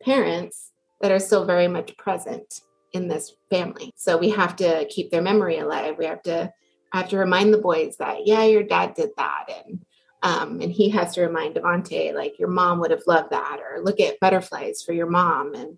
parents 0.00 0.70
that 1.00 1.10
are 1.10 1.18
still 1.18 1.44
very 1.44 1.66
much 1.66 1.96
present 1.96 2.60
in 2.92 3.08
this 3.08 3.34
family. 3.50 3.92
So 3.96 4.16
we 4.16 4.30
have 4.30 4.54
to 4.56 4.86
keep 4.88 5.10
their 5.10 5.22
memory 5.22 5.58
alive. 5.58 5.96
We 5.98 6.06
have 6.06 6.22
to 6.22 6.52
I 6.92 6.98
have 6.98 7.08
to 7.08 7.18
remind 7.18 7.52
the 7.52 7.58
boys 7.58 7.96
that 7.96 8.26
yeah, 8.26 8.44
your 8.44 8.62
dad 8.62 8.94
did 8.94 9.10
that 9.16 9.46
and 9.66 9.84
um, 10.24 10.62
and 10.62 10.72
he 10.72 10.88
has 10.88 11.14
to 11.14 11.20
remind 11.20 11.54
Devante, 11.54 12.14
like, 12.14 12.38
your 12.38 12.48
mom 12.48 12.80
would 12.80 12.90
have 12.90 13.06
loved 13.06 13.30
that, 13.30 13.60
or 13.60 13.82
look 13.82 14.00
at 14.00 14.18
butterflies 14.20 14.82
for 14.82 14.94
your 14.94 15.06
mom. 15.06 15.54
And 15.54 15.76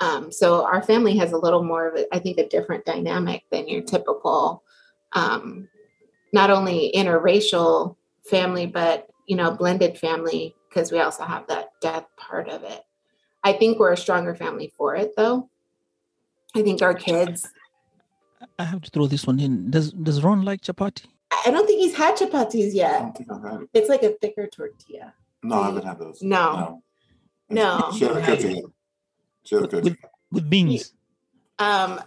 um, 0.00 0.32
so 0.32 0.64
our 0.64 0.82
family 0.82 1.16
has 1.18 1.30
a 1.30 1.38
little 1.38 1.62
more 1.62 1.86
of, 1.86 1.94
a, 1.94 2.12
I 2.12 2.18
think, 2.18 2.38
a 2.38 2.48
different 2.48 2.84
dynamic 2.84 3.44
than 3.52 3.68
your 3.68 3.82
typical, 3.82 4.64
um, 5.12 5.68
not 6.34 6.50
only 6.50 6.92
interracial 6.94 7.94
family, 8.28 8.66
but, 8.66 9.08
you 9.26 9.36
know, 9.36 9.52
blended 9.52 9.96
family, 9.96 10.54
because 10.68 10.90
we 10.90 10.98
also 10.98 11.22
have 11.22 11.46
that 11.46 11.68
death 11.80 12.04
part 12.16 12.48
of 12.48 12.64
it. 12.64 12.82
I 13.44 13.52
think 13.52 13.78
we're 13.78 13.92
a 13.92 13.96
stronger 13.96 14.34
family 14.34 14.72
for 14.76 14.96
it, 14.96 15.14
though. 15.16 15.48
I 16.56 16.62
think 16.62 16.82
our 16.82 16.94
kids, 16.94 17.48
I 18.58 18.64
have 18.64 18.82
to 18.82 18.90
throw 18.90 19.06
this 19.06 19.26
one 19.26 19.38
in. 19.38 19.70
Does 19.70 19.92
Does 19.92 20.22
Ron 20.22 20.42
like 20.42 20.60
chapati? 20.60 21.06
I 21.46 21.50
don't 21.50 21.66
think 21.66 21.80
he's 21.80 21.94
had 21.94 22.16
chapatis 22.16 22.70
I 22.70 22.74
yet. 22.82 23.00
don't 23.00 23.16
think 23.16 23.32
I've 23.32 23.42
had 23.42 23.62
it. 23.62 23.68
It's 23.74 23.88
like 23.88 24.02
a 24.02 24.10
thicker 24.20 24.46
tortilla. 24.46 25.14
No, 25.42 25.60
I 25.60 25.66
haven't 25.66 25.84
had 25.84 25.98
those. 25.98 26.22
No. 26.22 26.82
No. 27.48 27.92
Share 27.98 28.14
the 28.14 28.22
cookie. 28.22 28.62
Share 29.44 29.60
the 29.60 29.68
cookie. 29.68 29.96
With 30.32 30.48
beans? 30.48 30.92
Um, 31.58 32.00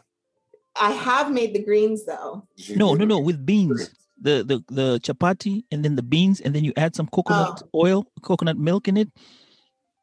I 0.79 0.91
have 0.91 1.31
made 1.31 1.53
the 1.53 1.63
greens 1.63 2.05
though. 2.05 2.47
No, 2.75 2.93
no, 2.93 3.05
no. 3.05 3.19
With 3.19 3.45
beans. 3.45 3.89
The 4.19 4.43
the 4.43 4.63
the 4.73 4.99
chapati 4.99 5.63
and 5.71 5.85
then 5.85 5.95
the 5.95 6.01
beans 6.03 6.41
and 6.41 6.53
then 6.55 6.63
you 6.63 6.73
add 6.75 6.95
some 6.95 7.07
coconut 7.07 7.61
oil, 7.75 8.05
coconut 8.23 8.57
milk 8.57 8.87
in 8.87 8.97
it. 8.97 9.09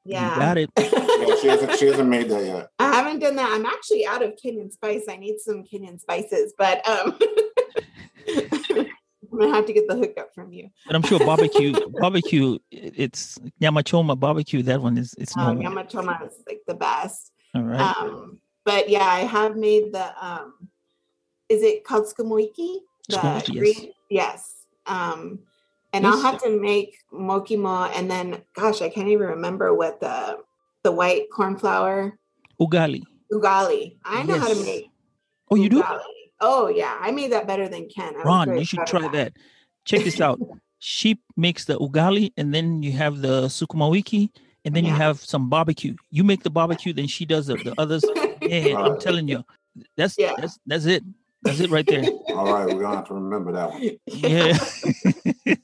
Yeah. 0.04 0.34
You 0.34 0.40
got 0.40 0.58
it. 0.58 0.70
Yeah, 0.78 1.34
she 1.40 1.48
hasn't. 1.48 1.78
She 1.78 1.86
hasn't 1.86 2.08
made 2.08 2.28
that 2.28 2.44
yet. 2.44 2.68
I 2.78 2.92
haven't 2.92 3.20
done 3.20 3.36
that. 3.36 3.50
I'm 3.50 3.64
actually 3.66 4.06
out 4.06 4.22
of 4.22 4.32
Kenyan 4.36 4.70
spice. 4.70 5.04
I 5.08 5.16
need 5.16 5.38
some 5.40 5.64
Kenyan 5.64 5.98
spices, 6.00 6.52
but 6.58 6.86
um 6.88 7.18
I'm 8.28 9.38
gonna 9.40 9.54
have 9.54 9.66
to 9.66 9.72
get 9.72 9.88
the 9.88 9.96
hookup 9.96 10.32
from 10.34 10.52
you. 10.52 10.68
But 10.86 10.94
I'm 10.96 11.02
sure 11.02 11.18
barbecue 11.18 11.72
barbecue 12.00 12.58
it- 12.70 12.94
it's 12.96 13.38
nyamachoma 13.60 14.18
barbecue. 14.18 14.62
That 14.62 14.80
one 14.80 14.96
is 14.96 15.14
it's 15.18 15.36
Um, 15.36 15.56
no 15.56 15.62
Yama 15.62 15.84
Choma 15.86 16.20
is 16.24 16.34
like 16.46 16.60
the 16.68 16.74
best. 16.74 17.32
all 17.54 17.62
right. 17.62 17.80
Um, 17.80 18.38
but 18.64 18.88
yeah, 18.88 19.04
I 19.04 19.20
have 19.20 19.56
made 19.56 19.92
the 19.92 20.06
um 20.24 20.68
is 21.48 21.62
it 21.62 21.84
called 21.84 22.06
skamoiki? 22.06 22.78
The 23.08 23.16
Skamoiki, 23.16 23.54
yes. 23.54 23.58
green- 23.58 23.92
yes. 24.10 24.66
Um 24.86 25.40
and 25.92 26.06
I'll 26.06 26.14
Yes. 26.14 26.22
have 26.22 26.42
to 26.42 26.60
make 26.60 26.96
mukimo 27.12 27.90
and 27.94 28.10
then 28.10 28.42
gosh, 28.54 28.82
I 28.82 28.88
can't 28.88 29.08
even 29.08 29.28
remember 29.28 29.74
what 29.74 30.00
the 30.00 30.38
the 30.82 30.92
white 30.92 31.30
corn 31.30 31.56
flour 31.56 32.18
Ugali. 32.60 33.02
ugali. 33.32 33.96
I 34.04 34.22
know 34.22 34.38
how 34.38 34.48
to 34.48 34.64
make 34.64 34.90
Oh, 35.50 35.56
you 35.56 35.68
do? 35.68 35.82
Oh 36.40 36.68
yeah, 36.68 36.96
I 37.00 37.10
made 37.10 37.32
that 37.32 37.46
better 37.46 37.68
than 37.68 37.88
Ken. 37.88 38.14
I 38.16 38.22
Ron, 38.22 38.56
you 38.58 38.64
should 38.64 38.86
try 38.86 39.06
that. 39.08 39.32
Check 39.84 40.02
this 40.04 40.20
out. 40.20 40.40
she 40.78 41.18
makes 41.36 41.64
the 41.64 41.78
ugali, 41.78 42.32
and 42.36 42.52
then 42.52 42.82
you 42.82 42.92
have 42.92 43.20
the 43.20 43.46
sukumawiki, 43.46 44.30
and 44.64 44.74
then 44.74 44.84
you 44.84 44.92
have 44.92 45.20
some 45.20 45.48
barbecue. 45.48 45.94
You 46.10 46.24
make 46.24 46.42
the 46.42 46.50
barbecue, 46.50 46.92
then 46.92 47.06
she 47.06 47.24
does 47.24 47.46
the, 47.46 47.56
the 47.56 47.74
others. 47.78 48.04
Yeah, 48.40 48.76
I'm 48.76 49.00
telling 49.00 49.26
you, 49.26 49.42
that's 49.96 50.18
Yeah. 50.18 50.34
that's 50.36 50.58
that's 50.66 50.84
it. 50.84 51.02
That's 51.44 51.60
it 51.60 51.70
right 51.70 51.86
there. 51.86 52.04
All 52.34 52.52
right, 52.52 52.66
we're 52.66 52.82
gonna 52.82 52.96
have 52.96 53.08
to 53.08 53.14
remember 53.14 53.52
that 53.52 53.70
one. 53.70 53.90
Yeah. 54.06 54.58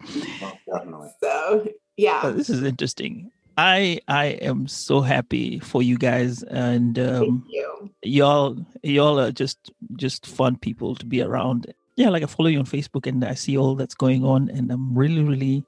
Oh, 0.42 0.52
definitely. 0.66 1.10
So 1.22 1.68
yeah, 1.96 2.20
Uh, 2.24 2.30
this 2.32 2.50
is 2.50 2.62
interesting. 2.62 3.30
I 3.56 4.00
I 4.08 4.26
am 4.40 4.66
so 4.66 5.00
happy 5.00 5.58
for 5.58 5.82
you 5.82 5.98
guys, 5.98 6.42
and 6.44 6.96
thank 6.96 7.28
um, 7.28 7.44
you. 7.48 7.90
y'all 8.02 8.56
y'all 8.82 9.18
are 9.20 9.32
just 9.32 9.70
just 9.96 10.26
fun 10.26 10.56
people 10.56 10.94
to 10.94 11.06
be 11.06 11.20
around 11.22 11.72
yeah 11.96 12.08
like 12.08 12.22
i 12.22 12.26
follow 12.26 12.48
you 12.48 12.58
on 12.58 12.64
facebook 12.64 13.06
and 13.06 13.22
i 13.24 13.34
see 13.34 13.58
all 13.58 13.74
that's 13.74 13.94
going 13.94 14.24
on 14.24 14.48
and 14.50 14.70
i'm 14.72 14.96
really 14.96 15.22
really 15.22 15.62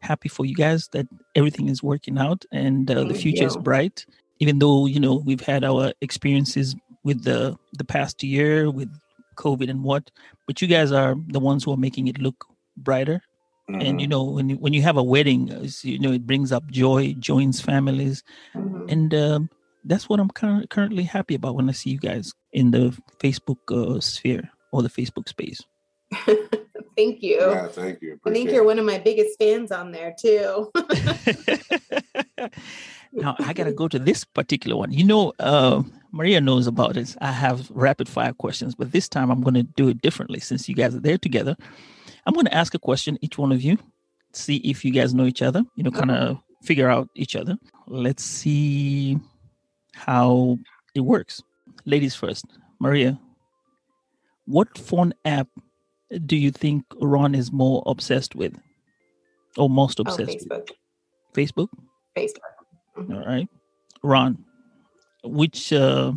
happy 0.00 0.28
for 0.28 0.44
you 0.44 0.54
guys 0.54 0.88
that 0.88 1.06
everything 1.34 1.68
is 1.68 1.82
working 1.82 2.18
out 2.18 2.44
and 2.52 2.90
uh, 2.90 3.04
the 3.04 3.10
Thank 3.10 3.22
future 3.22 3.46
is 3.46 3.56
bright 3.56 4.04
even 4.40 4.58
though 4.58 4.86
you 4.86 5.00
know 5.00 5.14
we've 5.24 5.40
had 5.40 5.64
our 5.64 5.92
experiences 6.00 6.74
with 7.04 7.24
the 7.24 7.56
the 7.78 7.84
past 7.84 8.22
year 8.22 8.70
with 8.70 8.88
covid 9.36 9.70
and 9.70 9.82
what 9.84 10.10
but 10.46 10.60
you 10.60 10.68
guys 10.68 10.92
are 10.92 11.14
the 11.28 11.40
ones 11.40 11.64
who 11.64 11.72
are 11.72 11.76
making 11.76 12.08
it 12.08 12.18
look 12.18 12.44
brighter 12.76 13.22
and 13.80 14.00
you 14.00 14.06
Mhm. 14.06 14.10
know 14.10 14.24
when 14.24 14.48
you, 14.50 14.56
when 14.56 14.72
you 14.72 14.82
have 14.82 14.96
a 14.96 15.02
wedding 15.02 15.48
you 15.82 15.98
know 15.98 16.12
it 16.12 16.26
brings 16.26 16.52
up 16.52 16.64
joy 16.70 17.14
joins 17.18 17.60
families 17.60 18.22
Mhm. 18.54 18.90
and 18.92 19.14
um, 19.14 19.50
that's 19.84 20.08
what 20.08 20.20
I'm 20.20 20.28
cur- 20.30 20.66
currently 20.68 21.04
happy 21.04 21.34
about 21.34 21.54
when 21.54 21.68
I 21.68 21.72
see 21.72 21.90
you 21.90 21.98
guys 21.98 22.32
in 22.52 22.70
the 22.72 22.94
Facebook 23.18 23.58
uh, 23.70 23.98
sphere 24.00 24.50
or 24.72 24.82
the 24.82 24.90
Facebook 24.90 25.26
space. 25.28 25.60
Thank 26.96 27.22
you. 27.22 27.38
Yeah, 27.40 27.68
thank 27.68 28.02
you. 28.02 28.18
I 28.26 28.30
think 28.30 28.50
you're 28.50 28.62
it. 28.64 28.66
one 28.66 28.78
of 28.78 28.84
my 28.84 28.98
biggest 28.98 29.38
fans 29.38 29.72
on 29.72 29.90
there 29.92 30.14
too. 30.20 30.70
now 33.12 33.36
I 33.38 33.52
gotta 33.52 33.72
go 33.72 33.88
to 33.88 33.98
this 33.98 34.24
particular 34.24 34.76
one. 34.76 34.92
You 34.92 35.04
know, 35.04 35.32
uh, 35.38 35.82
Maria 36.12 36.40
knows 36.40 36.66
about 36.66 36.96
it. 36.96 37.16
I 37.20 37.32
have 37.32 37.70
rapid 37.70 38.08
fire 38.08 38.32
questions, 38.32 38.74
but 38.74 38.92
this 38.92 39.08
time 39.08 39.30
I'm 39.30 39.42
gonna 39.42 39.62
do 39.62 39.88
it 39.88 40.02
differently 40.02 40.40
since 40.40 40.68
you 40.68 40.74
guys 40.74 40.94
are 40.94 41.00
there 41.00 41.18
together. 41.18 41.56
I'm 42.26 42.34
gonna 42.34 42.50
ask 42.50 42.74
a 42.74 42.78
question 42.78 43.18
each 43.20 43.38
one 43.38 43.52
of 43.52 43.62
you, 43.62 43.78
see 44.32 44.56
if 44.56 44.84
you 44.84 44.92
guys 44.92 45.14
know 45.14 45.26
each 45.26 45.42
other. 45.42 45.62
You 45.76 45.84
know, 45.84 45.90
kind 45.90 46.10
of 46.10 46.38
figure 46.62 46.88
out 46.88 47.08
each 47.14 47.36
other. 47.36 47.56
Let's 47.86 48.24
see 48.24 49.18
how 49.94 50.58
it 50.94 51.00
works. 51.00 51.42
Ladies 51.84 52.14
first, 52.14 52.44
Maria. 52.78 53.18
What 54.46 54.76
phone 54.76 55.12
app 55.24 55.48
do 56.26 56.36
you 56.36 56.50
think 56.50 56.84
Ron 57.00 57.34
is 57.34 57.52
more 57.52 57.82
obsessed 57.86 58.34
with, 58.34 58.58
or 59.56 59.70
most 59.70 60.00
oh, 60.00 60.02
obsessed 60.02 60.46
with? 60.48 60.48
Facebook. 60.48 60.70
Facebook. 61.34 61.68
Facebook. 62.16 62.54
Mm-hmm. 62.98 63.14
All 63.14 63.24
right. 63.24 63.48
Ron, 64.02 64.44
which 65.24 65.72
uh, 65.72 66.12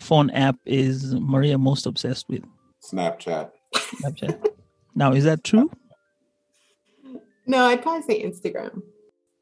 phone 0.00 0.30
app 0.30 0.56
is 0.64 1.14
Maria 1.14 1.58
most 1.58 1.86
obsessed 1.86 2.28
with? 2.28 2.44
Snapchat. 2.82 3.50
Snapchat. 3.74 4.46
now, 4.94 5.12
is 5.12 5.24
that 5.24 5.44
true? 5.44 5.70
No, 7.46 7.66
I'd 7.66 7.82
probably 7.82 8.02
say 8.02 8.22
Instagram. 8.22 8.82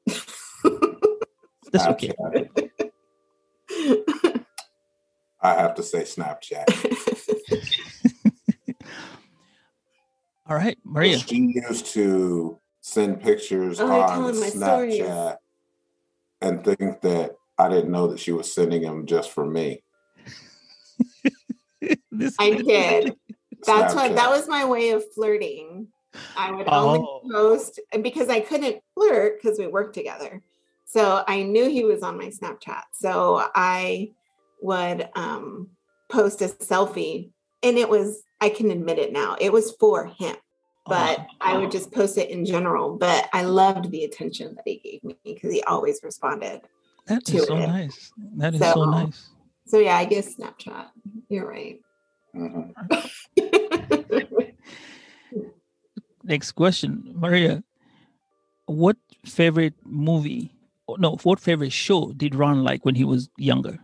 That's 1.73 1.87
okay. 1.87 2.13
I 5.41 5.55
have 5.55 5.75
to 5.75 5.83
say 5.83 6.03
Snapchat. 6.03 6.65
All 10.49 10.57
right, 10.57 10.79
Maria. 10.85 11.19
She 11.19 11.53
used 11.69 11.87
to 11.95 12.59
send 12.81 13.21
pictures 13.21 13.81
Oh, 13.81 14.01
on 14.01 14.09
telling 14.09 14.35
stories. 14.35 15.01
Snapchat 15.01 15.37
and 16.41 16.65
think 16.65 17.01
that 17.01 17.33
I 17.59 17.69
didn't 17.69 17.91
know 17.91 18.09
that 18.09 18.21
she 18.21 18.33
was 18.33 18.53
sending 18.53 18.83
them 18.83 19.07
just 19.07 19.31
for 19.33 19.45
me. 19.47 19.83
This- 22.11 22.37
I 22.39 22.51
did. 22.53 23.15
That's 23.67 23.95
what 23.95 24.15
that 24.15 24.31
was 24.31 24.49
my 24.49 24.65
way 24.65 24.91
of 24.91 25.05
flirting. 25.15 25.89
I 26.37 26.51
would 26.53 26.69
Oh. 26.69 27.21
only 27.23 27.33
post 27.33 27.81
and 27.93 28.03
because 28.03 28.29
I 28.29 28.41
couldn't 28.41 28.83
flirt 28.95 29.41
because 29.43 29.59
we 29.59 29.67
worked 29.67 29.95
together. 29.95 30.43
So 30.85 31.25
I 31.27 31.43
knew 31.43 31.69
he 31.69 31.85
was 31.85 32.03
on 32.03 32.17
my 32.19 32.27
Snapchat. 32.29 32.83
So 32.93 33.43
I 33.55 34.13
would 34.61 35.09
um 35.15 35.71
post 36.09 36.43
a 36.43 36.47
selfie 36.49 37.31
and 37.63 37.77
it 37.79 37.89
was 37.89 38.23
I 38.41 38.51
can 38.51 38.71
admit 38.71 38.99
it 38.99 39.13
now. 39.13 39.37
It 39.41 39.53
was 39.53 39.75
for 39.81 40.07
him. 40.07 40.37
But 40.87 41.19
Oh, 41.21 41.27
I 41.41 41.57
would 41.59 41.73
just 41.73 41.91
post 41.93 42.17
it 42.19 42.31
in 42.31 42.45
general. 42.45 42.97
But 42.97 43.29
I 43.33 43.43
loved 43.43 43.91
the 43.91 44.05
attention 44.05 44.55
that 44.55 44.63
he 44.65 44.79
gave 44.79 45.03
me 45.05 45.17
because 45.25 45.53
he 45.53 45.63
always 45.63 46.01
responded. 46.05 46.61
That 47.07 47.29
is 47.29 47.47
so 47.47 47.57
it. 47.57 47.67
nice. 47.67 48.13
That 48.37 48.55
is 48.55 48.61
so, 48.61 48.73
So- 48.75 48.85
nice. 48.91 49.29
So 49.69 49.79
yeah, 49.81 49.97
I 49.97 50.05
guess 50.05 50.37
Snapchat. 50.37 50.87
You're 51.29 51.49
right. 51.49 51.81
Mhm. 52.37 52.73
Next 56.23 56.53
question, 56.53 57.13
Maria. 57.15 57.63
What 58.67 58.97
favorite 59.25 59.75
movie? 59.85 60.53
No, 60.99 61.17
what 61.23 61.41
favorite 61.41 61.73
show 61.73 62.13
did 62.13 62.35
Ron 62.35 62.63
like 62.65 62.85
when 62.85 62.95
he 62.95 63.05
was 63.05 63.29
younger? 63.37 63.79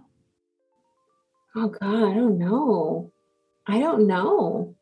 Oh 1.56 1.68
God, 1.68 1.82
I 1.82 2.14
don't 2.14 2.38
know. 2.38 3.12
I 3.66 3.78
don't 3.80 4.06
know. 4.06 4.74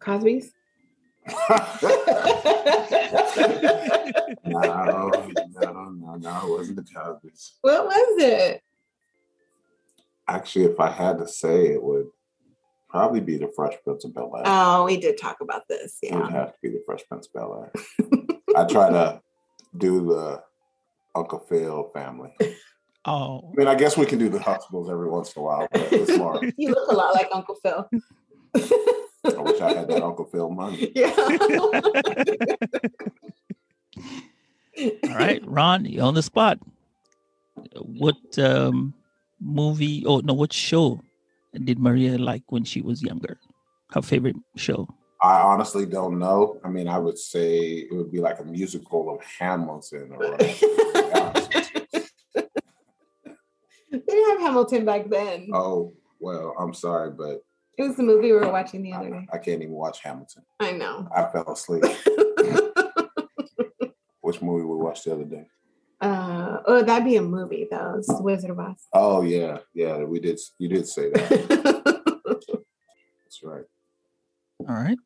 Cosby's. 0.00 0.52
No, 4.46 4.60
no, 4.60 5.90
no, 5.90 6.14
no, 6.16 6.46
it 6.46 6.50
wasn't 6.58 6.76
the 6.76 6.84
Cosby's. 6.94 7.52
What 7.62 7.84
was 7.86 8.22
it? 8.22 8.62
Actually, 10.28 10.66
if 10.66 10.80
I 10.80 10.90
had 10.90 11.18
to 11.18 11.28
say, 11.28 11.66
it 11.68 11.82
would 11.82 12.08
probably 12.88 13.20
be 13.20 13.36
the 13.36 13.48
Fresh 13.54 13.74
Prince 13.84 14.04
of 14.04 14.14
Bel 14.14 14.32
Air. 14.36 14.42
Oh, 14.46 14.84
we 14.84 14.96
did 14.98 15.18
talk 15.18 15.38
about 15.40 15.62
this. 15.68 15.98
Yeah, 16.02 16.16
It 16.16 16.20
would 16.22 16.30
have 16.32 16.52
to 16.52 16.58
be 16.62 16.68
the 16.70 16.82
Fresh 16.86 17.02
Prince 17.08 17.26
of 17.26 17.32
Bel 17.32 17.62
Air. 17.64 17.72
I 18.56 18.64
try 18.66 18.90
to 18.90 19.20
do 19.76 20.06
the 20.06 20.42
Uncle 21.14 21.40
Phil 21.40 21.90
family. 21.92 22.34
Oh, 23.06 23.50
I 23.52 23.56
mean, 23.58 23.68
I 23.68 23.74
guess 23.74 23.98
we 23.98 24.06
can 24.06 24.18
do 24.18 24.30
the 24.30 24.38
Huxtables 24.38 24.90
every 24.90 25.10
once 25.10 25.36
in 25.36 25.42
a 25.42 25.44
while, 25.44 25.68
but 25.70 25.92
it's 25.92 26.16
more. 26.16 26.40
You 26.56 26.70
look 26.70 26.90
a 26.90 26.94
lot 26.94 27.12
like 27.12 27.28
Uncle 27.34 27.56
Phil. 27.56 27.86
I 29.24 29.40
wish 29.40 29.60
I 29.60 29.72
had 29.72 29.88
that 29.88 30.02
Uncle 30.02 30.26
Phil 30.26 30.50
money. 30.50 30.92
yeah. 30.94 31.14
all 35.04 35.16
right, 35.16 35.42
Ron, 35.46 35.84
you're 35.86 36.04
on 36.04 36.14
the 36.14 36.22
spot. 36.22 36.58
What 37.76 38.16
um, 38.38 38.94
movie? 39.40 40.04
Oh 40.06 40.20
no, 40.20 40.34
what 40.34 40.52
show 40.52 41.00
did 41.52 41.78
Maria 41.78 42.18
like 42.18 42.42
when 42.48 42.64
she 42.64 42.82
was 42.82 43.02
younger? 43.02 43.38
Her 43.92 44.02
favorite 44.02 44.36
show? 44.56 44.88
I 45.22 45.40
honestly 45.40 45.86
don't 45.86 46.18
know. 46.18 46.60
I 46.64 46.68
mean, 46.68 46.88
I 46.88 46.98
would 46.98 47.18
say 47.18 47.58
it 47.58 47.94
would 47.94 48.12
be 48.12 48.20
like 48.20 48.40
a 48.40 48.44
musical 48.44 49.14
of 49.14 49.24
Hamilton 49.24 50.12
or 50.12 50.36
They 53.90 54.12
didn't 54.12 54.30
have 54.30 54.40
Hamilton 54.40 54.84
back 54.84 55.08
then. 55.08 55.48
oh 55.54 55.94
well, 56.20 56.54
I'm 56.58 56.74
sorry, 56.74 57.10
but 57.10 57.44
It 57.76 57.82
was 57.82 57.96
the 57.96 58.02
movie 58.02 58.32
we 58.32 58.38
were 58.38 58.52
watching 58.52 58.82
the 58.82 58.92
other 58.92 59.06
I, 59.06 59.10
day. 59.10 59.26
I 59.32 59.38
can't 59.38 59.62
even 59.62 59.74
watch 59.74 60.00
Hamilton. 60.02 60.44
I 60.60 60.72
know. 60.72 61.08
I 61.14 61.24
fell 61.24 61.50
asleep. 61.52 61.84
Which 64.20 64.40
movie 64.40 64.64
we 64.64 64.76
watched 64.76 65.04
the 65.04 65.12
other 65.12 65.24
day? 65.24 65.46
Uh, 66.00 66.58
oh, 66.66 66.82
that'd 66.82 67.04
be 67.04 67.16
a 67.16 67.22
movie 67.22 67.66
though. 67.70 67.94
It's 67.98 68.08
Wizard 68.20 68.50
of 68.50 68.60
Oz. 68.60 68.86
Oh 68.92 69.22
yeah, 69.22 69.58
yeah, 69.72 69.98
we 69.98 70.20
did. 70.20 70.38
You 70.58 70.68
did 70.68 70.86
say 70.86 71.10
that. 71.10 72.04
That's 72.26 73.42
right. 73.42 73.64
All 74.60 74.66
right. 74.66 74.98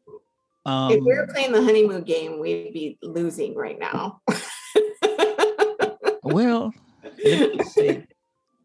Um, 0.66 0.92
if 0.92 1.00
we 1.00 1.14
were 1.14 1.26
playing 1.28 1.52
the 1.52 1.62
honeymoon 1.62 2.02
game, 2.02 2.38
we'd 2.38 2.72
be 2.72 2.98
losing 3.02 3.54
right 3.54 3.78
now. 3.78 4.20
well, 6.22 6.72
let 7.02 7.56
me 7.56 7.64
see. 7.64 8.04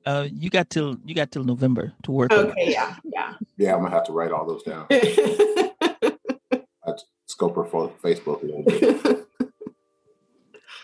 Uh, 0.06 0.28
you 0.32 0.50
got 0.50 0.70
till 0.70 0.98
you 1.06 1.16
got 1.16 1.32
till 1.32 1.44
November 1.44 1.94
to 2.04 2.12
work. 2.12 2.34
on 2.34 2.52
okay, 2.52 2.72
yeah, 2.72 2.96
yeah. 3.04 3.34
Yeah, 3.58 3.76
I'm 3.76 3.82
gonna 3.84 3.96
have 3.96 4.06
to 4.06 4.12
write 4.12 4.32
all 4.32 4.46
those 4.46 4.64
down. 4.64 4.88
Scope 7.26 7.56
her 7.56 7.64
for 7.64 7.90
Facebook 8.04 8.44
a 8.44 8.46
little 8.46 8.64
bit. 8.64 9.26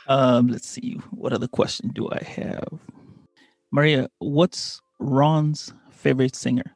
Um, 0.07 0.47
let's 0.47 0.67
see. 0.67 0.93
What 1.11 1.33
other 1.33 1.47
question 1.47 1.89
do 1.89 2.09
I 2.11 2.23
have? 2.23 2.67
Maria, 3.71 4.09
what's 4.17 4.81
Ron's 4.99 5.71
favorite 5.91 6.35
singer? 6.35 6.75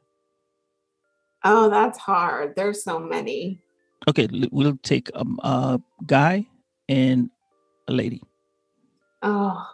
oh, 1.44 1.68
that's 1.68 1.98
hard. 1.98 2.54
There's 2.56 2.82
so 2.82 2.98
many. 2.98 3.60
Okay, 4.08 4.28
we'll 4.50 4.78
take 4.82 5.10
um, 5.14 5.38
a 5.42 5.80
guy 6.06 6.46
and 6.88 7.30
a 7.88 7.92
lady. 7.92 8.22
Oh, 9.22 9.66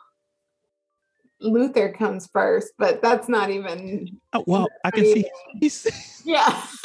Luther 1.40 1.90
comes 1.90 2.26
first, 2.26 2.72
but 2.78 3.00
that's 3.02 3.28
not 3.28 3.50
even. 3.50 4.20
Oh, 4.32 4.44
wow, 4.46 4.68
I 4.84 4.90
can 4.90 5.04
see. 5.04 5.24
Yeah. 6.24 6.62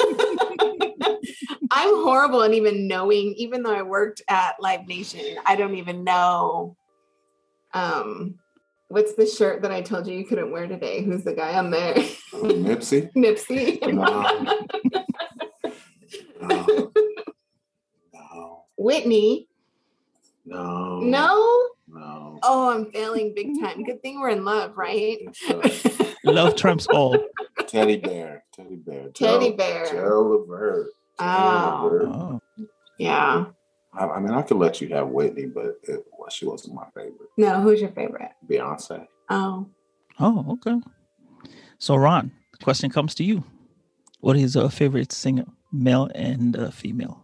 I'm 1.70 1.94
horrible 1.96 2.42
at 2.42 2.54
even 2.54 2.88
knowing, 2.88 3.34
even 3.36 3.62
though 3.62 3.74
I 3.74 3.82
worked 3.82 4.22
at 4.28 4.56
Live 4.60 4.86
Nation, 4.86 5.38
I 5.44 5.56
don't 5.56 5.74
even 5.76 6.04
know. 6.04 6.76
Um, 7.74 8.38
what's 8.88 9.14
the 9.14 9.26
shirt 9.26 9.62
that 9.62 9.72
I 9.72 9.82
told 9.82 10.06
you 10.06 10.16
you 10.16 10.24
couldn't 10.24 10.50
wear 10.50 10.66
today? 10.66 11.02
Who's 11.02 11.24
the 11.24 11.34
guy 11.34 11.54
on 11.58 11.70
there? 11.70 11.94
Nipsey? 11.94 13.12
Nipsey. 13.16 13.92
No. 13.92 14.62
No. 16.38 16.92
No. 18.12 18.64
Whitney. 18.76 19.48
No. 20.44 21.00
No. 21.00 21.68
No. 21.96 22.38
Oh, 22.42 22.70
I'm 22.70 22.90
failing 22.92 23.32
big 23.34 23.58
time. 23.60 23.82
Good 23.84 24.02
thing 24.02 24.20
we're 24.20 24.28
in 24.30 24.44
love, 24.44 24.76
right? 24.76 25.18
Love 26.24 26.56
trumps 26.56 26.86
all. 26.88 27.16
teddy 27.68 27.96
bear. 27.98 28.44
Teddy 28.52 28.76
bear. 28.76 29.08
Teddy 29.10 29.50
Joe- 29.50 29.56
bear. 29.56 29.86
Joe 29.86 30.22
Levert. 30.48 30.86
Joe 31.18 31.24
Oh. 31.24 31.80
Levert. 31.84 32.08
Oh, 32.08 32.40
Yeah. 32.98 33.46
I, 33.94 34.04
I 34.06 34.20
mean, 34.20 34.32
I 34.32 34.42
could 34.42 34.56
let 34.58 34.80
you 34.80 34.88
have 34.88 35.08
Whitney, 35.08 35.46
but 35.46 35.78
it, 35.84 36.04
well, 36.18 36.28
she 36.28 36.44
wasn't 36.44 36.74
my 36.74 36.86
favorite. 36.94 37.30
No, 37.36 37.60
who's 37.62 37.80
your 37.80 37.90
favorite? 37.92 38.32
Beyonce. 38.46 39.06
Oh, 39.30 39.66
oh, 40.18 40.44
okay. 40.54 40.80
So, 41.78 41.94
Ron, 41.96 42.32
the 42.52 42.64
question 42.64 42.90
comes 42.90 43.14
to 43.16 43.24
you. 43.24 43.44
What 44.20 44.36
is 44.36 44.54
your 44.56 44.68
favorite 44.68 45.12
singer, 45.12 45.44
male 45.72 46.10
and 46.14 46.56
uh, 46.56 46.70
female? 46.70 47.22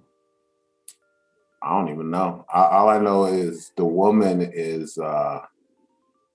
I 1.63 1.71
don't 1.71 1.93
even 1.93 2.11
know. 2.11 2.45
I, 2.53 2.63
all 2.69 2.89
I 2.89 2.99
know 2.99 3.27
is 3.27 3.71
the 3.77 3.85
woman 3.85 4.43
is 4.53 4.99
uh 4.99 5.41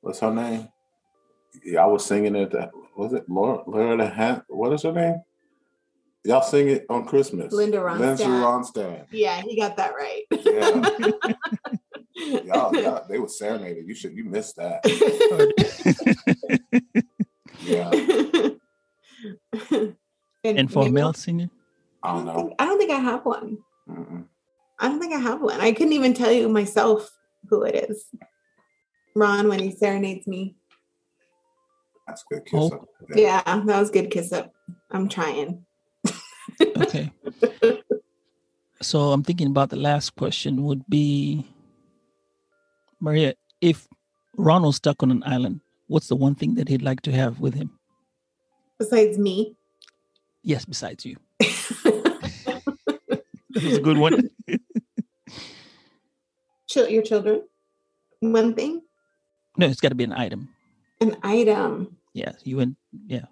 what's 0.02 0.20
her 0.20 0.34
name? 0.34 0.70
Y'all 1.64 1.92
was 1.92 2.06
singing 2.06 2.36
it. 2.36 2.54
At, 2.54 2.72
was 2.96 3.14
it 3.14 3.30
Laura? 3.30 3.64
Laura 3.68 4.10
Han- 4.10 4.44
what 4.48 4.74
is 4.74 4.84
her 4.84 4.94
name? 4.94 5.22
Y'all 6.24 6.42
sing 6.42 6.70
it 6.70 6.86
on 6.90 7.06
Christmas. 7.06 7.54
Linda 7.54 7.84
Lindsay 7.94 8.26
Ronstadt. 8.26 8.74
Ronstadt. 8.74 9.06
yeah, 9.12 9.42
he 9.42 9.60
got 9.60 9.78
that 9.78 9.94
right. 9.94 10.24
Yeah, 10.32 10.90
y'all, 12.44 12.76
y'all, 12.76 13.06
they 13.08 13.20
were 13.20 13.28
serenaded. 13.28 13.88
You 13.88 13.96
should. 13.96 14.16
You 14.16 14.26
missed 14.26 14.56
that. 14.58 14.82
Yeah, 17.62 17.90
and 20.44 20.72
for 20.72 20.88
a 20.88 20.92
male 20.92 21.14
singer? 21.14 21.50
I 22.04 22.10
I 22.10 22.14
don't 22.14 22.26
don't, 22.26 22.36
know. 22.36 22.56
I 22.60 22.66
don't 22.66 22.78
think 22.78 22.92
I 22.92 23.00
have 23.00 23.26
one. 23.26 23.58
Mm-mm. 23.90 24.26
I 24.80 24.88
don't 24.88 25.00
think 25.00 25.14
I 25.14 25.20
have 25.20 25.42
one. 25.42 25.60
I 25.60 25.72
couldn't 25.72 25.94
even 25.94 26.14
tell 26.14 26.32
you 26.32 26.50
myself 26.50 27.10
who 27.50 27.64
it 27.64 27.90
is. 27.90 28.06
Ron 29.16 29.48
when 29.48 29.60
he 29.60 29.72
serenades 29.72 30.28
me. 30.28 30.56
That's 32.06 32.24
a 32.32 32.36
good 32.36 32.46
kiss. 32.46 32.60
Oh. 32.60 32.76
up 32.76 32.88
there. 33.10 33.20
Yeah, 33.20 33.42
that 33.46 33.80
was 33.80 33.90
good 33.90 34.12
kiss 34.12 34.32
up. 34.32 34.54
I'm 34.92 35.10
trying. 35.10 35.66
Okay. 36.62 37.12
so 38.82 39.12
I'm 39.12 39.24
thinking 39.24 39.48
about 39.48 39.70
the 39.70 39.76
last 39.76 40.16
question 40.16 40.64
would 40.64 40.88
be 40.88 41.46
Maria, 43.00 43.34
if 43.62 43.88
Ron 44.38 44.64
was 44.64 44.78
stuck 44.78 45.04
on 45.04 45.12
an 45.12 45.24
island, 45.26 45.62
what's 45.88 46.08
the 46.08 46.16
one 46.16 46.36
thing 46.36 46.56
that 46.56 46.68
he'd 46.68 46.82
like 46.82 47.02
to 47.02 47.12
have 47.12 47.40
with 47.40 47.54
him? 47.54 47.78
Besides 48.80 49.18
me. 49.18 49.56
Yes, 50.44 50.66
besides 50.66 51.06
you. 51.06 51.18
That 53.58 53.64
was 53.64 53.78
a 53.78 53.82
good 53.82 53.98
one. 53.98 54.30
Chil- 56.68 56.90
your 56.90 57.04
children. 57.04 57.44
One 58.20 58.54
thing. 58.54 58.82
No, 59.58 59.68
it's 59.68 59.82
got 59.82 59.90
to 59.90 59.96
be 59.96 60.04
an 60.04 60.14
item. 60.14 60.50
An 61.02 61.18
item. 61.24 61.98
Yeah, 62.14 62.34
you 62.44 62.60
and 62.60 62.76
yeah, 63.08 63.26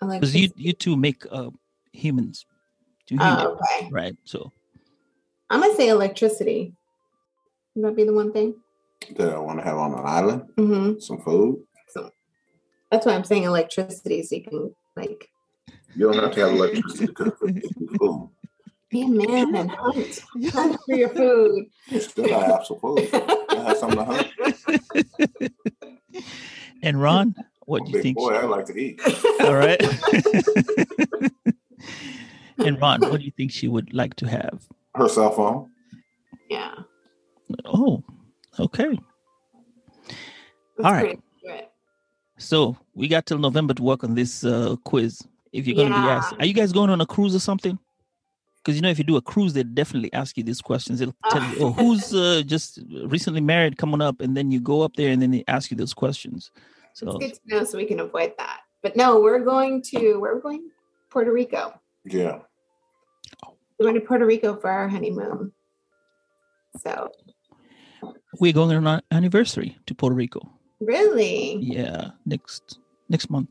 I 0.00 0.06
like 0.06 0.20
because 0.20 0.36
you 0.36 0.50
you 0.56 0.72
two 0.74 0.94
make 0.96 1.24
uh 1.30 1.50
humans, 1.92 2.44
two 3.06 3.14
humans, 3.16 3.42
Oh, 3.44 3.58
okay. 3.78 3.88
right? 3.90 4.16
So 4.24 4.52
I'm 5.48 5.60
gonna 5.60 5.74
say 5.74 5.88
electricity. 5.88 6.74
Would 7.74 7.86
that 7.86 7.96
be 7.96 8.04
the 8.04 8.12
one 8.12 8.32
thing? 8.32 8.54
that 9.16 9.30
I 9.34 9.38
want 9.38 9.58
to 9.58 9.64
have 9.64 9.78
on 9.78 9.94
an 9.94 10.04
island. 10.06 10.42
hmm 10.56 10.98
Some 10.98 11.20
food. 11.22 11.64
That's 12.90 13.06
why 13.06 13.14
I'm 13.14 13.24
saying 13.24 13.44
electricity, 13.44 14.22
so 14.22 14.36
you 14.36 14.44
can 14.44 14.74
like 14.94 15.30
You 15.96 16.12
don't 16.12 16.22
have 16.22 16.34
to 16.34 16.40
have 16.40 16.50
electricity 16.52 17.06
to 17.06 17.12
cook 17.14 17.38
food. 17.98 18.28
Be 18.92 19.02
a 19.02 19.08
man 19.08 19.54
and 19.56 19.70
hunt, 19.70 20.20
hunt 20.52 20.78
for 20.86 20.94
your 20.94 21.08
food. 21.08 21.66
You 21.88 22.00
still 22.00 22.28
gotta 22.28 22.46
have 22.46 22.64
some 22.66 22.78
food. 22.78 23.00
You 23.00 23.08
gotta 23.10 23.60
have 23.62 23.76
something 23.78 23.98
to 23.98 24.04
hunt. 24.04 25.52
And 26.84 27.00
Ron, 27.00 27.34
what 27.66 27.82
I'm 27.82 27.84
do 27.86 27.90
you 27.90 27.94
big 27.98 28.02
think? 28.02 28.16
boy, 28.18 28.34
I 28.34 28.42
like 28.44 28.66
to 28.66 28.76
eat. 28.76 29.00
All 29.40 29.54
right. 29.54 29.80
and 32.58 32.80
Ron, 32.80 33.00
what 33.02 33.20
do 33.20 33.24
you 33.24 33.30
think 33.36 33.52
she 33.52 33.68
would 33.68 33.94
like 33.94 34.14
to 34.16 34.28
have? 34.28 34.66
Her 34.96 35.08
cell 35.08 35.30
phone. 35.30 35.70
yeah. 36.50 36.74
Oh, 37.64 38.02
okay. 38.58 38.98
That's 40.76 40.84
All 40.84 40.92
right. 40.92 41.20
pretty. 41.42 41.66
So 42.38 42.76
we 42.94 43.06
got 43.08 43.26
till 43.26 43.38
November 43.38 43.74
to 43.74 43.82
work 43.82 44.02
on 44.02 44.14
this 44.16 44.44
uh, 44.44 44.74
quiz. 44.84 45.20
If 45.52 45.66
you're 45.68 45.76
going 45.76 45.92
to 45.92 46.00
be 46.02 46.08
asked, 46.08 46.34
are 46.40 46.46
you 46.46 46.54
guys 46.54 46.72
going 46.72 46.90
on 46.90 47.00
a 47.00 47.06
cruise 47.06 47.34
or 47.34 47.38
something? 47.40 47.78
Because 48.62 48.76
you 48.76 48.82
know, 48.82 48.90
if 48.90 48.98
you 48.98 49.04
do 49.04 49.16
a 49.16 49.22
cruise, 49.22 49.54
they 49.54 49.64
definitely 49.64 50.12
ask 50.12 50.36
you 50.36 50.44
these 50.44 50.60
questions. 50.60 51.00
It'll 51.00 51.14
tell 51.30 51.42
you, 51.50 51.56
oh, 51.60 51.72
who's 51.72 52.14
uh, 52.14 52.42
just 52.46 52.78
recently 53.06 53.40
married 53.40 53.76
coming 53.76 54.00
up, 54.00 54.20
and 54.20 54.36
then 54.36 54.52
you 54.52 54.60
go 54.60 54.82
up 54.82 54.94
there 54.94 55.10
and 55.10 55.20
then 55.20 55.32
they 55.32 55.42
ask 55.48 55.70
you 55.70 55.76
those 55.76 55.92
questions. 55.94 56.52
So 56.92 57.18
It's 57.18 57.38
good 57.40 57.50
to 57.50 57.56
know 57.56 57.64
so 57.64 57.78
we 57.78 57.86
can 57.86 58.00
avoid 58.00 58.34
that. 58.38 58.60
But 58.82 58.96
no, 58.96 59.20
we're 59.20 59.40
going 59.40 59.82
to 59.82 60.16
where 60.16 60.34
we're 60.34 60.36
we 60.36 60.42
going? 60.42 60.70
Puerto 61.10 61.32
Rico. 61.32 61.80
Yeah. 62.04 62.38
We're 63.78 63.86
going 63.86 63.94
to 63.94 64.00
Puerto 64.00 64.26
Rico 64.26 64.54
for 64.56 64.70
our 64.70 64.88
honeymoon. 64.88 65.52
So 66.78 67.10
we're 68.38 68.52
going 68.52 68.76
on 68.76 68.86
our 68.86 69.02
anniversary 69.10 69.76
to 69.86 69.94
Puerto 69.94 70.14
Rico. 70.14 70.40
really 70.80 71.56
Yeah, 71.56 72.10
next 72.26 72.78
next 73.08 73.28
month, 73.28 73.50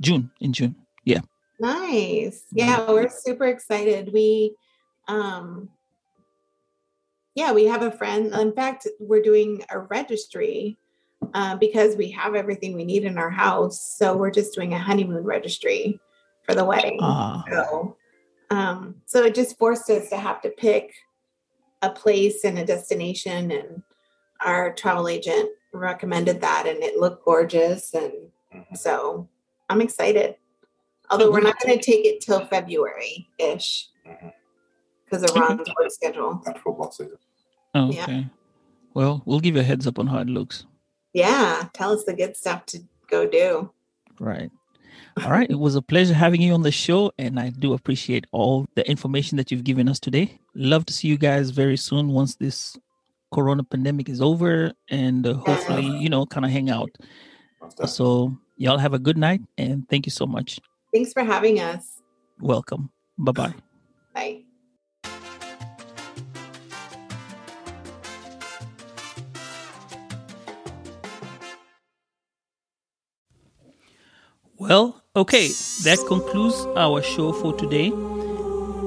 June 0.00 0.30
in 0.40 0.52
June. 0.52 0.74
Nice. 1.60 2.44
Yeah, 2.52 2.90
we're 2.90 3.08
super 3.08 3.46
excited. 3.46 4.12
We 4.12 4.54
um 5.08 5.68
yeah, 7.34 7.52
we 7.52 7.64
have 7.66 7.82
a 7.82 7.92
friend. 7.92 8.34
In 8.34 8.52
fact, 8.52 8.88
we're 8.98 9.22
doing 9.22 9.64
a 9.70 9.78
registry 9.78 10.78
uh, 11.32 11.56
because 11.56 11.96
we 11.96 12.10
have 12.10 12.34
everything 12.34 12.74
we 12.74 12.84
need 12.84 13.04
in 13.04 13.18
our 13.18 13.30
house. 13.30 13.80
So 13.80 14.16
we're 14.16 14.32
just 14.32 14.52
doing 14.54 14.74
a 14.74 14.78
honeymoon 14.78 15.22
registry 15.22 16.00
for 16.42 16.54
the 16.54 16.64
wedding. 16.64 16.98
Ah, 17.00 17.44
So, 17.48 17.96
um, 18.50 18.96
so 19.06 19.22
it 19.22 19.34
just 19.34 19.58
forced 19.58 19.88
us 19.90 20.08
to 20.10 20.16
have 20.16 20.42
to 20.42 20.50
pick 20.50 20.92
a 21.82 21.90
place 21.90 22.44
and 22.44 22.58
a 22.58 22.64
destination, 22.64 23.52
and 23.52 23.82
our 24.44 24.72
travel 24.74 25.08
agent 25.08 25.50
recommended 25.72 26.40
that, 26.40 26.66
and 26.66 26.82
it 26.82 26.98
looked 26.98 27.24
gorgeous, 27.24 27.94
and 27.94 28.12
Mhm. 28.52 28.76
so 28.76 29.28
I'm 29.68 29.80
excited. 29.80 30.36
Although 31.10 31.30
we're 31.32 31.40
not 31.40 31.58
going 31.60 31.78
to 31.78 31.84
take 31.84 32.04
it 32.04 32.20
till 32.20 32.44
February 32.46 33.28
ish 33.38 33.88
Mhm. 34.06 34.32
because 35.04 35.22
of 35.24 35.30
Okay. 35.30 35.40
Ron's 35.40 35.68
work 35.68 35.90
schedule. 35.90 36.40
That's 36.44 36.60
football 36.60 36.90
season. 36.92 37.18
oh, 37.74 37.90
Yeah. 37.90 38.02
okay. 38.04 38.26
Well, 38.94 39.22
we'll 39.24 39.40
give 39.40 39.54
you 39.54 39.60
a 39.60 39.64
heads 39.64 39.86
up 39.86 39.98
on 39.98 40.06
how 40.06 40.18
it 40.18 40.28
looks. 40.28 40.66
Yeah, 41.12 41.68
tell 41.72 41.92
us 41.92 42.04
the 42.04 42.14
good 42.14 42.36
stuff 42.36 42.66
to 42.66 42.78
go 43.08 43.26
do. 43.26 43.70
Right. 44.20 44.50
All 45.24 45.30
right. 45.30 45.50
It 45.50 45.58
was 45.58 45.74
a 45.74 45.82
pleasure 45.82 46.14
having 46.14 46.40
you 46.40 46.52
on 46.54 46.62
the 46.62 46.70
show, 46.70 47.10
and 47.18 47.38
I 47.40 47.50
do 47.50 47.72
appreciate 47.72 48.26
all 48.32 48.66
the 48.76 48.88
information 48.88 49.36
that 49.38 49.50
you've 49.50 49.64
given 49.64 49.88
us 49.88 49.98
today. 49.98 50.38
Love 50.54 50.86
to 50.86 50.92
see 50.92 51.08
you 51.08 51.18
guys 51.18 51.50
very 51.50 51.76
soon 51.76 52.08
once 52.08 52.36
this 52.36 52.76
corona 53.32 53.64
pandemic 53.64 54.08
is 54.08 54.20
over, 54.20 54.72
and 54.88 55.26
uh, 55.26 55.34
hopefully, 55.34 55.86
you 55.98 56.08
know, 56.08 56.26
kind 56.26 56.44
of 56.46 56.52
hang 56.52 56.70
out. 56.70 56.90
So, 57.86 58.36
y'all 58.56 58.78
have 58.78 58.94
a 58.94 58.98
good 58.98 59.16
night, 59.18 59.40
and 59.58 59.88
thank 59.88 60.06
you 60.06 60.10
so 60.10 60.26
much. 60.26 60.60
Thanks 60.92 61.12
for 61.12 61.22
having 61.22 61.60
us. 61.60 62.00
Welcome. 62.40 62.90
Bye 63.18 63.32
bye. 63.32 63.54
Bye. 64.14 64.44
Well, 74.58 75.02
okay, 75.16 75.48
that 75.84 76.04
concludes 76.06 76.66
our 76.76 77.00
show 77.02 77.32
for 77.32 77.54
today. 77.56 77.90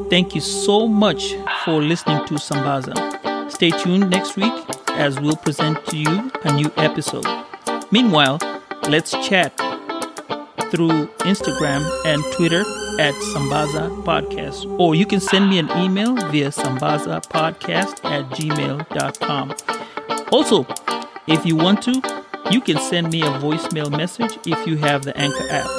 Thank 0.09 0.35
you 0.35 0.41
so 0.41 0.87
much 0.87 1.33
for 1.65 1.81
listening 1.81 2.23
to 2.27 2.35
Sambaza. 2.35 3.49
Stay 3.49 3.71
tuned 3.71 4.11
next 4.11 4.35
week 4.35 4.53
as 4.89 5.19
we'll 5.19 5.35
present 5.35 5.83
to 5.87 5.97
you 5.97 6.31
a 6.43 6.53
new 6.53 6.71
episode. 6.77 7.25
Meanwhile, 7.89 8.37
let's 8.87 9.11
chat 9.27 9.59
through 10.73 11.05
Instagram 11.19 11.85
and 12.03 12.23
Twitter 12.33 12.61
at 12.99 13.13
Sambaza 13.31 13.91
Podcast, 14.03 14.65
or 14.79 14.95
you 14.95 15.05
can 15.05 15.19
send 15.19 15.47
me 15.47 15.59
an 15.59 15.69
email 15.77 16.15
via 16.31 16.49
Sambaza 16.49 17.21
Podcast 17.27 18.03
at 18.03 18.27
gmail.com. 18.31 19.53
Also, 20.31 20.65
if 21.27 21.45
you 21.45 21.55
want 21.55 21.83
to, 21.83 22.01
you 22.49 22.59
can 22.59 22.77
send 22.79 23.11
me 23.11 23.21
a 23.21 23.29
voicemail 23.39 23.95
message 23.95 24.39
if 24.47 24.67
you 24.67 24.75
have 24.77 25.03
the 25.03 25.15
Anchor 25.15 25.47
app. 25.51 25.69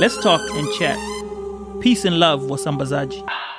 Let's 0.00 0.16
talk 0.22 0.40
and 0.52 0.66
chat. 0.78 0.98
Peace 1.82 2.06
and 2.06 2.18
love, 2.18 2.40
Wasambazaji. 2.40 3.49